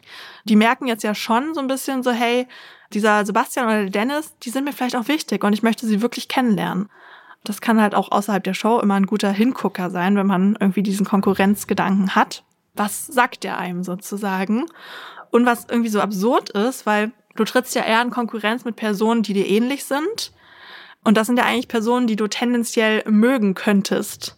Die 0.44 0.56
merken 0.56 0.88
jetzt 0.88 1.04
ja 1.04 1.14
schon 1.14 1.54
so 1.54 1.60
ein 1.60 1.68
bisschen 1.68 2.02
so, 2.02 2.10
hey, 2.10 2.48
dieser 2.92 3.24
Sebastian 3.24 3.66
oder 3.66 3.82
der 3.82 3.90
Dennis, 3.90 4.34
die 4.42 4.50
sind 4.50 4.64
mir 4.64 4.72
vielleicht 4.72 4.96
auch 4.96 5.08
wichtig 5.08 5.44
und 5.44 5.52
ich 5.52 5.62
möchte 5.62 5.86
sie 5.86 6.02
wirklich 6.02 6.28
kennenlernen. 6.28 6.88
Das 7.44 7.60
kann 7.60 7.80
halt 7.80 7.94
auch 7.94 8.10
außerhalb 8.12 8.44
der 8.44 8.54
Show 8.54 8.80
immer 8.80 8.94
ein 8.94 9.06
guter 9.06 9.30
Hingucker 9.30 9.90
sein, 9.90 10.16
wenn 10.16 10.26
man 10.26 10.56
irgendwie 10.60 10.82
diesen 10.82 11.06
Konkurrenzgedanken 11.06 12.14
hat. 12.14 12.44
Was 12.74 13.06
sagt 13.06 13.44
der 13.44 13.58
einem 13.58 13.82
sozusagen? 13.82 14.66
Und 15.30 15.46
was 15.46 15.66
irgendwie 15.68 15.88
so 15.88 16.00
absurd 16.00 16.50
ist, 16.50 16.86
weil 16.86 17.12
du 17.36 17.44
trittst 17.44 17.74
ja 17.74 17.82
eher 17.82 18.02
in 18.02 18.10
Konkurrenz 18.10 18.64
mit 18.64 18.76
Personen, 18.76 19.22
die 19.22 19.32
dir 19.32 19.46
ähnlich 19.46 19.84
sind. 19.84 20.32
Und 21.02 21.16
das 21.16 21.28
sind 21.28 21.38
ja 21.38 21.44
eigentlich 21.44 21.68
Personen, 21.68 22.06
die 22.06 22.16
du 22.16 22.26
tendenziell 22.26 23.02
mögen 23.08 23.54
könntest. 23.54 24.36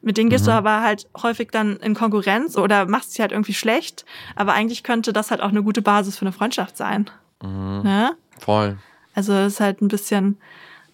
Mit 0.00 0.16
denen 0.16 0.30
gehst 0.30 0.44
Mhm. 0.44 0.50
du 0.50 0.54
aber 0.54 0.80
halt 0.82 1.08
häufig 1.22 1.50
dann 1.52 1.76
in 1.76 1.94
Konkurrenz 1.94 2.56
oder 2.56 2.86
machst 2.86 3.12
sie 3.12 3.22
halt 3.22 3.32
irgendwie 3.32 3.54
schlecht. 3.54 4.04
Aber 4.34 4.52
eigentlich 4.52 4.82
könnte 4.82 5.12
das 5.12 5.30
halt 5.30 5.40
auch 5.40 5.50
eine 5.50 5.62
gute 5.62 5.82
Basis 5.82 6.16
für 6.16 6.22
eine 6.22 6.32
Freundschaft 6.32 6.76
sein. 6.76 7.08
Mhm. 7.42 7.82
Ne? 7.82 8.16
Voll. 8.38 8.78
Also 9.14 9.32
es 9.32 9.54
ist 9.54 9.60
halt 9.60 9.82
ein 9.82 9.88
bisschen 9.88 10.38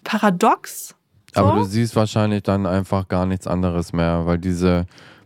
paradox. 0.03 0.95
So. 1.33 1.41
Aber 1.41 1.59
du 1.59 1.63
siehst 1.63 1.95
wahrscheinlich 1.95 2.43
dann 2.43 2.65
einfach 2.65 3.07
gar 3.07 3.25
nichts 3.25 3.47
anderes 3.47 3.91
mehr, 3.93 4.25
weil 4.25 4.37
diese 4.37 4.85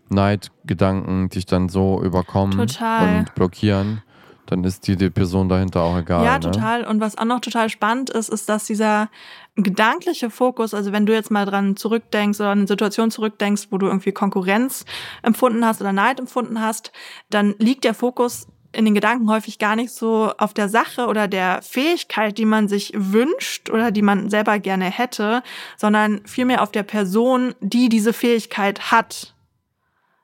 Neidgedanken 0.10 1.30
dich 1.30 1.46
dann 1.46 1.70
so 1.70 2.02
überkommen 2.02 2.58
Total. 2.58 3.20
und 3.20 3.36
blockieren, 3.36 4.02
dann 4.46 4.64
ist 4.64 4.88
dir 4.88 4.96
die 4.96 5.10
Person 5.10 5.50
dahinter 5.50 5.82
auch 5.82 5.98
egal. 5.98 6.24
Ja, 6.24 6.36
ne? 6.36 6.40
total. 6.40 6.86
Und 6.86 7.02
was 7.02 7.18
auch 7.18 7.26
noch 7.26 7.42
total 7.42 7.70
spannend 7.70 8.10
ist, 8.10 8.30
ist, 8.30 8.48
dass 8.48 8.66
dieser 8.66 9.10
gedankliche 9.56 10.30
Fokus, 10.30 10.74
also 10.74 10.92
wenn 10.92 11.06
du 11.06 11.14
jetzt 11.14 11.32
mal 11.32 11.46
dran 11.46 11.76
zurückdenkst 11.76 12.40
oder 12.40 12.50
an 12.50 12.60
eine 12.60 12.68
Situation 12.68 13.12
zurückdenkst, 13.12 13.68
wo 13.72 13.78
du 13.78 13.88
irgendwie 13.88 14.12
Konkurrenz 14.12 14.86
empfunden 15.24 15.66
hast 15.66 15.82
oder 15.82 15.92
Neid 15.92 16.20
empfunden 16.20 16.62
hast, 16.62 16.92
dann 17.30 17.56
liegt 17.58 17.84
der 17.84 17.94
Fokus 17.94 18.48
in 18.78 18.86
den 18.86 18.94
Gedanken 18.94 19.30
häufig 19.32 19.58
gar 19.58 19.76
nicht 19.76 19.92
so 19.92 20.32
auf 20.38 20.54
der 20.54 20.70
Sache 20.70 21.08
oder 21.08 21.28
der 21.28 21.64
Fähigkeit, 21.64 22.38
die 22.38 22.46
man 22.46 22.68
sich 22.68 22.94
wünscht 22.96 23.72
oder 23.72 23.90
die 23.90 24.04
man 24.04 24.30
selber 24.30 24.60
gerne 24.60 24.86
hätte, 24.86 25.42
sondern 25.78 26.22
vielmehr 26.26 26.62
auf 26.62 26.72
der 26.72 26.84
Person, 26.84 27.56
die 27.60 27.90
diese 27.90 28.14
Fähigkeit 28.14 28.92
hat. 28.92 29.34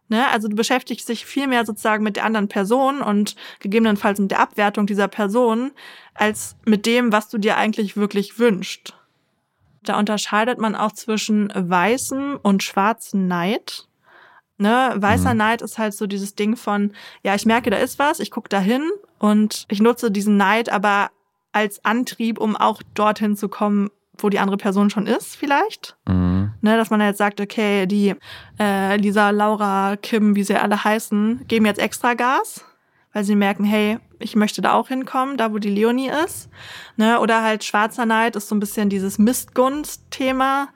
Ne? 0.07 0.27
Also 0.29 0.47
du 0.47 0.55
beschäftigst 0.55 1.09
dich 1.09 1.25
viel 1.25 1.47
mehr 1.47 1.65
sozusagen 1.65 2.03
mit 2.03 2.15
der 2.15 2.25
anderen 2.25 2.47
Person 2.47 3.01
und 3.01 3.35
gegebenenfalls 3.59 4.19
mit 4.19 4.29
der 4.29 4.39
Abwertung 4.39 4.85
dieser 4.85 5.07
Person, 5.07 5.71
als 6.13 6.55
mit 6.63 6.85
dem, 6.85 7.11
was 7.11 7.29
du 7.29 7.39
dir 7.39 7.57
eigentlich 7.57 7.97
wirklich 7.97 8.37
wünschst. 8.37 8.93
Da 9.81 9.97
unterscheidet 9.97 10.59
man 10.59 10.75
auch 10.75 10.91
zwischen 10.91 11.51
weißem 11.55 12.39
und 12.43 12.61
schwarzem 12.61 13.27
Neid. 13.27 13.87
Ne? 14.57 14.93
Weißer 14.95 15.33
Mhm. 15.33 15.37
Neid 15.39 15.61
ist 15.61 15.77
halt 15.77 15.93
so 15.93 16.07
dieses 16.07 16.35
Ding 16.35 16.55
von, 16.55 16.93
ja, 17.23 17.35
ich 17.35 17.45
merke, 17.45 17.69
da 17.69 17.77
ist 17.77 17.99
was, 17.99 18.19
ich 18.19 18.31
gucke 18.31 18.49
da 18.49 18.59
hin 18.59 18.89
und 19.19 19.65
ich 19.69 19.81
nutze 19.81 20.11
diesen 20.11 20.37
Neid 20.37 20.69
aber 20.69 21.09
als 21.51 21.83
Antrieb, 21.85 22.39
um 22.39 22.55
auch 22.55 22.81
dorthin 22.93 23.35
zu 23.35 23.47
kommen, 23.49 23.89
wo 24.17 24.29
die 24.29 24.39
andere 24.39 24.57
Person 24.57 24.89
schon 24.89 25.07
ist, 25.07 25.35
vielleicht. 25.35 25.97
Mhm. 26.07 26.51
Ne, 26.61 26.77
dass 26.77 26.89
man 26.89 27.01
jetzt 27.01 27.17
sagt, 27.17 27.41
okay, 27.41 27.87
die 27.87 28.15
äh, 28.59 28.95
Lisa, 28.97 29.31
Laura, 29.31 29.97
Kim, 29.97 30.35
wie 30.35 30.43
sie 30.43 30.55
alle 30.55 30.83
heißen, 30.83 31.45
geben 31.47 31.65
jetzt 31.65 31.79
extra 31.79 32.13
Gas, 32.13 32.63
weil 33.11 33.23
sie 33.23 33.35
merken, 33.35 33.63
hey, 33.63 33.99
ich 34.19 34.35
möchte 34.35 34.61
da 34.61 34.73
auch 34.73 34.87
hinkommen, 34.87 35.37
da 35.37 35.51
wo 35.51 35.57
die 35.57 35.69
Leonie 35.69 36.11
ist. 36.25 36.49
Ne, 36.95 37.19
oder 37.19 37.43
halt 37.43 37.63
schwarzer 37.63 38.05
Neid 38.05 38.35
ist 38.35 38.47
so 38.49 38.55
ein 38.55 38.59
bisschen 38.59 38.89
dieses 38.89 39.17
Mistgunst-Thema. 39.17 40.69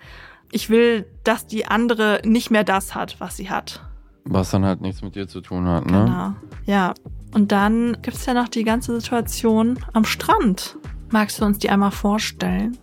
Ich 0.51 0.69
will, 0.69 1.05
dass 1.23 1.47
die 1.47 1.65
andere 1.65 2.21
nicht 2.23 2.51
mehr 2.51 2.63
das 2.63 2.95
hat, 2.95 3.17
was 3.19 3.37
sie 3.37 3.49
hat. 3.49 3.83
Was 4.23 4.51
dann 4.51 4.65
halt 4.65 4.81
nichts 4.81 5.01
mit 5.01 5.15
dir 5.15 5.27
zu 5.27 5.41
tun 5.41 5.65
hat, 5.67 5.85
ne? 5.85 6.05
Genau. 6.05 6.33
Ja. 6.65 6.93
Und 7.33 7.51
dann 7.51 7.97
gibt's 8.01 8.25
ja 8.25 8.33
noch 8.33 8.47
die 8.47 8.63
ganze 8.63 8.97
Situation 8.99 9.79
am 9.93 10.05
Strand. 10.05 10.77
Magst 11.09 11.39
du 11.39 11.45
uns 11.45 11.59
die 11.59 11.69
einmal 11.69 11.91
vorstellen? 11.91 12.77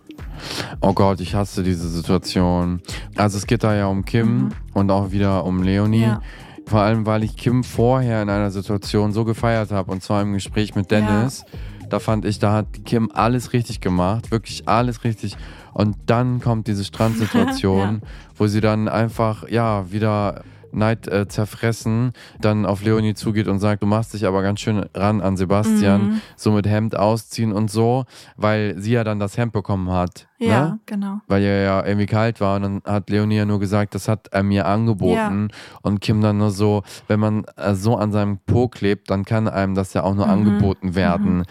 Oh 0.81 0.93
Gott, 0.93 1.19
ich 1.19 1.35
hasse 1.35 1.63
diese 1.63 1.87
Situation. 1.89 2.81
Also 3.15 3.37
es 3.37 3.47
geht 3.47 3.63
da 3.63 3.75
ja 3.75 3.87
um 3.87 4.05
Kim 4.05 4.49
und 4.73 4.91
auch 4.91 5.11
wieder 5.11 5.45
um 5.45 5.63
Leonie. 5.63 5.97
Mhm. 5.97 6.03
Ja. 6.03 6.21
Vor 6.67 6.81
allem, 6.81 7.05
weil 7.05 7.23
ich 7.23 7.37
Kim 7.37 7.63
vorher 7.63 8.21
in 8.23 8.29
einer 8.29 8.49
Situation 8.49 9.13
so 9.13 9.23
gefeiert 9.23 9.71
habe, 9.71 9.91
und 9.91 10.01
zwar 10.01 10.21
im 10.23 10.33
Gespräch 10.33 10.73
mit 10.73 10.89
Dennis. 10.89 11.45
Da 11.89 11.99
fand 11.99 12.25
ich, 12.25 12.39
da 12.39 12.53
hat 12.53 12.85
Kim 12.85 13.11
alles 13.13 13.53
richtig 13.53 13.81
gemacht, 13.81 14.31
wirklich 14.31 14.67
alles 14.67 15.03
richtig. 15.03 15.37
Und 15.75 15.97
dann 16.05 16.39
kommt 16.39 16.67
diese 16.67 16.85
Strandsituation, 16.85 18.01
wo 18.37 18.47
sie 18.47 18.61
dann 18.61 18.87
einfach, 18.87 19.47
ja, 19.49 19.91
wieder 19.91 20.41
Neid 20.71 21.07
äh, 21.07 21.25
zerfressen, 21.27 22.11
dann 22.41 22.65
auf 22.65 22.83
Leonie 22.83 23.13
zugeht 23.13 23.47
und 23.47 23.59
sagt, 23.59 23.81
du 23.81 23.85
machst 23.87 24.13
dich 24.13 24.25
aber 24.25 24.41
ganz 24.41 24.59
schön 24.59 24.85
ran 24.93 25.21
an 25.21 25.37
Sebastian, 25.37 26.01
Mhm. 26.07 26.21
so 26.35 26.51
mit 26.51 26.67
Hemd 26.67 26.97
ausziehen 26.97 27.53
und 27.53 27.71
so, 27.71 28.03
weil 28.35 28.75
sie 28.77 28.91
ja 28.91 29.05
dann 29.05 29.19
das 29.19 29.37
Hemd 29.37 29.53
bekommen 29.53 29.89
hat. 29.89 30.27
Ja, 30.37 30.65
Ne? 30.71 30.79
genau. 30.85 31.19
weil 31.27 31.43
er 31.43 31.61
ja 31.63 31.85
irgendwie 31.85 32.07
kalt 32.07 32.41
war 32.41 32.57
und 32.57 32.61
dann 32.63 32.81
hat 32.85 33.09
Leonie 33.09 33.37
ja 33.37 33.45
nur 33.45 33.59
gesagt, 33.61 33.95
das 33.95 34.09
hat 34.09 34.27
er 34.31 34.43
mir 34.43 34.65
angeboten 34.65 35.47
und 35.81 36.01
Kim 36.01 36.19
dann 36.19 36.39
nur 36.39 36.51
so, 36.51 36.83
wenn 37.07 37.21
man 37.21 37.45
äh, 37.55 37.73
so 37.75 37.95
an 37.95 38.11
seinem 38.11 38.39
Po 38.39 38.67
klebt, 38.67 39.09
dann 39.09 39.23
kann 39.23 39.47
einem 39.47 39.75
das 39.75 39.93
ja 39.93 40.03
auch 40.03 40.13
nur 40.15 40.25
Mhm. 40.25 40.31
angeboten 40.31 40.95
werden. 40.95 41.43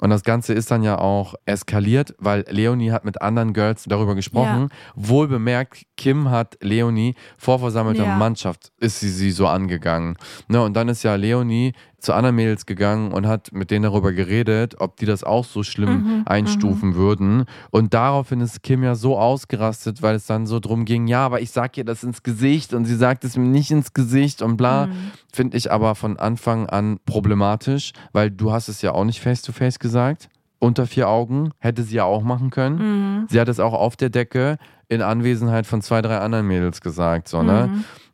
Und 0.00 0.10
das 0.10 0.24
Ganze 0.24 0.52
ist 0.52 0.70
dann 0.70 0.82
ja 0.82 0.98
auch 0.98 1.34
eskaliert, 1.46 2.14
weil 2.18 2.44
Leonie 2.48 2.90
hat 2.92 3.04
mit 3.04 3.22
anderen 3.22 3.52
Girls 3.52 3.84
darüber 3.84 4.14
gesprochen. 4.14 4.68
Wohl 4.94 5.28
bemerkt, 5.28 5.86
Kim 5.96 6.30
hat 6.30 6.58
Leonie 6.60 7.14
vor 7.38 7.58
versammelter 7.58 8.04
Ja. 8.04 8.16
Mannschaft, 8.16 8.72
ist 8.78 9.00
sie 9.00 9.08
sie 9.10 9.30
so 9.30 9.46
angegangen. 9.46 10.16
Ne, 10.48 10.62
und 10.62 10.74
dann 10.74 10.88
ist 10.88 11.02
ja 11.02 11.14
Leonie 11.14 11.72
zu 12.06 12.14
anderen 12.14 12.36
Mädels 12.36 12.64
gegangen 12.64 13.12
und 13.12 13.26
hat 13.26 13.52
mit 13.52 13.70
denen 13.70 13.82
darüber 13.82 14.12
geredet, 14.12 14.76
ob 14.80 14.96
die 14.96 15.04
das 15.06 15.22
auch 15.24 15.44
so 15.44 15.62
schlimm 15.62 15.86
Mhm, 15.96 16.22
einstufen 16.26 16.94
würden. 16.94 17.44
Und 17.70 17.92
daraufhin 17.94 18.40
ist 18.40 18.62
Kim 18.62 18.82
ja 18.82 18.94
so 18.94 19.18
ausgerastet, 19.18 20.02
weil 20.02 20.14
es 20.14 20.26
dann 20.26 20.46
so 20.46 20.58
drum 20.60 20.84
ging, 20.84 21.06
ja, 21.06 21.24
aber 21.26 21.40
ich 21.40 21.50
sag 21.50 21.76
ihr 21.76 21.84
das 21.84 22.02
ins 22.02 22.22
Gesicht 22.22 22.72
und 22.74 22.84
sie 22.86 22.96
sagt 22.96 23.24
es 23.24 23.36
mir 23.36 23.46
nicht 23.46 23.70
ins 23.70 23.92
Gesicht 23.92 24.40
und 24.42 24.56
bla. 24.56 24.86
Mhm. 24.86 24.92
Finde 25.32 25.56
ich 25.56 25.70
aber 25.70 25.94
von 25.94 26.18
Anfang 26.18 26.66
an 26.68 26.98
problematisch, 27.04 27.92
weil 28.12 28.30
du 28.30 28.52
hast 28.52 28.68
es 28.68 28.80
ja 28.82 28.92
auch 28.92 29.04
nicht 29.04 29.20
face 29.20 29.42
to 29.42 29.52
face 29.52 29.78
gesagt. 29.78 30.28
Unter 30.58 30.86
vier 30.86 31.08
Augen 31.08 31.50
hätte 31.58 31.82
sie 31.82 31.96
ja 31.96 32.04
auch 32.04 32.22
machen 32.22 32.50
können. 32.50 32.78
Mhm. 33.20 33.26
Sie 33.28 33.38
hat 33.38 33.48
es 33.48 33.60
auch 33.60 33.74
auf 33.74 33.96
der 33.96 34.08
Decke 34.08 34.56
in 34.88 35.02
Anwesenheit 35.02 35.66
von 35.66 35.82
zwei, 35.82 36.00
drei 36.00 36.18
anderen 36.18 36.46
Mädels 36.46 36.80
gesagt, 36.80 37.28
so, 37.28 37.42
ne? 37.42 37.70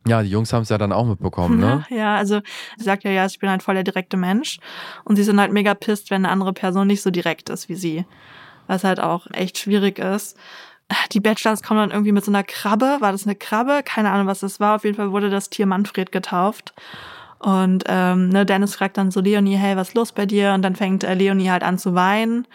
Ja, 0.07 0.21
die 0.21 0.29
Jungs 0.29 0.51
haben 0.51 0.63
es 0.63 0.69
ja 0.69 0.77
dann 0.77 0.91
auch 0.91 1.05
mitbekommen, 1.05 1.59
ne? 1.59 1.85
Ja, 1.89 2.15
also 2.15 2.41
sie 2.77 2.83
sagt 2.83 3.03
ja, 3.03 3.11
ja, 3.11 3.25
ich 3.25 3.39
bin 3.39 3.49
halt 3.49 3.63
voll 3.63 3.75
der 3.75 3.83
direkte 3.83 4.17
Mensch. 4.17 4.59
Und 5.05 5.15
sie 5.15 5.23
sind 5.23 5.39
halt 5.39 5.53
mega 5.53 5.73
pisst, 5.73 6.11
wenn 6.11 6.25
eine 6.25 6.29
andere 6.31 6.53
Person 6.53 6.87
nicht 6.87 7.01
so 7.01 7.09
direkt 7.09 7.49
ist 7.49 7.69
wie 7.69 7.75
sie. 7.75 8.05
Was 8.67 8.83
halt 8.83 8.99
auch 8.99 9.27
echt 9.31 9.57
schwierig 9.57 9.99
ist. 9.99 10.37
Die 11.11 11.19
Bachelors 11.19 11.63
kommen 11.63 11.79
dann 11.79 11.91
irgendwie 11.91 12.11
mit 12.11 12.25
so 12.25 12.31
einer 12.31 12.43
Krabbe. 12.43 12.97
War 12.99 13.11
das 13.11 13.25
eine 13.25 13.35
Krabbe? 13.35 13.81
Keine 13.83 14.11
Ahnung, 14.11 14.27
was 14.27 14.41
das 14.41 14.59
war. 14.59 14.75
Auf 14.75 14.83
jeden 14.83 14.95
Fall 14.95 15.11
wurde 15.11 15.29
das 15.29 15.49
Tier 15.49 15.65
Manfred 15.65 16.11
getauft. 16.11 16.73
Und 17.39 17.83
ähm, 17.87 18.29
ne, 18.29 18.45
Dennis 18.45 18.75
fragt 18.75 18.97
dann 18.97 19.11
so 19.11 19.19
Leonie, 19.19 19.55
hey, 19.55 19.75
was 19.75 19.89
ist 19.89 19.95
los 19.95 20.11
bei 20.11 20.25
dir? 20.25 20.53
Und 20.53 20.61
dann 20.61 20.75
fängt 20.75 21.03
äh, 21.03 21.13
Leonie 21.13 21.49
halt 21.49 21.63
an 21.63 21.77
zu 21.77 21.93
weinen. 21.93 22.47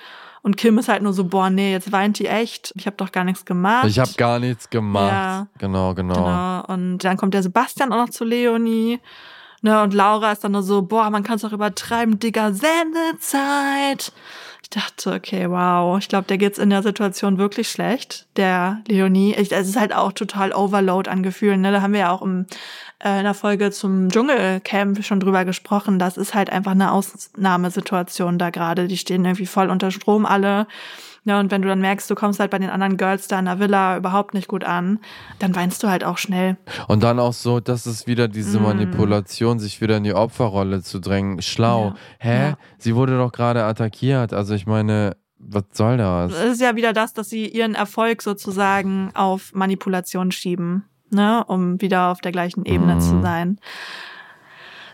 Und 0.42 0.56
Kim 0.56 0.78
ist 0.78 0.88
halt 0.88 1.02
nur 1.02 1.12
so, 1.12 1.24
boah, 1.24 1.50
nee, 1.50 1.72
jetzt 1.72 1.92
weint 1.92 2.18
die 2.18 2.26
echt. 2.26 2.72
Ich 2.76 2.86
habe 2.86 2.96
doch 2.96 3.12
gar 3.12 3.24
nichts 3.24 3.44
gemacht. 3.44 3.86
Ich 3.86 3.98
habe 3.98 4.12
gar 4.16 4.38
nichts 4.38 4.70
gemacht. 4.70 5.12
Ja. 5.12 5.46
Genau, 5.58 5.94
genau. 5.94 6.14
Genau. 6.14 6.64
Und 6.66 6.98
dann 6.98 7.16
kommt 7.16 7.34
der 7.34 7.42
Sebastian 7.42 7.92
auch 7.92 8.06
noch 8.06 8.10
zu 8.10 8.24
Leonie. 8.24 9.00
Ne, 9.60 9.82
und 9.82 9.92
Laura 9.92 10.32
ist 10.32 10.44
dann 10.44 10.52
nur 10.52 10.62
so, 10.62 10.82
boah, 10.82 11.10
man 11.10 11.24
kann 11.24 11.36
es 11.36 11.42
doch 11.42 11.52
übertreiben, 11.52 12.18
Digga, 12.18 12.52
Sendezeit. 12.52 14.12
Ich 14.62 14.70
dachte, 14.70 15.14
okay, 15.14 15.48
wow. 15.48 15.98
Ich 15.98 16.08
glaube, 16.08 16.26
der 16.26 16.36
geht's 16.36 16.58
in 16.58 16.70
der 16.70 16.82
Situation 16.82 17.38
wirklich 17.38 17.70
schlecht, 17.70 18.26
der 18.36 18.82
Leonie. 18.86 19.34
Ich, 19.34 19.50
es 19.50 19.66
ist 19.66 19.78
halt 19.78 19.94
auch 19.94 20.12
total 20.12 20.52
Overload 20.52 21.08
an 21.08 21.22
Gefühlen. 21.22 21.62
Ne? 21.62 21.72
Da 21.72 21.80
haben 21.80 21.94
wir 21.94 22.00
ja 22.00 22.12
auch 22.12 22.20
im, 22.20 22.46
äh, 23.02 23.18
in 23.18 23.24
der 23.24 23.34
Folge 23.34 23.70
zum 23.70 24.10
Dschungelcamp 24.10 25.02
schon 25.04 25.20
drüber 25.20 25.46
gesprochen. 25.46 25.98
Das 25.98 26.18
ist 26.18 26.34
halt 26.34 26.50
einfach 26.50 26.72
eine 26.72 26.92
Ausnahmesituation 26.92 28.38
da 28.38 28.50
gerade. 28.50 28.88
Die 28.88 28.98
stehen 28.98 29.24
irgendwie 29.24 29.46
voll 29.46 29.70
unter 29.70 29.90
Strom 29.90 30.26
alle. 30.26 30.66
Ja, 31.28 31.38
und 31.40 31.50
wenn 31.50 31.60
du 31.62 31.68
dann 31.68 31.80
merkst, 31.80 32.10
du 32.10 32.14
kommst 32.14 32.40
halt 32.40 32.50
bei 32.50 32.58
den 32.58 32.70
anderen 32.70 32.96
Girls 32.96 33.28
da 33.28 33.38
in 33.38 33.44
der 33.44 33.58
Villa 33.60 33.96
überhaupt 33.98 34.32
nicht 34.34 34.48
gut 34.48 34.64
an, 34.64 34.98
dann 35.38 35.54
weinst 35.54 35.82
du 35.82 35.88
halt 35.88 36.02
auch 36.04 36.16
schnell. 36.18 36.56
Und 36.88 37.02
dann 37.02 37.18
auch 37.18 37.34
so, 37.34 37.60
das 37.60 37.86
ist 37.86 38.06
wieder 38.06 38.28
diese 38.28 38.58
Mm. 38.58 38.62
Manipulation, 38.62 39.58
sich 39.58 39.80
wieder 39.82 39.98
in 39.98 40.04
die 40.04 40.14
Opferrolle 40.14 40.82
zu 40.82 40.98
drängen. 41.00 41.42
Schlau. 41.42 41.88
Ja. 41.88 41.94
Hä? 42.20 42.48
Ja. 42.50 42.58
Sie 42.78 42.94
wurde 42.96 43.18
doch 43.18 43.30
gerade 43.32 43.64
attackiert. 43.64 44.32
Also 44.32 44.54
ich 44.54 44.66
meine, 44.66 45.16
was 45.38 45.64
soll 45.72 45.98
das? 45.98 46.32
Es 46.32 46.52
ist 46.54 46.60
ja 46.60 46.74
wieder 46.76 46.92
das, 46.92 47.12
dass 47.12 47.28
sie 47.28 47.46
ihren 47.46 47.74
Erfolg 47.74 48.22
sozusagen 48.22 49.10
auf 49.14 49.52
Manipulation 49.54 50.32
schieben, 50.32 50.84
ne, 51.10 51.44
um 51.46 51.80
wieder 51.80 52.08
auf 52.10 52.20
der 52.20 52.32
gleichen 52.32 52.64
Ebene 52.64 52.94
Mhm. 52.96 53.00
zu 53.00 53.20
sein. 53.22 53.58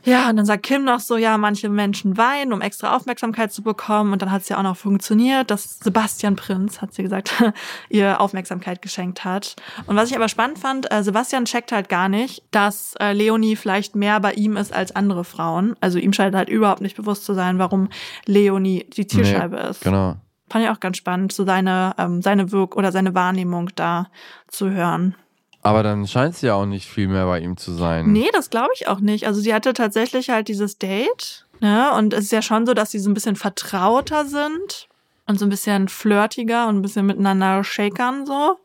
Ja, 0.05 0.29
und 0.29 0.37
dann 0.37 0.47
sagt 0.47 0.65
Kim 0.65 0.85
noch 0.85 1.01
so, 1.01 1.17
ja, 1.17 1.39
manche 1.39 1.69
Menschen 1.69 2.17
weinen, 2.17 2.53
um 2.53 2.61
extra 2.61 2.95
Aufmerksamkeit 2.95 3.53
zu 3.53 3.63
bekommen. 3.63 4.13
Und 4.13 4.23
dann 4.23 4.31
hat 4.31 4.43
es 4.43 4.49
ja 4.49 4.59
auch 4.59 4.63
noch 4.63 4.77
funktioniert, 4.77 5.51
dass 5.51 5.79
Sebastian 5.81 6.37
Prinz, 6.37 6.83
hat 6.83 6.93
sie 6.93 7.03
gesagt, 7.03 7.33
ihr 7.89 8.21
Aufmerksamkeit 8.21 8.83
geschenkt 8.83 9.25
hat. 9.25 9.57
Und 9.87 9.97
was 9.97 10.11
ich 10.11 10.17
aber 10.17 10.29
spannend 10.29 10.59
fand, 10.59 10.93
äh, 10.93 11.03
Sebastian 11.03 11.47
checkt 11.47 11.73
halt 11.73 11.89
gar 11.89 12.09
nicht, 12.09 12.43
dass 12.51 12.95
äh, 13.01 13.13
Leonie 13.13 13.57
vielleicht 13.57 13.97
mehr 13.97 14.21
bei 14.21 14.33
ihm 14.35 14.57
ist 14.57 14.73
als 14.73 14.95
andere 14.95 15.25
Frauen. 15.25 15.75
Also 15.81 15.99
ihm 15.99 16.13
scheint 16.13 16.35
halt 16.35 16.49
überhaupt 16.49 16.83
nicht 16.83 16.97
bewusst 16.97 17.25
zu 17.25 17.35
sein, 17.35 17.59
warum 17.59 17.89
Leonie 18.27 18.87
die 18.97 19.07
Zielscheibe 19.07 19.57
ist. 19.57 19.83
Genau. 19.83 20.17
Fand 20.51 20.65
ich 20.65 20.71
auch 20.71 20.81
ganz 20.81 20.99
spannend, 20.99 21.33
so 21.33 21.45
seine, 21.45 21.95
ähm, 21.99 22.21
seine 22.21 22.53
Wirk- 22.53 22.77
oder 22.77 22.93
seine 22.93 23.15
Wahrnehmung 23.15 23.71
da 23.75 24.09
zu 24.49 24.71
hören. 24.71 25.17
Aber 25.65 25.83
dann 25.83 26.07
scheint 26.07 26.37
sie 26.37 26.47
ja 26.47 26.55
auch 26.55 26.67
nicht 26.67 26.89
viel 26.89 27.09
mehr 27.09 27.27
bei 27.27 27.41
ihm 27.41 27.57
zu 27.57 27.73
sein. 27.73 28.13
Nee, 28.13 28.29
das 28.33 28.51
glaube 28.51 28.71
ich 28.75 28.87
auch 28.87 29.01
nicht. 29.01 29.27
Also 29.27 29.41
sie 29.41 29.53
hatte 29.53 29.73
tatsächlich 29.73 30.31
halt 30.31 30.47
dieses 30.49 30.79
Date. 30.79 31.47
Ne? 31.61 31.91
Und 31.97 32.13
es 32.13 32.25
ist 32.25 32.33
ja 32.33 32.43
schon 32.43 32.67
so, 32.67 32.75
dass 32.75 32.91
sie 32.91 32.99
so 32.99 33.11
ein 33.11 33.15
bisschen 33.15 33.35
vertrauter 33.35 34.27
sind. 34.27 34.89
und 35.27 35.39
so 35.39 35.47
ein 35.47 35.49
bisschen 35.49 35.89
flirtiger 35.89 36.69
und 36.69 36.77
ein 36.79 36.83
bisschen 36.83 37.07
miteinander 37.07 37.65
shakern 37.65 38.27
so. 38.27 38.59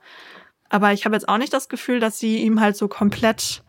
Aber 0.70 0.93
ich 0.93 1.06
habe 1.06 1.16
jetzt 1.16 1.28
auch 1.28 1.38
nicht 1.38 1.54
das 1.54 1.70
Gefühl, 1.70 2.00
dass 2.00 2.20
sie 2.20 2.38
ihm 2.38 2.60
halt 2.60 2.76
so 2.76 2.88
komplett 2.88 3.64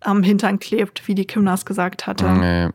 am 0.00 0.22
Hintern 0.22 0.58
klebt, 0.58 1.08
wie 1.08 1.14
die 1.14 1.24
Kim 1.26 1.44
das 1.46 1.64
gesagt 1.64 2.06
hatte. 2.06 2.30
Nee. 2.30 2.68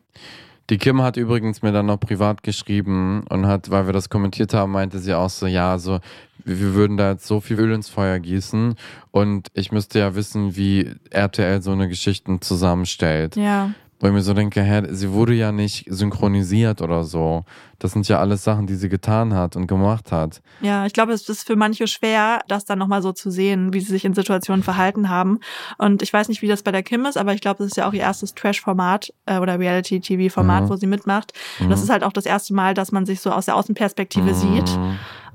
Die 0.69 0.77
Kim 0.77 1.01
hat 1.01 1.17
übrigens 1.17 1.61
mir 1.61 1.71
dann 1.71 1.87
noch 1.87 1.99
privat 1.99 2.43
geschrieben 2.43 3.23
und 3.29 3.47
hat, 3.47 3.71
weil 3.71 3.87
wir 3.87 3.93
das 3.93 4.09
kommentiert 4.09 4.53
haben, 4.53 4.71
meinte 4.71 4.99
sie 4.99 5.15
auch 5.15 5.29
so, 5.29 5.47
ja, 5.47 5.71
also 5.71 5.99
wir 6.45 6.73
würden 6.75 6.95
da 6.95 7.11
jetzt 7.11 7.25
so 7.25 7.41
viel 7.41 7.59
Öl 7.59 7.73
ins 7.73 7.89
Feuer 7.89 8.19
gießen 8.19 8.75
und 9.11 9.47
ich 9.53 9.71
müsste 9.71 9.99
ja 9.99 10.15
wissen, 10.15 10.55
wie 10.55 10.91
RTL 11.09 11.61
so 11.61 11.71
eine 11.71 11.87
Geschichten 11.87 12.41
zusammenstellt. 12.41 13.35
Ja. 13.35 13.71
Wo 14.01 14.07
ich 14.07 14.13
mir 14.13 14.21
so 14.21 14.33
denke, 14.33 14.61
hä, 14.61 14.83
sie 14.91 15.11
wurde 15.11 15.33
ja 15.33 15.51
nicht 15.51 15.85
synchronisiert 15.89 16.81
oder 16.81 17.03
so. 17.03 17.43
Das 17.79 17.91
sind 17.91 18.07
ja 18.07 18.19
alles 18.19 18.43
Sachen, 18.43 18.65
die 18.67 18.75
sie 18.75 18.87
getan 18.89 19.33
hat 19.33 19.55
und 19.55 19.67
gemacht 19.67 20.11
hat. 20.11 20.41
Ja, 20.61 20.85
ich 20.85 20.93
glaube, 20.93 21.11
es 21.13 21.27
ist 21.27 21.45
für 21.45 21.55
manche 21.55 21.85
schwer, 21.87 22.39
das 22.47 22.65
dann 22.65 22.79
nochmal 22.79 23.01
so 23.01 23.11
zu 23.11 23.29
sehen, 23.29 23.73
wie 23.73 23.79
sie 23.81 23.91
sich 23.91 24.05
in 24.05 24.13
Situationen 24.13 24.63
verhalten 24.63 25.09
haben. 25.09 25.39
Und 25.77 26.01
ich 26.01 26.11
weiß 26.13 26.29
nicht, 26.29 26.41
wie 26.41 26.47
das 26.47 26.63
bei 26.63 26.71
der 26.71 26.83
Kim 26.83 27.05
ist, 27.05 27.17
aber 27.17 27.33
ich 27.33 27.41
glaube, 27.41 27.57
das 27.59 27.67
ist 27.67 27.77
ja 27.77 27.87
auch 27.87 27.93
ihr 27.93 28.01
erstes 28.01 28.33
Trash-Format 28.35 29.13
äh, 29.25 29.37
oder 29.39 29.59
Reality-TV-Format, 29.59 30.63
Mhm. 30.65 30.69
wo 30.69 30.75
sie 30.75 30.87
mitmacht. 30.87 31.33
Und 31.59 31.69
das 31.69 31.81
ist 31.83 31.89
halt 31.89 32.03
auch 32.03 32.13
das 32.13 32.25
erste 32.25 32.53
Mal, 32.53 32.73
dass 32.73 32.91
man 32.91 33.05
sich 33.05 33.19
so 33.21 33.31
aus 33.31 33.45
der 33.45 33.55
Außenperspektive 33.55 34.33
sieht. 34.33 34.79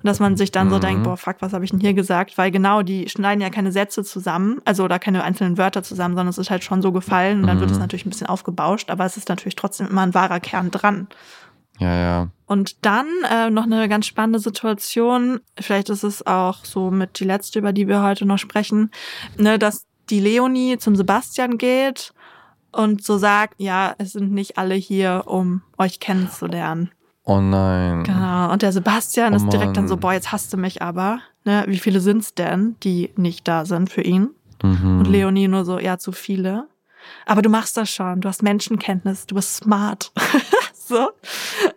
Und 0.05 0.09
dass 0.09 0.21
man 0.21 0.37
sich 0.37 0.53
dann 0.53 0.69
so 0.69 0.77
Mhm. 0.77 0.81
denkt, 0.83 1.05
boah, 1.05 1.17
fuck, 1.17 1.37
was 1.41 1.55
habe 1.55 1.65
ich 1.65 1.71
denn 1.71 1.81
hier 1.81 1.95
gesagt? 1.95 2.37
Weil 2.37 2.51
genau, 2.51 2.83
die 2.83 3.09
schneiden 3.09 3.41
ja 3.41 3.49
keine 3.49 3.73
Sätze 3.73 4.05
zusammen, 4.05 4.61
also 4.67 4.85
oder 4.85 4.99
keine 4.99 5.25
einzelnen 5.25 5.57
Wörter 5.57 5.83
zusammen, 5.83 6.15
sondern 6.15 6.29
es 6.29 6.37
ist 6.37 6.51
halt 6.51 6.63
schon 6.63 6.83
so 6.83 6.93
gefallen 6.93 7.41
und 7.41 7.47
dann 7.47 7.59
wird 7.59 7.71
es 7.71 7.79
natürlich 7.79 8.05
ein 8.05 8.11
bisschen 8.11 8.27
aufgebauscht, 8.27 8.91
aber 8.91 9.07
es 9.07 9.17
ist 9.17 9.31
natürlich 9.31 9.57
trotzdem 9.57 9.87
immer 9.89 10.03
ein 10.03 10.13
wahrer 10.13 10.41
Kern 10.41 10.71
dran. 10.71 11.09
Ja, 11.79 11.95
ja. 11.95 12.29
Und 12.45 12.85
dann 12.85 13.07
äh, 13.33 13.49
noch 13.49 13.65
eine 13.65 13.89
ganz 13.89 14.05
spannende 14.07 14.41
Situation, 14.41 15.41
vielleicht 15.59 15.89
ist 15.89 16.05
es 16.05 16.27
auch 16.27 16.67
so 16.67 16.91
mit 16.91 17.19
die 17.19 17.25
letzte, 17.25 17.59
über 17.59 17.73
die 17.73 17.89
wir 17.89 18.03
heute 18.03 18.27
noch 18.27 18.39
sprechen, 18.39 18.91
ne, 19.39 19.59
dass 19.59 19.87
die 20.11 20.21
Leonie 20.21 20.77
zum 20.77 20.97
Sebastian 20.97 21.57
geht 21.57 22.13
und 22.73 23.03
so 23.03 23.17
sagt, 23.17 23.55
ja, 23.57 23.95
es 23.97 24.13
sind 24.13 24.33
nicht 24.33 24.59
alle 24.59 24.75
hier, 24.75 25.23
um 25.25 25.63
euch 25.79 25.99
kennenzulernen. 25.99 26.91
Oh 27.25 27.41
nein. 27.41 28.05
Genau. 28.05 28.53
Und 28.53 28.63
der 28.63 28.73
Sebastian 28.73 29.33
Oh 29.33 29.37
ist 29.37 29.49
direkt 29.49 29.77
dann 29.77 29.89
so, 29.89 29.97
boah, 29.97 30.13
jetzt 30.13 30.31
hasst 30.31 30.53
du 30.53 30.57
mich 30.57 30.83
aber. 30.83 31.21
Ne, 31.45 31.65
wie 31.67 31.79
viele 31.79 32.01
sind's 32.01 32.35
denn, 32.35 32.77
die 32.83 33.11
nicht 33.17 33.49
da 33.49 33.65
sind 33.65 33.91
für 33.91 34.03
ihn? 34.03 34.31
Mhm. 34.63 34.99
Und 35.01 35.07
Leonie 35.07 35.49
nur 35.49 35.65
so, 35.65 35.79
ja, 35.79 35.99
zu 35.99 36.13
viele. 36.13 36.69
Aber 37.27 37.43
du 37.43 37.51
machst 37.51 37.77
das 37.77 37.91
schon, 37.91 38.21
du 38.21 38.29
hast 38.29 38.43
Menschenkenntnis, 38.43 39.27
du 39.27 39.35
bist 39.35 39.57
smart. 39.57 40.13
so. 40.75 41.09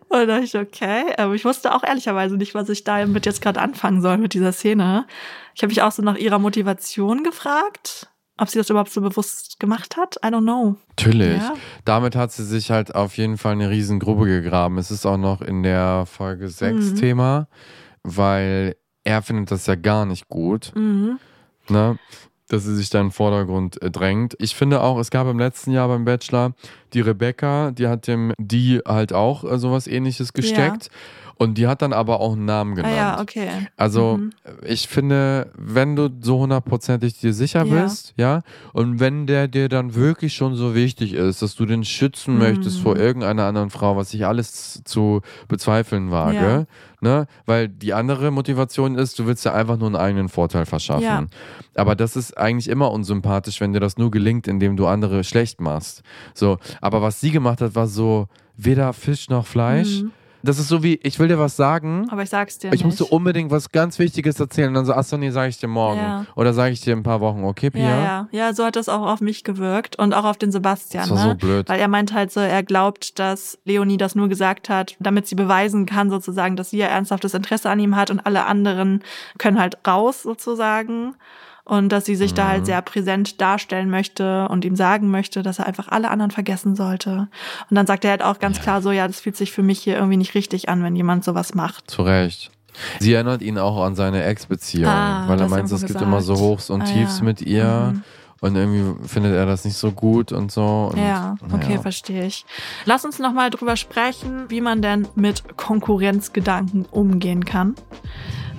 Und 0.10 0.20
da 0.20 0.26
dachte 0.26 0.44
ich, 0.44 0.58
okay. 0.58 1.14
Aber 1.18 1.34
ich 1.34 1.44
wusste 1.44 1.74
auch 1.74 1.84
ehrlicherweise 1.84 2.36
nicht, 2.38 2.56
was 2.56 2.70
ich 2.70 2.84
damit 2.84 3.26
jetzt 3.26 3.42
gerade 3.42 3.60
anfangen 3.60 4.02
soll 4.02 4.18
mit 4.18 4.34
dieser 4.34 4.54
Szene. 4.54 5.06
Ich 5.54 5.64
habe 5.64 5.70
mich 5.70 5.82
auch 5.82 5.92
so 5.92 6.02
nach 6.02 6.18
ihrer 6.18 6.40
Motivation 6.40 7.24
gefragt, 7.24 8.10
ob 8.38 8.50
sie 8.50 8.58
das 8.60 8.70
überhaupt 8.70 8.92
so 8.92 9.02
bewusst 9.02 9.60
gemacht 9.60 9.98
hat. 9.98 10.16
I 10.24 10.28
don't 10.28 10.42
know. 10.44 10.76
Natürlich. 10.90 11.38
Ja. 11.42 11.54
Damit 11.86 12.16
hat 12.16 12.32
sie 12.32 12.44
sich 12.46 12.72
halt 12.72 12.94
auf 12.96 13.18
jeden 13.18 13.38
Fall 13.38 13.54
eine 13.54 13.70
riesen 13.70 14.00
Grube 14.00 14.26
gegraben. 14.26 14.78
Es 14.78 14.92
ist 14.92 15.06
auch 15.06 15.18
noch 15.18 15.42
in 15.42 15.64
der 15.64 16.06
Folge 16.06 16.48
6 16.50 16.92
Mhm. 16.92 16.96
Thema, 16.96 17.48
weil 18.04 18.76
er 19.04 19.22
findet 19.22 19.52
das 19.52 19.66
ja 19.68 19.76
gar 19.76 20.06
nicht 20.06 20.28
gut, 20.30 20.72
Mhm. 20.76 21.20
ne? 21.70 21.98
dass 22.50 22.64
sie 22.64 22.76
sich 22.76 22.90
da 22.90 23.02
in 23.02 23.08
den 23.08 23.12
Vordergrund 23.12 23.82
äh, 23.82 23.92
drängt. 23.92 24.36
Ich 24.40 24.56
finde 24.56 24.82
auch, 24.82 24.98
es 25.00 25.12
gab 25.12 25.28
im 25.28 25.38
letzten 25.38 25.72
Jahr 25.72 25.90
beim 25.90 26.06
Bachelor 26.06 26.54
die 26.94 27.02
Rebecca, 27.02 27.72
die 27.72 27.88
hat 27.88 28.08
dem 28.08 28.34
die 28.40 28.82
halt 28.86 29.14
auch 29.14 29.44
äh, 29.44 29.58
sowas 29.60 29.88
ähnliches 29.88 30.34
gesteckt. 30.34 30.90
Und 31.40 31.60
die 31.60 31.68
hat 31.68 31.84
dann 31.84 31.94
aber 31.94 32.20
auch 32.20 32.34
einen 32.34 32.46
Namen 32.46 32.72
Ah 32.74 32.76
genannt. 32.76 32.96
ja, 32.98 33.22
okay. 33.22 33.50
Also 33.78 34.18
Mhm. 34.18 34.32
ich 34.66 34.88
finde, 34.88 35.52
wenn 35.56 35.96
du 35.96 36.10
so 36.20 36.40
hundertprozentig 36.40 37.20
dir 37.20 37.32
sicher 37.32 37.64
Ja. 37.66 37.84
bist, 37.84 38.14
ja, 38.18 38.42
und 38.74 39.00
wenn 39.00 39.28
der 39.28 39.48
dir 39.48 39.70
dann 39.70 39.94
wirklich 39.94 40.34
schon 40.34 40.56
so 40.56 40.74
wichtig 40.74 41.14
ist, 41.14 41.44
dass 41.44 41.54
du 41.54 41.68
den 41.68 41.84
schützen 41.86 42.34
Mhm. 42.34 42.40
möchtest 42.40 42.80
vor 42.80 42.98
irgendeiner 42.98 43.44
anderen 43.44 43.70
Frau, 43.70 43.96
was 43.96 44.16
ich 44.16 44.26
alles 44.26 44.82
zu 44.84 45.22
bezweifeln 45.48 46.10
wage, 46.10 46.66
ne, 47.02 47.28
weil 47.46 47.68
die 47.70 47.94
andere 47.94 48.32
Motivation 48.32 48.96
ist, 48.96 49.20
du 49.20 49.28
willst 49.28 49.46
dir 49.46 49.54
einfach 49.54 49.78
nur 49.78 49.88
einen 49.90 49.96
eigenen 49.96 50.30
Vorteil 50.30 50.66
verschaffen. 50.66 51.04
Ja. 51.04 51.26
Aber 51.76 51.96
das 51.96 52.16
ist 52.16 52.36
eigentlich 52.36 52.68
immer 52.68 52.90
unsympathisch, 52.90 53.62
wenn 53.62 53.74
dir 53.74 53.80
das 53.80 53.98
nur 53.98 54.10
gelingt, 54.10 54.48
indem 54.48 54.76
du 54.76 54.88
andere 54.88 55.24
schlecht 55.24 55.62
machst. 55.62 56.02
So, 56.34 56.58
aber 56.82 57.02
was 57.02 57.20
sie 57.20 57.32
gemacht 57.32 57.62
hat, 57.62 57.76
war 57.76 57.88
so 57.88 58.28
weder 58.56 58.94
Fisch 58.94 59.30
noch 59.30 59.46
Fleisch. 59.46 60.02
Mhm. 60.02 60.12
Das 60.44 60.60
ist 60.60 60.68
so 60.68 60.84
wie, 60.84 61.00
ich 61.04 61.20
will 61.20 61.28
dir 61.28 61.40
was 61.40 61.56
sagen, 61.56 62.08
Aber 62.10 62.24
ich 62.24 62.30
sag's 62.30 62.58
dir 62.58 62.68
ich 62.68 62.74
nicht. 62.74 62.86
musste 62.86 63.06
unbedingt 63.06 63.52
was 63.52 63.72
ganz 63.72 63.98
Wichtiges 64.00 64.40
erzählen. 64.40 64.70
Und 64.70 64.76
dann 64.76 64.86
so, 64.86 64.94
achso, 64.94 65.18
nee, 65.18 65.30
sage 65.32 65.50
ich 65.50 65.58
dir 65.58 65.68
morgen. 65.68 66.00
Ja. 66.00 66.26
Oder 66.36 66.54
sage 66.54 66.72
ich 66.72 66.82
dir 66.82 66.94
in 66.94 67.00
ein 67.00 67.04
paar 67.04 67.22
Wochen, 67.22 67.44
okay, 67.44 67.70
Pia? 67.70 67.82
Ja, 67.82 67.98
ja, 68.00 68.28
ja, 68.32 68.54
so 68.54 68.64
hat 68.64 68.76
das 68.76 68.88
auch 68.88 69.06
auf 69.08 69.20
mich 69.20 69.44
gewirkt 69.44 69.98
und 69.98 70.14
auch 70.14 70.24
auf 70.26 70.38
den 70.38 70.52
Sebastian. 70.52 71.10
Das 71.10 71.18
war 71.18 71.26
ne? 71.26 71.32
so 71.32 71.48
blöd. 71.48 71.68
Weil 71.68 71.80
er 71.80 71.88
meint 71.88 72.14
halt 72.14 72.32
so, 72.32 72.40
er 72.40 72.64
glaubt, 72.64 73.20
dass 73.20 73.58
Leonie 73.66 73.98
das 73.98 74.16
nur 74.16 74.30
gesagt 74.30 74.70
hat, 74.70 74.96
damit 75.00 75.28
sie 75.28 75.36
beweisen 75.36 75.86
kann, 75.86 76.10
sozusagen, 76.10 76.56
dass 76.56 76.70
sie 76.70 76.78
ja 76.78 76.88
ernsthaftes 76.88 77.34
Interesse 77.34 77.70
an 77.70 77.80
ihm 77.80 77.96
hat 77.96 78.12
und 78.12 78.20
alle 78.26 78.46
anderen 78.46 79.04
können 79.40 79.60
halt 79.60 79.80
raus, 79.88 80.24
sozusagen. 80.24 81.16
Und 81.68 81.90
dass 81.90 82.06
sie 82.06 82.16
sich 82.16 82.34
da 82.34 82.46
Mhm. 82.46 82.50
halt 82.50 82.66
sehr 82.66 82.82
präsent 82.82 83.42
darstellen 83.42 83.90
möchte 83.90 84.48
und 84.48 84.64
ihm 84.64 84.78
sagen 84.78 85.12
möchte, 85.12 85.44
dass 85.44 85.60
er 85.60 85.66
einfach 85.66 85.90
alle 85.90 86.10
anderen 86.10 86.32
vergessen 86.32 86.78
sollte. 86.78 87.28
Und 87.70 87.76
dann 87.76 87.86
sagt 87.86 88.06
er 88.06 88.12
halt 88.12 88.24
auch 88.24 88.40
ganz 88.40 88.62
klar 88.62 88.82
so, 88.82 88.92
ja, 88.92 89.06
das 89.06 89.20
fühlt 89.20 89.36
sich 89.36 89.52
für 89.52 89.64
mich 89.64 89.80
hier 89.80 89.96
irgendwie 89.96 90.16
nicht 90.18 90.34
richtig 90.34 90.70
an, 90.70 90.82
wenn 90.82 90.96
jemand 90.96 91.26
sowas 91.26 91.54
macht. 91.56 91.92
Zu 91.92 92.04
Recht. 92.04 92.52
Sie 93.00 93.12
erinnert 93.14 93.42
ihn 93.42 93.58
auch 93.58 93.84
an 93.84 93.96
seine 93.96 94.24
Ex-Beziehung, 94.24 94.90
Ah, 94.90 95.28
weil 95.28 95.42
er 95.42 95.50
meint, 95.50 95.70
es 95.72 95.86
gibt 95.86 96.00
immer 96.02 96.22
so 96.22 96.38
Hochs 96.38 96.70
und 96.70 96.84
Ah, 96.84 96.86
Tiefs 96.86 97.18
ja. 97.20 97.24
mit 97.26 97.42
ihr. 97.42 97.92
Mhm. 97.96 98.04
Und 98.40 98.56
irgendwie 98.56 99.08
findet 99.08 99.34
er 99.34 99.48
das 99.48 99.66
nicht 99.66 99.76
so 99.78 99.92
gut 99.92 100.32
und 100.32 100.52
so. 100.52 100.92
Und, 100.94 101.00
Ja, 101.00 101.36
okay, 101.52 101.70
naja. 101.70 101.82
verstehe 101.82 102.24
ich. 102.28 102.46
Lass 102.86 103.04
uns 103.04 103.18
nochmal 103.18 103.50
drüber 103.50 103.76
sprechen, 103.76 104.46
wie 104.50 104.62
man 104.62 104.84
denn 104.84 105.08
mit 105.16 105.58
Konkurrenzgedanken 105.58 106.86
umgehen 106.92 107.46
kann. 107.46 107.74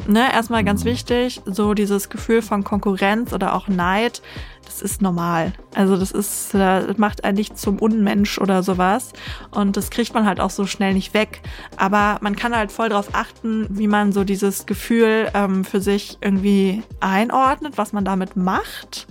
Ne, 0.09 0.33
erstmal 0.33 0.65
ganz 0.65 0.87
wichtig, 0.87 1.43
so 1.45 1.75
dieses 1.75 2.09
Gefühl 2.09 2.41
von 2.41 2.65
Konkurrenz 2.65 3.35
oder 3.35 3.55
auch 3.55 3.69
Neid, 3.69 4.23
das 4.65 4.81
ist 4.81 5.03
normal. 5.03 5.53
Also 5.75 5.99
das 5.99 6.13
ist, 6.13 6.55
das 6.55 6.97
macht 6.97 7.25
einen 7.25 7.37
nicht 7.37 7.59
zum 7.59 7.79
Unmensch 7.79 8.39
oder 8.39 8.63
sowas. 8.63 9.13
Und 9.51 9.77
das 9.77 9.91
kriegt 9.91 10.15
man 10.15 10.25
halt 10.25 10.41
auch 10.41 10.49
so 10.49 10.65
schnell 10.65 10.95
nicht 10.95 11.13
weg. 11.13 11.43
Aber 11.77 12.17
man 12.23 12.37
kann 12.37 12.57
halt 12.57 12.73
voll 12.73 12.89
darauf 12.89 13.15
achten, 13.15 13.67
wie 13.69 13.87
man 13.87 14.13
so 14.13 14.25
dieses 14.25 14.65
Gefühl 14.65 15.31
ähm, 15.35 15.63
für 15.67 15.83
sich 15.83 16.17
irgendwie 16.23 16.83
einordnet, 17.01 17.77
was 17.77 17.93
man 17.93 18.07
damit 18.07 18.35
macht. 18.35 19.09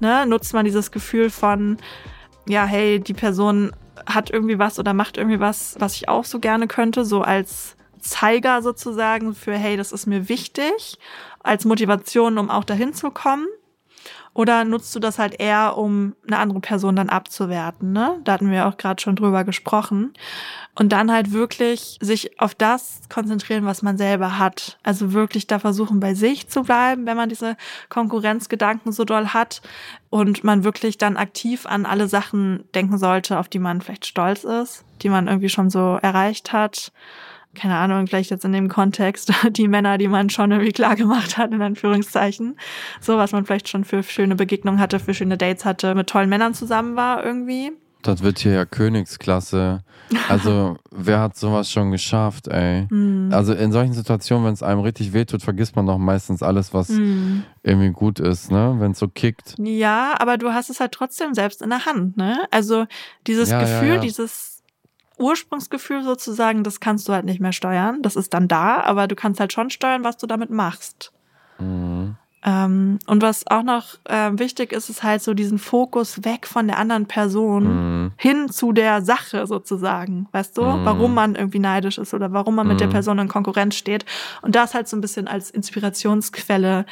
Ne? 0.00 0.24
Nutzt 0.24 0.54
man 0.54 0.64
dieses 0.64 0.90
Gefühl 0.90 1.28
von, 1.28 1.76
ja, 2.48 2.64
hey, 2.64 3.00
die 3.00 3.12
Person 3.12 3.72
hat 4.06 4.30
irgendwie 4.30 4.58
was 4.58 4.78
oder 4.78 4.94
macht 4.94 5.18
irgendwie 5.18 5.40
was, 5.40 5.76
was 5.78 5.94
ich 5.96 6.08
auch 6.08 6.24
so 6.24 6.40
gerne 6.40 6.68
könnte, 6.68 7.04
so 7.04 7.20
als 7.20 7.76
Zeiger 8.02 8.62
sozusagen 8.62 9.34
für, 9.34 9.54
hey, 9.54 9.76
das 9.76 9.92
ist 9.92 10.06
mir 10.06 10.28
wichtig, 10.28 10.98
als 11.42 11.64
Motivation, 11.64 12.38
um 12.38 12.50
auch 12.50 12.64
dahin 12.64 12.92
zu 12.92 13.10
kommen. 13.10 13.46
Oder 14.34 14.64
nutzt 14.64 14.94
du 14.94 14.98
das 14.98 15.18
halt 15.18 15.38
eher, 15.38 15.76
um 15.76 16.14
eine 16.26 16.38
andere 16.38 16.60
Person 16.60 16.96
dann 16.96 17.10
abzuwerten, 17.10 17.92
ne? 17.92 18.18
Da 18.24 18.32
hatten 18.32 18.50
wir 18.50 18.66
auch 18.66 18.78
gerade 18.78 19.00
schon 19.00 19.14
drüber 19.14 19.44
gesprochen. 19.44 20.14
Und 20.74 20.90
dann 20.90 21.12
halt 21.12 21.32
wirklich 21.32 21.98
sich 22.00 22.40
auf 22.40 22.54
das 22.54 23.02
konzentrieren, 23.10 23.66
was 23.66 23.82
man 23.82 23.98
selber 23.98 24.38
hat. 24.38 24.78
Also 24.82 25.12
wirklich 25.12 25.46
da 25.48 25.58
versuchen, 25.58 26.00
bei 26.00 26.14
sich 26.14 26.48
zu 26.48 26.62
bleiben, 26.62 27.04
wenn 27.04 27.16
man 27.16 27.28
diese 27.28 27.58
Konkurrenzgedanken 27.90 28.90
so 28.90 29.04
doll 29.04 29.28
hat. 29.28 29.60
Und 30.08 30.44
man 30.44 30.64
wirklich 30.64 30.96
dann 30.96 31.18
aktiv 31.18 31.66
an 31.66 31.84
alle 31.84 32.08
Sachen 32.08 32.64
denken 32.74 32.96
sollte, 32.96 33.38
auf 33.38 33.48
die 33.48 33.58
man 33.58 33.82
vielleicht 33.82 34.06
stolz 34.06 34.44
ist, 34.44 34.84
die 35.02 35.10
man 35.10 35.28
irgendwie 35.28 35.50
schon 35.50 35.68
so 35.68 35.98
erreicht 36.00 36.54
hat 36.54 36.90
keine 37.54 37.76
Ahnung, 37.76 38.06
vielleicht 38.06 38.30
jetzt 38.30 38.44
in 38.44 38.52
dem 38.52 38.68
Kontext, 38.68 39.32
die 39.50 39.68
Männer, 39.68 39.98
die 39.98 40.08
man 40.08 40.30
schon 40.30 40.50
irgendwie 40.52 40.72
klar 40.72 40.96
gemacht 40.96 41.36
hat, 41.36 41.52
in 41.52 41.60
Anführungszeichen. 41.62 42.56
So, 43.00 43.16
was 43.18 43.32
man 43.32 43.44
vielleicht 43.44 43.68
schon 43.68 43.84
für 43.84 44.02
schöne 44.02 44.36
Begegnungen 44.36 44.80
hatte, 44.80 44.98
für 44.98 45.14
schöne 45.14 45.36
Dates 45.36 45.64
hatte, 45.64 45.94
mit 45.94 46.08
tollen 46.08 46.28
Männern 46.30 46.54
zusammen 46.54 46.96
war 46.96 47.24
irgendwie. 47.24 47.72
Das 48.02 48.20
wird 48.22 48.40
hier 48.40 48.52
ja 48.52 48.64
Königsklasse. 48.64 49.80
Also, 50.28 50.76
wer 50.90 51.20
hat 51.20 51.36
sowas 51.36 51.70
schon 51.70 51.92
geschafft, 51.92 52.48
ey? 52.48 52.86
Hm. 52.90 53.30
Also, 53.32 53.52
in 53.54 53.70
solchen 53.70 53.92
Situationen, 53.92 54.44
wenn 54.46 54.54
es 54.54 54.62
einem 54.62 54.80
richtig 54.80 55.12
wehtut, 55.12 55.42
vergisst 55.42 55.76
man 55.76 55.86
doch 55.86 55.98
meistens 55.98 56.42
alles, 56.42 56.74
was 56.74 56.88
Hm. 56.88 57.44
irgendwie 57.62 57.90
gut 57.90 58.18
ist, 58.18 58.50
ne? 58.50 58.74
Wenn 58.78 58.90
es 58.90 58.98
so 58.98 59.06
kickt. 59.06 59.54
Ja, 59.58 60.14
aber 60.18 60.36
du 60.36 60.52
hast 60.52 60.68
es 60.68 60.80
halt 60.80 60.90
trotzdem 60.92 61.32
selbst 61.34 61.62
in 61.62 61.70
der 61.70 61.86
Hand, 61.86 62.16
ne? 62.16 62.40
Also 62.50 62.86
dieses 63.28 63.50
Ja, 63.50 63.62
ja, 63.62 63.64
Gefühl, 63.80 63.94
ja. 63.94 64.00
dieses 64.00 64.51
Ursprungsgefühl 65.22 66.02
sozusagen, 66.02 66.64
das 66.64 66.80
kannst 66.80 67.08
du 67.08 67.12
halt 67.12 67.24
nicht 67.24 67.40
mehr 67.40 67.52
steuern. 67.52 68.02
Das 68.02 68.16
ist 68.16 68.34
dann 68.34 68.48
da, 68.48 68.82
aber 68.82 69.06
du 69.08 69.14
kannst 69.14 69.40
halt 69.40 69.52
schon 69.52 69.70
steuern, 69.70 70.04
was 70.04 70.16
du 70.18 70.26
damit 70.26 70.50
machst. 70.50 71.12
Mhm. 71.58 72.16
Ähm, 72.44 72.98
und 73.06 73.22
was 73.22 73.46
auch 73.46 73.62
noch 73.62 73.98
äh, 74.04 74.30
wichtig 74.34 74.72
ist, 74.72 74.90
ist 74.90 75.04
halt 75.04 75.22
so 75.22 75.32
diesen 75.32 75.58
Fokus 75.60 76.24
weg 76.24 76.48
von 76.48 76.66
der 76.66 76.76
anderen 76.76 77.06
Person 77.06 77.62
Mhm. 78.06 78.12
hin 78.16 78.48
zu 78.48 78.72
der 78.72 79.00
Sache 79.02 79.46
sozusagen. 79.46 80.26
Weißt 80.32 80.58
du, 80.58 80.64
Mhm. 80.64 80.84
warum 80.84 81.14
man 81.14 81.36
irgendwie 81.36 81.60
neidisch 81.60 81.98
ist 81.98 82.14
oder 82.14 82.32
warum 82.32 82.56
man 82.56 82.66
mit 82.66 82.80
der 82.80 82.88
Mhm. 82.88 82.92
Person 82.92 83.18
in 83.20 83.28
Konkurrenz 83.28 83.76
steht. 83.76 84.04
Und 84.42 84.56
das 84.56 84.74
halt 84.74 84.88
so 84.88 84.96
ein 84.96 85.00
bisschen 85.00 85.28
als 85.28 85.50
Inspirationsquelle 85.50 86.84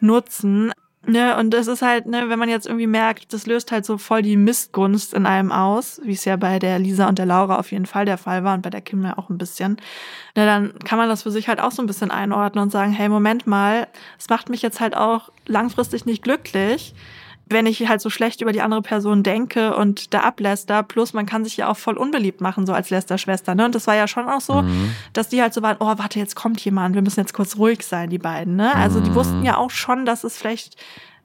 nutzen. 0.00 0.72
Ne, 1.08 1.36
und 1.36 1.54
es 1.54 1.68
ist 1.68 1.82
halt, 1.82 2.06
ne, 2.06 2.28
wenn 2.28 2.38
man 2.38 2.48
jetzt 2.48 2.66
irgendwie 2.66 2.88
merkt, 2.88 3.32
das 3.32 3.46
löst 3.46 3.70
halt 3.70 3.86
so 3.86 3.96
voll 3.96 4.22
die 4.22 4.36
Missgunst 4.36 5.14
in 5.14 5.24
einem 5.24 5.52
aus, 5.52 6.00
wie 6.02 6.14
es 6.14 6.24
ja 6.24 6.34
bei 6.34 6.58
der 6.58 6.80
Lisa 6.80 7.08
und 7.08 7.18
der 7.18 7.26
Laura 7.26 7.60
auf 7.60 7.70
jeden 7.70 7.86
Fall 7.86 8.04
der 8.04 8.18
Fall 8.18 8.42
war 8.42 8.54
und 8.54 8.62
bei 8.62 8.70
der 8.70 8.80
Kim 8.80 9.04
ja 9.04 9.16
auch 9.16 9.30
ein 9.30 9.38
bisschen. 9.38 9.76
Ne, 10.34 10.46
dann 10.46 10.76
kann 10.80 10.98
man 10.98 11.08
das 11.08 11.22
für 11.22 11.30
sich 11.30 11.46
halt 11.46 11.60
auch 11.60 11.70
so 11.70 11.80
ein 11.80 11.86
bisschen 11.86 12.10
einordnen 12.10 12.64
und 12.64 12.70
sagen, 12.70 12.90
hey, 12.90 13.08
Moment 13.08 13.46
mal, 13.46 13.86
es 14.18 14.28
macht 14.28 14.48
mich 14.48 14.62
jetzt 14.62 14.80
halt 14.80 14.96
auch 14.96 15.30
langfristig 15.46 16.06
nicht 16.06 16.24
glücklich, 16.24 16.92
wenn 17.48 17.66
ich 17.66 17.88
halt 17.88 18.00
so 18.00 18.10
schlecht 18.10 18.40
über 18.40 18.50
die 18.52 18.60
andere 18.60 18.82
Person 18.82 19.22
denke 19.22 19.76
und 19.76 20.12
da 20.12 20.20
abläster. 20.20 20.82
Plus, 20.82 21.12
man 21.12 21.26
kann 21.26 21.44
sich 21.44 21.56
ja 21.56 21.68
auch 21.68 21.76
voll 21.76 21.96
unbeliebt 21.96 22.40
machen, 22.40 22.66
so 22.66 22.72
als 22.72 22.90
Lästerschwester. 22.90 23.54
Ne? 23.54 23.66
Und 23.66 23.74
das 23.74 23.86
war 23.86 23.94
ja 23.94 24.08
schon 24.08 24.28
auch 24.28 24.40
so, 24.40 24.62
Mhm. 24.62 24.90
dass 25.12 25.28
die 25.28 25.40
halt 25.40 25.54
so 25.54 25.62
waren, 25.62 25.76
oh, 25.78 25.86
warte, 25.96 26.18
jetzt 26.18 26.34
kommt 26.34 26.60
jemand, 26.64 26.94
wir 26.96 27.02
müssen 27.02 27.20
jetzt 27.20 27.34
kurz 27.34 27.56
ruhig 27.56 27.86
sein, 27.86 28.10
die 28.10 28.18
beiden. 28.18 28.56
Ne? 28.56 28.74
Also 28.74 29.00
die 29.00 29.10
Mhm. 29.10 29.14
wussten 29.14 29.44
ja 29.44 29.56
auch 29.58 29.70
schon, 29.70 30.04
dass 30.06 30.24
es 30.24 30.36
vielleicht 30.36 30.76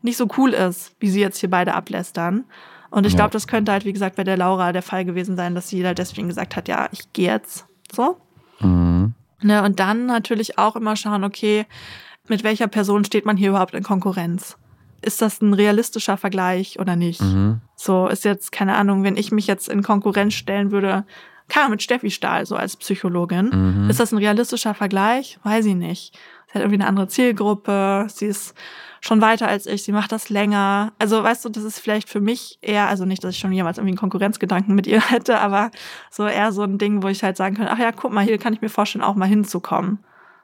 nicht 0.04 0.18
so 0.18 0.28
cool 0.38 0.52
ist, 0.52 0.94
wie 1.00 1.10
sie 1.10 1.22
jetzt 1.22 1.40
hier 1.40 1.50
beide 1.50 1.74
ablästern. 1.74 2.46
Und 2.92 3.06
ich 3.08 3.14
Ja. 3.14 3.18
glaube, 3.18 3.32
das 3.32 3.48
könnte 3.48 3.72
halt, 3.72 3.86
wie 3.86 3.94
gesagt, 3.94 4.16
bei 4.16 4.24
der 4.24 4.38
Laura 4.38 4.74
der 4.74 4.82
Fall 4.84 5.06
gewesen 5.06 5.36
sein, 5.36 5.56
dass 5.56 5.70
sie 5.70 5.84
halt 5.86 5.98
deswegen 5.98 6.28
gesagt 6.28 6.56
hat, 6.56 6.68
ja, 6.68 6.88
ich 6.92 7.12
gehe 7.14 7.32
jetzt. 7.32 7.66
So. 7.92 8.18
Mhm. 8.60 9.14
Ne, 9.42 9.64
und 9.64 9.80
dann 9.80 10.06
natürlich 10.06 10.60
auch 10.60 10.76
immer 10.76 10.96
schauen, 10.96 11.24
okay, 11.24 11.66
mit 12.28 12.44
welcher 12.44 12.68
Person 12.68 13.04
steht 13.06 13.26
man 13.26 13.38
hier 13.38 13.50
überhaupt 13.50 13.74
in 13.74 13.82
Konkurrenz? 13.82 14.56
Ist 15.02 15.22
das 15.22 15.42
ein 15.42 15.54
realistischer 15.54 16.18
Vergleich 16.18 16.80
oder 16.80 16.96
nicht? 16.96 17.22
Mhm. 17.22 17.62
So 17.76 18.08
ist 18.08 18.24
jetzt, 18.26 18.52
keine 18.52 18.76
Ahnung, 18.76 19.04
wenn 19.04 19.18
ich 19.18 19.32
mich 19.32 19.48
jetzt 19.48 19.68
in 19.70 19.82
Konkurrenz 19.84 20.34
stellen 20.36 20.72
würde, 20.72 21.06
Ahnung, 21.48 21.70
mit 21.70 21.82
Steffi 21.84 22.12
Stahl, 22.12 22.46
so 22.46 22.56
als 22.56 22.78
Psychologin, 22.78 23.50
Mhm. 23.84 23.90
ist 23.90 24.00
das 24.00 24.12
ein 24.12 24.18
realistischer 24.20 24.74
Vergleich? 24.74 25.40
Weiß 25.44 25.66
ich 25.66 25.76
nicht. 25.76 26.14
Sie 26.48 26.54
hat 26.54 26.62
irgendwie 26.64 26.80
eine 26.82 26.88
andere 26.88 27.08
Zielgruppe, 27.08 28.08
sie 28.10 28.26
ist 28.28 28.54
schon 29.00 29.22
weiter 29.22 29.48
als 29.48 29.66
ich, 29.66 29.84
sie 29.84 29.92
macht 29.94 30.12
das 30.12 30.30
länger. 30.30 30.92
Also 31.00 31.24
weißt 31.24 31.44
du, 31.46 31.50
das 31.50 31.64
ist 31.64 31.80
vielleicht 31.80 32.08
für 32.10 32.20
mich 32.22 32.60
eher, 32.62 32.88
also 32.88 33.06
nicht, 33.06 33.24
dass 33.24 33.34
ich 33.36 33.40
schon 33.40 33.52
jemals 33.52 33.78
irgendwie 33.78 33.92
einen 33.94 33.98
Konkurrenzgedanken 34.00 34.76
mit 34.76 34.86
ihr 34.86 35.02
hätte, 35.10 35.40
aber 35.40 35.72
so 36.12 36.26
eher 36.28 36.52
so 36.52 36.62
ein 36.64 36.78
Ding, 36.78 37.02
wo 37.04 37.08
ich 37.08 37.24
halt 37.24 37.38
sagen 37.38 37.56
könnte, 37.56 37.72
ach 37.72 37.80
ja, 37.80 37.92
guck 37.92 38.12
mal, 38.12 38.24
hier 38.24 38.38
kann 38.38 38.54
ich 38.54 38.62
mir 38.62 38.70
vorstellen, 38.70 39.04
auch 39.04 39.16
mal 39.16 39.26
hinzukommen. 39.28 40.00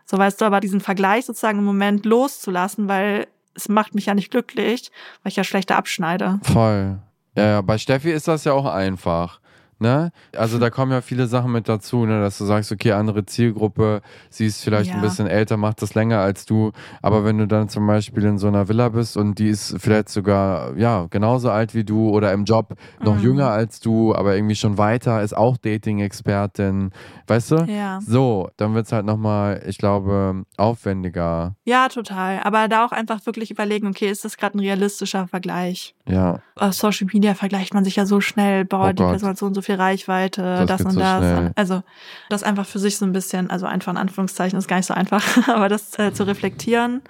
So 0.05 0.17
weißt 0.17 0.39
du, 0.41 0.45
aber 0.45 0.59
diesen 0.61 0.79
Vergleich 0.79 1.25
sozusagen 1.25 1.59
im 1.59 1.65
Moment 1.65 2.05
loszulassen, 2.05 2.87
weil 2.87 3.27
es 3.57 3.67
macht 3.67 3.95
mich 3.95 4.05
ja 4.05 4.13
nicht 4.13 4.31
glücklich, 4.31 4.91
weil 5.23 5.31
ich 5.31 5.35
ja 5.35 5.43
schlechter 5.43 5.75
abschneide. 5.75 6.39
Voll. 6.43 6.99
Ja, 7.35 7.45
ja, 7.45 7.61
bei 7.61 7.77
Steffi 7.77 8.11
ist 8.11 8.27
das 8.27 8.45
ja 8.45 8.53
auch 8.53 8.65
einfach. 8.65 9.41
Ne? 9.79 10.11
Also 10.35 10.57
da 10.57 10.69
kommen 10.71 10.91
ja 10.91 11.01
viele 11.01 11.27
Sachen 11.27 11.51
mit 11.51 11.69
dazu, 11.69 12.05
ne? 12.05 12.19
dass 12.19 12.37
du 12.39 12.45
sagst, 12.45 12.71
okay, 12.71 12.93
andere 12.93 13.25
Zielgruppe, 13.25 14.01
sie 14.29 14.47
ist 14.47 14.63
vielleicht 14.63 14.89
Ja. 14.89 14.95
ein 14.95 15.01
bisschen 15.01 15.27
älter, 15.27 15.55
macht 15.57 15.81
das 15.83 15.93
länger 15.93 16.19
als 16.19 16.45
du, 16.47 16.71
aber 17.03 17.23
wenn 17.25 17.37
du 17.37 17.47
dann 17.47 17.69
zum 17.69 17.85
Beispiel 17.85 18.23
in 18.25 18.37
so 18.39 18.47
einer 18.47 18.67
Villa 18.69 18.89
bist 18.89 19.17
und 19.17 19.37
die 19.37 19.49
ist 19.49 19.75
vielleicht 19.77 20.09
sogar 20.09 20.75
ja 20.77 21.05
genauso 21.11 21.51
alt 21.51 21.75
wie 21.75 21.83
du 21.83 22.09
oder 22.09 22.33
im 22.33 22.45
Job 22.45 22.73
noch 23.03 23.15
Mhm. 23.17 23.21
jünger 23.21 23.49
als 23.49 23.79
du, 23.79 24.15
aber 24.15 24.35
irgendwie 24.35 24.55
schon 24.55 24.77
weiter, 24.79 25.21
ist 25.21 25.37
auch 25.37 25.57
Dating-Expertin, 25.57 26.91
weißt 27.27 27.51
du? 27.51 27.55
Ja. 27.67 27.99
So, 28.01 28.49
dann 28.57 28.73
wird 28.73 28.85
es 28.87 28.91
halt 28.91 29.05
nochmal, 29.05 29.61
ich 29.67 29.77
glaube, 29.77 30.43
aufwendiger. 30.57 31.55
Ja, 31.65 31.87
total. 31.89 32.39
Aber 32.43 32.67
da 32.67 32.85
auch 32.85 32.91
einfach 32.91 33.25
wirklich 33.25 33.51
überlegen, 33.51 33.87
okay, 33.87 34.09
ist 34.09 34.25
das 34.25 34.37
gerade 34.37 34.57
ein 34.57 34.61
realistischer 34.61 35.27
Vergleich? 35.27 35.95
Ja, 36.07 36.39
Auf 36.55 36.73
Social 36.73 37.07
Media 37.11 37.33
vergleicht 37.35 37.73
man 37.73 37.83
sich 37.83 37.97
ja 37.97 38.05
so 38.05 38.21
schnell, 38.21 38.63
boah, 38.65 38.89
Oh 38.89 38.93
die. 38.93 39.03
Person 39.03 39.29
hat 39.29 39.37
so 39.37 39.45
und 39.45 39.53
so 39.53 39.61
viel 39.67 39.75
Reichweite, 39.75 40.65
Das 40.65 40.77
das, 40.79 40.81
und 40.81 40.91
so 40.91 40.99
das. 40.99 41.17
schnell. 41.19 41.51
Also 41.55 41.83
das 42.29 42.43
einfach 42.43 42.65
für 42.65 42.79
sich 42.79 42.97
so 42.97 43.05
ein 43.05 43.11
bisschen, 43.13 43.49
also 43.49 43.65
einfach 43.67 43.91
in 43.91 43.97
Anführungszeichen 43.97 44.57
ist 44.57 44.67
gar 44.67 44.77
nicht 44.77 44.87
so 44.87 44.93
einfach, 44.93 45.23
aber 45.47 45.69
das 45.69 45.97
äh, 45.99 46.13
zu 46.13 46.25
reflektieren. 46.25 47.01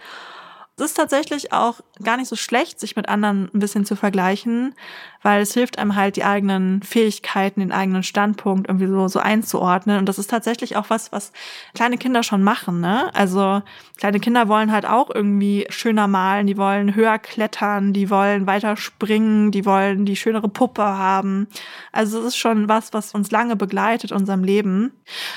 Es 0.79 0.85
ist 0.85 0.93
tatsächlich 0.93 1.53
auch 1.53 1.79
gar 2.03 2.17
nicht 2.17 2.27
so 2.27 2.35
schlecht, 2.35 2.79
sich 2.79 2.95
mit 2.95 3.09
anderen 3.09 3.49
ein 3.51 3.59
bisschen 3.59 3.83
zu 3.83 3.95
vergleichen, 3.95 4.75
weil 5.23 5.41
es 5.41 5.55
hilft 5.55 5.79
einem 5.79 5.95
halt, 5.95 6.17
die 6.17 6.23
eigenen 6.23 6.83
Fähigkeiten, 6.83 7.61
den 7.61 7.71
eigenen 7.71 8.03
Standpunkt 8.03 8.67
irgendwie 8.67 8.85
so, 8.85 9.07
so 9.07 9.17
einzuordnen. 9.17 9.97
Und 9.97 10.05
das 10.05 10.19
ist 10.19 10.29
tatsächlich 10.29 10.75
auch 10.75 10.91
was, 10.91 11.11
was 11.11 11.31
kleine 11.73 11.97
Kinder 11.97 12.21
schon 12.21 12.43
machen, 12.43 12.79
ne? 12.79 13.09
Also 13.15 13.63
kleine 13.97 14.19
Kinder 14.19 14.49
wollen 14.49 14.71
halt 14.71 14.85
auch 14.85 15.09
irgendwie 15.11 15.65
schöner 15.69 16.07
malen, 16.07 16.45
die 16.45 16.57
wollen 16.57 16.93
höher 16.93 17.17
klettern, 17.17 17.91
die 17.91 18.11
wollen 18.11 18.45
weiter 18.45 18.77
springen, 18.77 19.49
die 19.49 19.65
wollen 19.65 20.05
die 20.05 20.15
schönere 20.15 20.47
Puppe 20.47 20.83
haben. 20.83 21.47
Also 21.91 22.19
es 22.19 22.25
ist 22.27 22.37
schon 22.37 22.69
was, 22.69 22.93
was 22.93 23.15
uns 23.15 23.31
lange 23.31 23.55
begleitet 23.55 24.11
unserem 24.11 24.43
Leben. 24.43 24.91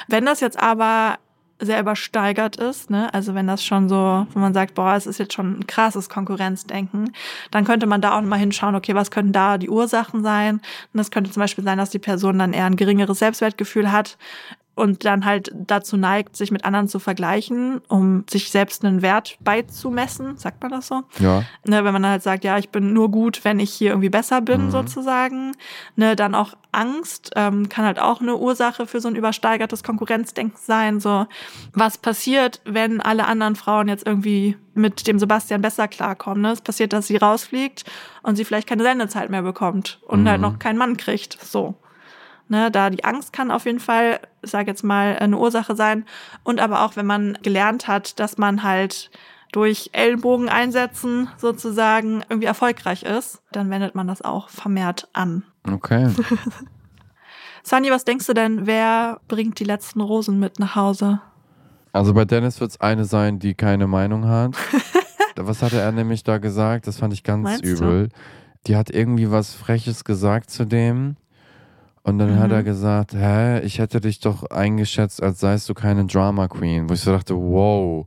Wenn 0.07 0.27
das 0.27 0.41
jetzt 0.41 0.63
aber 0.63 1.17
sehr 1.61 1.81
übersteigert 1.81 2.57
ist, 2.57 2.91
ne? 2.91 3.13
Also 3.13 3.35
wenn 3.35 3.47
das 3.47 3.65
schon 3.65 3.89
so, 3.89 4.27
wenn 4.33 4.43
man 4.43 4.55
sagt, 4.55 4.75
boah, 4.75 4.95
es 4.95 5.07
ist 5.07 5.19
jetzt 5.19 5.35
schon 5.35 5.61
ein 5.61 5.67
krasses 5.67 6.09
Konkurrenzdenken, 6.09 7.13
dann 7.51 7.65
könnte 7.65 7.87
man 7.87 8.01
da 8.01 8.17
auch 8.17 8.23
mal 8.23 8.39
hinschauen, 8.39 8.75
okay, 8.75 8.95
was 8.95 9.11
könnten 9.11 9.33
da 9.33 9.59
die 9.59 9.69
Ursachen 9.69 10.23
sein? 10.23 10.57
Und 10.57 10.99
das 10.99 11.11
könnte 11.11 11.31
zum 11.31 11.41
Beispiel 11.41 11.65
sein, 11.65 11.79
dass 11.79 11.91
die 11.91 11.99
Person 11.99 12.39
dann 12.39 12.53
eher 12.53 12.67
ein 12.67 12.77
geringeres 12.77 13.19
Selbstwertgefühl 13.19 13.93
hat 13.93 14.17
und 14.77 15.05
dann 15.05 15.25
halt 15.27 15.51
dazu 15.55 15.97
neigt, 15.99 16.37
sich 16.37 16.51
mit 16.51 16.65
anderen 16.65 16.89
zu 16.89 16.99
vergleichen, 17.01 17.83
um 17.89 18.25
sich 18.31 18.51
selbst 18.51 18.83
einen 18.85 19.03
Wert 19.03 19.37
beizumessen, 19.41 20.37
sagt 20.39 20.63
man 20.63 20.71
das 20.73 20.87
so? 20.89 21.03
ja. 21.19 21.43
Ne, 21.67 21.85
wenn 21.85 21.93
man 21.93 22.07
halt 22.07 22.23
sagt, 22.23 22.45
ja, 22.45 22.57
ich 22.57 22.71
bin 22.71 22.93
nur 22.95 23.11
gut, 23.11 23.45
wenn 23.45 23.61
ich 23.61 23.71
hier 23.73 23.91
irgendwie 23.91 24.09
besser 24.09 24.41
bin, 24.41 24.67
Mhm. 24.67 24.71
sozusagen. 24.71 25.53
Ne, 25.97 26.17
dann 26.17 26.35
auch 26.35 26.55
Angst 26.73 27.31
ähm, 27.37 27.69
kann 27.69 27.85
halt 27.85 27.99
auch 27.99 28.21
eine 28.21 28.37
Ursache 28.37 28.87
für 28.87 29.01
so 29.01 29.09
ein 29.09 29.17
übersteigertes 29.17 29.83
Konkurrenzdenken 29.83 30.57
sein. 30.61 31.01
So, 31.01 31.27
was 31.75 31.99
passiert, 31.99 32.61
wenn 32.65 33.01
alle 33.01 33.27
anderen 33.27 33.57
Frauen 33.57 33.89
jetzt 33.89 34.07
irgendwie 34.07 34.57
mit 34.75 35.07
dem 35.07 35.19
Sebastian 35.19 35.61
besser 35.61 35.89
klarkommen? 35.89 36.41
Ne? 36.43 36.53
Es 36.53 36.61
passiert, 36.63 36.93
dass 36.93 37.07
sie 37.09 37.17
rausfliegt 37.17 37.85
und 38.23 38.37
sie 38.37 38.45
vielleicht 38.45 38.69
keine 38.69 38.83
Sendezeit 38.85 39.29
mehr 39.31 39.43
bekommt 39.43 40.01
und 40.07 40.23
Mhm. 40.23 40.29
halt 40.29 40.41
noch 40.41 40.59
keinen 40.59 40.79
Mann 40.79 40.97
kriegt. 40.97 41.39
So. 41.45 41.75
Ne, 42.51 42.69
da 42.69 42.91
die 42.91 43.05
Angst 43.05 43.33
kann 43.33 43.53
auf 43.53 43.65
jeden 43.65 43.79
Fall, 43.79 44.19
ich 44.43 44.51
sage 44.51 44.69
jetzt 44.69 44.83
mal, 44.83 45.17
eine 45.17 45.39
Ursache 45.39 45.77
sein. 45.77 46.05
Und 46.43 46.59
aber 46.59 46.85
auch, 46.85 46.97
wenn 46.97 47.07
man 47.07 47.39
gelernt 47.45 47.87
hat, 47.87 48.19
dass 48.19 48.39
man 48.39 48.65
halt 48.65 49.13
durch 49.53 49.91
Ellenbogen 49.93 50.49
einsetzen 50.49 51.29
sozusagen 51.37 52.25
irgendwie 52.29 52.49
erfolgreich 52.49 53.05
ist, 53.05 53.41
dann 53.53 53.71
wendet 53.71 53.95
man 53.95 54.09
das 54.09 54.21
auch 54.21 54.49
vermehrt 54.49 55.09
an. 55.13 55.45
Okay. 55.71 56.11
Sunny, 57.63 57.93
was 57.93 58.05
denkst 58.05 58.27
du 58.27 58.35
denn, 58.35 58.67
wer 58.67 59.21
bringt 59.29 59.61
die 59.61 59.65
letzten 59.65 60.01
Rosen 60.01 60.41
mit 60.41 60.59
nach 60.59 60.75
Hause? 60.75 61.21
Also 61.93 62.15
bei 62.15 62.25
Dennis 62.25 62.61
wird 62.61 62.73
es 62.73 62.81
eine 62.81 63.05
sein, 63.05 63.39
die 63.39 63.55
keine 63.55 63.87
Meinung 63.87 64.27
hat. 64.27 64.57
was 65.37 65.63
hatte 65.63 65.79
er 65.79 65.93
nämlich 65.93 66.25
da 66.25 66.39
gesagt? 66.39 66.89
Das 66.89 66.99
fand 66.99 67.13
ich 67.13 67.23
ganz 67.23 67.45
Meinst 67.45 67.63
du? 67.63 67.69
übel. 67.69 68.09
Die 68.67 68.75
hat 68.75 68.91
irgendwie 68.91 69.31
was 69.31 69.55
Freches 69.55 70.03
gesagt 70.03 70.51
zu 70.51 70.65
dem. 70.65 71.15
Und 72.03 72.19
dann 72.19 72.39
hat 72.39 72.49
Mhm. 72.49 72.55
er 72.55 72.63
gesagt, 72.63 73.13
hä, 73.15 73.61
ich 73.61 73.79
hätte 73.79 74.01
dich 74.01 74.21
doch 74.21 74.45
eingeschätzt, 74.51 75.23
als 75.23 75.41
seist 75.41 75.69
du 75.69 75.75
keine 75.75 76.07
Drama 76.07 76.49
Queen. 76.49 76.89
Wo 76.89 76.95
ich 76.95 77.01
so 77.01 77.13
dachte, 77.13 77.35
wow. 77.37 78.07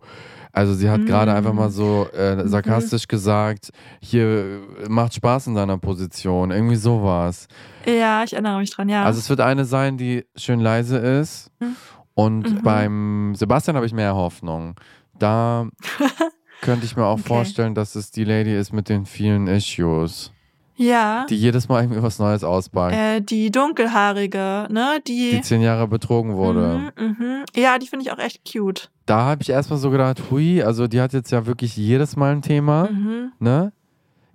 Also 0.51 0.73
sie 0.73 0.89
hat 0.89 1.01
Mhm. 1.01 1.05
gerade 1.05 1.33
einfach 1.33 1.53
mal 1.53 1.69
so 1.69 2.07
äh, 2.11 2.47
sarkastisch 2.47 3.07
gesagt, 3.07 3.69
hier 4.01 4.61
macht 4.87 5.13
Spaß 5.15 5.47
in 5.47 5.55
deiner 5.55 5.77
Position. 5.77 6.51
Irgendwie 6.51 6.75
sowas. 6.75 7.47
Ja, 7.85 8.23
ich 8.23 8.33
erinnere 8.33 8.59
mich 8.59 8.71
dran, 8.71 8.89
ja. 8.89 9.03
Also 9.03 9.19
es 9.19 9.29
wird 9.29 9.41
eine 9.41 9.65
sein, 9.65 9.97
die 9.97 10.25
schön 10.35 10.59
leise 10.59 10.97
ist. 10.97 11.51
Mhm. 11.59 11.75
Und 12.15 12.51
Mhm. 12.51 12.63
beim 12.63 13.33
Sebastian 13.35 13.75
habe 13.75 13.85
ich 13.85 13.93
mehr 13.93 14.15
Hoffnung. 14.15 14.75
Da 15.17 15.67
könnte 16.61 16.85
ich 16.85 16.95
mir 16.95 17.05
auch 17.05 17.13
Okay. 17.19 17.27
vorstellen, 17.27 17.75
dass 17.75 17.95
es 17.95 18.11
die 18.11 18.23
Lady 18.23 18.55
ist 18.55 18.73
mit 18.73 18.89
den 18.89 19.05
vielen 19.05 19.47
Issues, 19.47 20.31
ja. 20.75 21.25
die 21.29 21.35
jedes 21.35 21.67
Mal 21.69 21.83
irgendwie 21.83 22.01
was 22.03 22.19
Neues 22.19 22.43
auspackt, 22.43 22.95
äh, 22.95 23.21
die 23.21 23.51
dunkelhaarige, 23.51 24.67
ne? 24.69 24.99
Die. 25.07 25.31
die 25.31 25.41
zehn 25.41 25.61
Jahre 25.61 25.87
betrogen 25.87 26.35
wurde. 26.35 26.91
Mhm, 26.97 27.05
mhm. 27.19 27.43
Ja, 27.55 27.77
die 27.77 27.87
finde 27.87 28.05
ich 28.05 28.11
auch 28.11 28.19
echt 28.19 28.41
cute. 28.51 28.89
Da 29.05 29.21
habe 29.25 29.41
ich 29.41 29.49
erstmal 29.49 29.79
so 29.79 29.89
gedacht, 29.89 30.21
hui, 30.31 30.63
also 30.63 30.87
die 30.87 31.01
hat 31.01 31.13
jetzt 31.13 31.31
ja 31.31 31.45
wirklich 31.45 31.75
jedes 31.77 32.15
Mal 32.15 32.31
ein 32.31 32.41
Thema, 32.41 32.89
Mhm. 32.89 33.31
ne? 33.39 33.73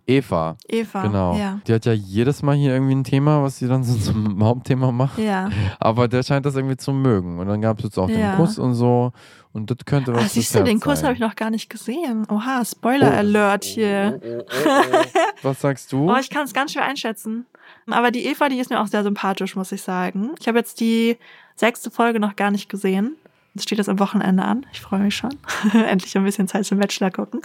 Eva, 0.08 0.56
Eva. 0.66 1.02
genau. 1.02 1.36
Ja. 1.36 1.60
Die 1.66 1.72
hat 1.74 1.84
ja 1.84 1.92
jedes 1.92 2.42
Mal 2.42 2.56
hier 2.56 2.72
irgendwie 2.72 2.94
ein 2.94 3.04
Thema, 3.04 3.42
was 3.42 3.58
sie 3.58 3.68
dann 3.68 3.84
so 3.84 3.94
zum 4.12 4.42
Hauptthema 4.42 4.90
macht. 4.90 5.18
Ja. 5.18 5.50
Aber 5.78 6.08
der 6.08 6.22
scheint 6.22 6.46
das 6.46 6.56
irgendwie 6.56 6.76
zu 6.78 6.92
mögen. 6.92 7.38
Und 7.38 7.46
dann 7.46 7.60
gab 7.60 7.78
es 7.78 7.84
jetzt 7.84 7.98
auch 7.98 8.08
Ja. 8.08 8.32
den 8.32 8.36
Kuss 8.36 8.58
und 8.58 8.74
so. 8.74 9.12
Und 9.52 9.70
das 9.70 9.78
könnte 9.84 10.12
was 10.14 10.22
fürs 10.22 10.32
siehst 10.32 10.54
du, 10.54 10.62
den 10.64 10.80
Kuss 10.80 11.02
habe 11.02 11.14
ich 11.14 11.20
noch 11.20 11.34
gar 11.36 11.50
nicht 11.50 11.68
gesehen. 11.70 12.26
Oha, 12.30 12.64
Spoiler 12.64 13.10
Oh. 13.12 13.16
Alert 13.18 13.64
hier. 13.64 14.20
Was 15.42 15.60
sagst 15.60 15.92
du? 15.92 16.10
Oh, 16.10 16.16
ich 16.20 16.30
kann 16.30 16.44
es 16.44 16.52
ganz 16.52 16.72
schwer 16.72 16.84
einschätzen. 16.84 17.46
Aber 17.90 18.10
die 18.10 18.26
Eva, 18.26 18.48
die 18.48 18.58
ist 18.58 18.70
mir 18.70 18.80
auch 18.80 18.86
sehr 18.86 19.02
sympathisch, 19.02 19.56
muss 19.56 19.72
ich 19.72 19.82
sagen. 19.82 20.30
Ich 20.40 20.48
habe 20.48 20.58
jetzt 20.58 20.80
die 20.80 21.16
sechste 21.56 21.90
Folge 21.90 22.20
noch 22.20 22.36
gar 22.36 22.50
nicht 22.50 22.68
gesehen. 22.68 23.16
Jetzt 23.58 23.64
steht 23.64 23.80
das 23.80 23.88
am 23.88 23.98
Wochenende 23.98 24.44
an. 24.44 24.64
Ich 24.72 24.80
freue 24.80 25.00
mich 25.00 25.16
schon. 25.16 25.30
Endlich 25.74 26.16
ein 26.16 26.22
bisschen 26.22 26.46
Zeit 26.46 26.64
zum 26.64 26.78
Bachelor 26.78 27.10
gucken. 27.10 27.40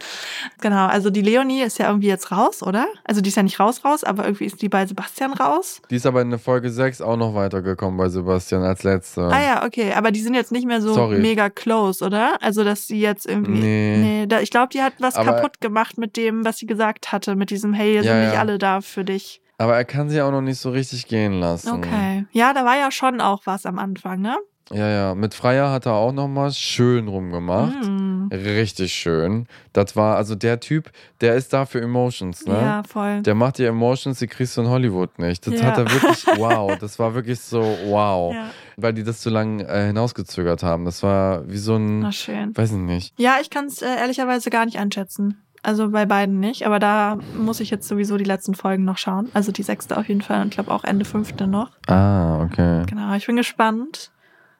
Genau, 0.61 0.85
also 0.85 1.09
die 1.09 1.23
Leonie 1.23 1.63
ist 1.63 1.79
ja 1.79 1.87
irgendwie 1.87 2.07
jetzt 2.07 2.31
raus, 2.31 2.61
oder? 2.61 2.85
Also 3.03 3.19
die 3.19 3.29
ist 3.29 3.35
ja 3.35 3.41
nicht 3.41 3.59
raus, 3.59 3.83
raus, 3.83 4.03
aber 4.03 4.25
irgendwie 4.25 4.45
ist 4.45 4.61
die 4.61 4.69
bei 4.69 4.85
Sebastian 4.85 5.33
raus. 5.33 5.81
Die 5.89 5.95
ist 5.95 6.05
aber 6.05 6.21
in 6.21 6.29
der 6.29 6.37
Folge 6.37 6.69
6 6.69 7.01
auch 7.01 7.17
noch 7.17 7.33
weitergekommen 7.33 7.97
bei 7.97 8.09
Sebastian 8.09 8.61
als 8.61 8.83
letzte. 8.83 9.23
Ah 9.23 9.41
ja, 9.41 9.65
okay. 9.65 9.91
Aber 9.93 10.11
die 10.11 10.21
sind 10.21 10.35
jetzt 10.35 10.51
nicht 10.51 10.67
mehr 10.67 10.81
so 10.83 10.93
Sorry. 10.93 11.17
mega 11.17 11.49
close, 11.49 12.05
oder? 12.05 12.37
Also, 12.43 12.63
dass 12.63 12.85
sie 12.85 12.99
jetzt 13.01 13.25
irgendwie. 13.25 13.59
Nee. 13.59 13.97
nee 13.97 14.27
da, 14.27 14.39
ich 14.39 14.51
glaube, 14.51 14.69
die 14.71 14.83
hat 14.83 14.93
was 14.99 15.15
Aber- 15.15 15.33
kaputt 15.33 15.61
gemacht 15.61 15.97
mit 15.97 16.15
dem, 16.15 16.45
was 16.45 16.59
sie 16.59 16.67
gesagt 16.67 17.11
hatte, 17.11 17.35
mit 17.35 17.49
diesem, 17.49 17.73
hey, 17.73 17.93
hier 17.93 18.03
Ja, 18.03 18.13
sind 18.13 18.23
nicht 18.25 18.33
ja. 18.35 18.39
alle 18.39 18.59
da 18.59 18.81
für 18.81 19.03
dich. 19.03 19.41
Aber 19.57 19.75
er 19.75 19.85
kann 19.85 20.09
sie 20.09 20.21
auch 20.21 20.31
noch 20.31 20.41
nicht 20.41 20.59
so 20.59 20.69
richtig 20.69 21.07
gehen 21.07 21.39
lassen. 21.39 21.71
Okay. 21.71 22.25
Ja, 22.33 22.53
da 22.53 22.65
war 22.65 22.77
ja 22.77 22.91
schon 22.91 23.19
auch 23.21 23.41
was 23.45 23.65
am 23.65 23.79
Anfang, 23.79 24.19
ne? 24.21 24.37
Ja, 24.71 24.87
ja. 24.89 25.15
Mit 25.15 25.33
Freier 25.33 25.71
hat 25.71 25.85
er 25.85 25.93
auch 25.93 26.11
noch 26.13 26.27
mal 26.27 26.51
schön 26.51 27.07
rumgemacht. 27.07 27.83
Mhm. 27.87 28.29
Richtig 28.31 28.93
schön. 28.93 29.47
Das 29.73 29.95
war, 29.95 30.15
also 30.15 30.35
der 30.35 30.59
Typ, 30.59 30.89
der 31.21 31.35
ist 31.35 31.51
da 31.53 31.65
für 31.65 31.81
Emotions, 31.81 32.45
ne? 32.45 32.53
Ja, 32.53 32.83
voll. 32.83 33.21
Der 33.21 33.35
macht 33.35 33.57
die 33.57 33.65
Emotions, 33.65 34.19
die 34.19 34.27
kriegst 34.27 34.55
du 34.57 34.61
in 34.61 34.69
Hollywood 34.69 35.19
nicht. 35.19 35.45
Das 35.45 35.55
Ja. 35.55 35.63
hat 35.65 35.77
er 35.77 35.91
wirklich, 35.91 36.25
wow. 36.37 36.77
Das 36.79 36.97
war 36.97 37.13
wirklich 37.13 37.39
so, 37.41 37.61
wow. 37.85 38.33
Ja. 38.33 38.45
Weil 38.77 38.93
die 38.93 39.03
das 39.03 39.19
zu 39.21 39.29
lange 39.29 39.67
äh, 39.67 39.87
hinausgezögert 39.87 40.63
haben. 40.63 40.85
Das 40.85 41.03
war 41.03 41.47
wie 41.49 41.57
so 41.57 41.75
ein, 41.75 41.99
Na 41.99 42.11
schön. 42.11 42.55
weiß 42.57 42.71
ich 42.71 42.77
nicht. 42.77 43.13
Ja, 43.19 43.35
ich 43.41 43.49
kann 43.49 43.65
es 43.65 43.81
äh, 43.81 43.85
ehrlicherweise 43.99 44.49
gar 44.49 44.65
nicht 44.65 44.79
einschätzen. 44.79 45.39
Also 45.65 45.91
bei 45.91 46.05
beiden 46.05 46.39
nicht, 46.41 46.65
aber 46.65 46.77
da 46.79 47.17
muss 47.37 47.61
ich 47.61 47.69
jetzt 47.69 47.87
sowieso 47.87 48.17
die 48.17 48.25
letzten 48.25 48.53
Folgen 48.53 48.83
noch 48.83 48.97
schauen. 48.97 49.29
Also 49.33 49.53
die 49.53 49.63
sechste 49.63 49.95
auf 49.97 50.09
jeden 50.09 50.21
Fall 50.21 50.41
und 50.41 50.47
ich 50.49 50.53
glaube 50.55 50.71
auch 50.71 50.83
Ende 50.83 51.05
fünfte 51.05 51.47
noch. 51.47 51.69
Ah, 51.87 52.41
okay. 52.43 52.83
Genau, 52.85 53.13
ich 53.15 53.25
bin 53.25 53.37
gespannt, 53.37 54.11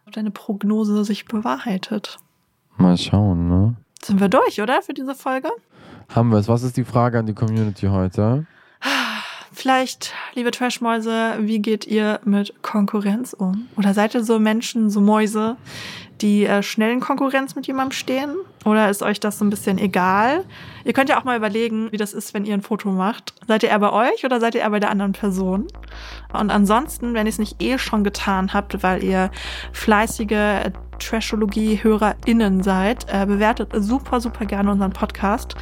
ob 0.05 0.13
deine 0.13 0.31
Prognose 0.31 1.03
sich 1.05 1.25
bewahrheitet. 1.25 2.17
Mal 2.77 2.97
schauen, 2.97 3.47
ne? 3.47 3.75
Sind 4.03 4.19
wir 4.19 4.29
durch, 4.29 4.61
oder? 4.61 4.81
Für 4.81 4.93
diese 4.93 5.15
Folge? 5.15 5.49
Haben 6.09 6.31
wir 6.31 6.37
es. 6.37 6.47
Was 6.47 6.63
ist 6.63 6.75
die 6.77 6.83
Frage 6.83 7.19
an 7.19 7.25
die 7.25 7.33
Community 7.33 7.87
heute? 7.87 8.45
Vielleicht, 9.64 10.14
liebe 10.34 10.51
Trashmäuse, 10.51 11.36
wie 11.39 11.59
geht 11.59 11.88
ihr 11.88 12.20
mit 12.26 12.53
Konkurrenz 12.64 13.32
um? 13.32 13.70
Oder 13.78 13.93
seid 13.93 14.14
ihr 14.14 14.22
so 14.22 14.38
Menschen, 14.38 14.89
so 14.89 14.99
Mäuse, 14.99 15.55
die 16.20 16.45
äh, 16.45 16.61
schnell 16.61 16.91
in 16.91 16.99
Konkurrenz 16.99 17.55
mit 17.55 17.66
jemandem 17.66 17.93
stehen? 17.93 18.36
Oder 18.66 18.89
ist 18.89 19.01
euch 19.01 19.22
das 19.22 19.39
so 19.39 19.45
ein 19.45 19.49
bisschen 19.49 19.78
egal? 19.78 20.43
Ihr 20.84 20.91
könnt 20.91 21.07
ja 21.07 21.18
auch 21.18 21.24
mal 21.24 21.38
überlegen, 21.38 21.89
wie 21.93 21.97
das 21.97 22.11
ist, 22.11 22.34
wenn 22.34 22.43
ihr 22.43 22.53
ein 22.53 22.61
Foto 22.61 22.91
macht. 22.91 23.36
Seid 23.47 23.64
ihr 23.64 23.70
eher 23.70 23.80
bei 23.80 23.93
euch 23.93 24.26
oder 24.26 24.41
seid 24.41 24.53
ihr 24.53 24.59
eher 24.59 24.70
bei 24.70 24.82
der 24.82 24.91
anderen 24.91 25.14
Person? 25.14 25.68
Und 26.34 26.51
ansonsten, 26.51 27.14
wenn 27.14 27.26
ihr 27.26 27.30
es 27.30 27.39
nicht 27.39 27.64
eh 27.64 27.78
schon 27.78 28.03
getan 28.03 28.53
habt, 28.53 28.84
weil 28.84 29.01
ihr 29.01 29.32
fleißige 29.72 30.74
Trashologie-HörerInnen 31.03 32.63
seid, 32.63 33.05
äh, 33.11 33.25
bewertet 33.25 33.69
super, 33.75 34.19
super 34.21 34.45
gerne 34.45 34.71
unseren 34.71 34.91
Podcast. 34.91 35.55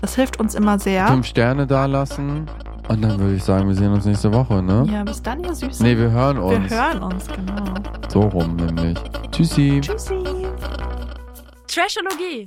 Das 0.00 0.14
hilft 0.14 0.40
uns 0.40 0.54
immer 0.54 0.78
sehr. 0.78 1.06
Fünf 1.08 1.26
Sterne 1.26 1.66
da 1.66 1.86
lassen. 1.86 2.46
Und 2.88 3.02
dann 3.02 3.18
würde 3.18 3.34
ich 3.34 3.44
sagen, 3.44 3.68
wir 3.68 3.74
sehen 3.74 3.92
uns 3.92 4.06
nächste 4.06 4.32
Woche, 4.32 4.62
ne? 4.62 4.86
Ja, 4.90 5.04
bis 5.04 5.22
dann, 5.22 5.44
ihr 5.44 5.54
Süßen. 5.54 5.84
Nee, 5.86 5.96
wir 5.96 6.10
hören 6.10 6.36
Wir 6.38 6.42
uns. 6.44 6.70
hören 6.70 7.02
uns, 7.02 7.26
genau. 7.26 7.74
So 8.08 8.20
rum 8.20 8.56
nämlich. 8.56 8.98
Tschüssi. 9.30 9.80
Tschüssi. 9.82 10.14
Trashologie. 11.66 12.46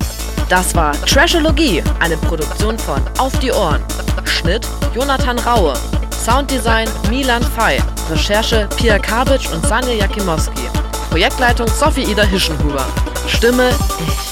Das 0.49 0.75
war 0.75 0.93
Trashologie, 0.93 1.83
eine 1.99 2.17
Produktion 2.17 2.77
von 2.79 2.99
Auf 3.19 3.37
die 3.39 3.51
Ohren. 3.51 3.81
Schnitt 4.25 4.67
Jonathan 4.95 5.37
Raue. 5.39 5.73
Sounddesign 6.11 6.87
Milan 7.09 7.43
Fei. 7.43 7.77
Recherche 8.09 8.67
Pia 8.77 8.97
Kabitsch 8.97 9.51
und 9.53 9.65
Sanja 9.65 9.93
Jakimowski. 9.93 10.67
Projektleitung 11.11 11.67
Sophie 11.67 12.09
Ida 12.09 12.23
Hischenhuber. 12.23 12.85
Stimme 13.27 13.69
ich. 14.07 14.30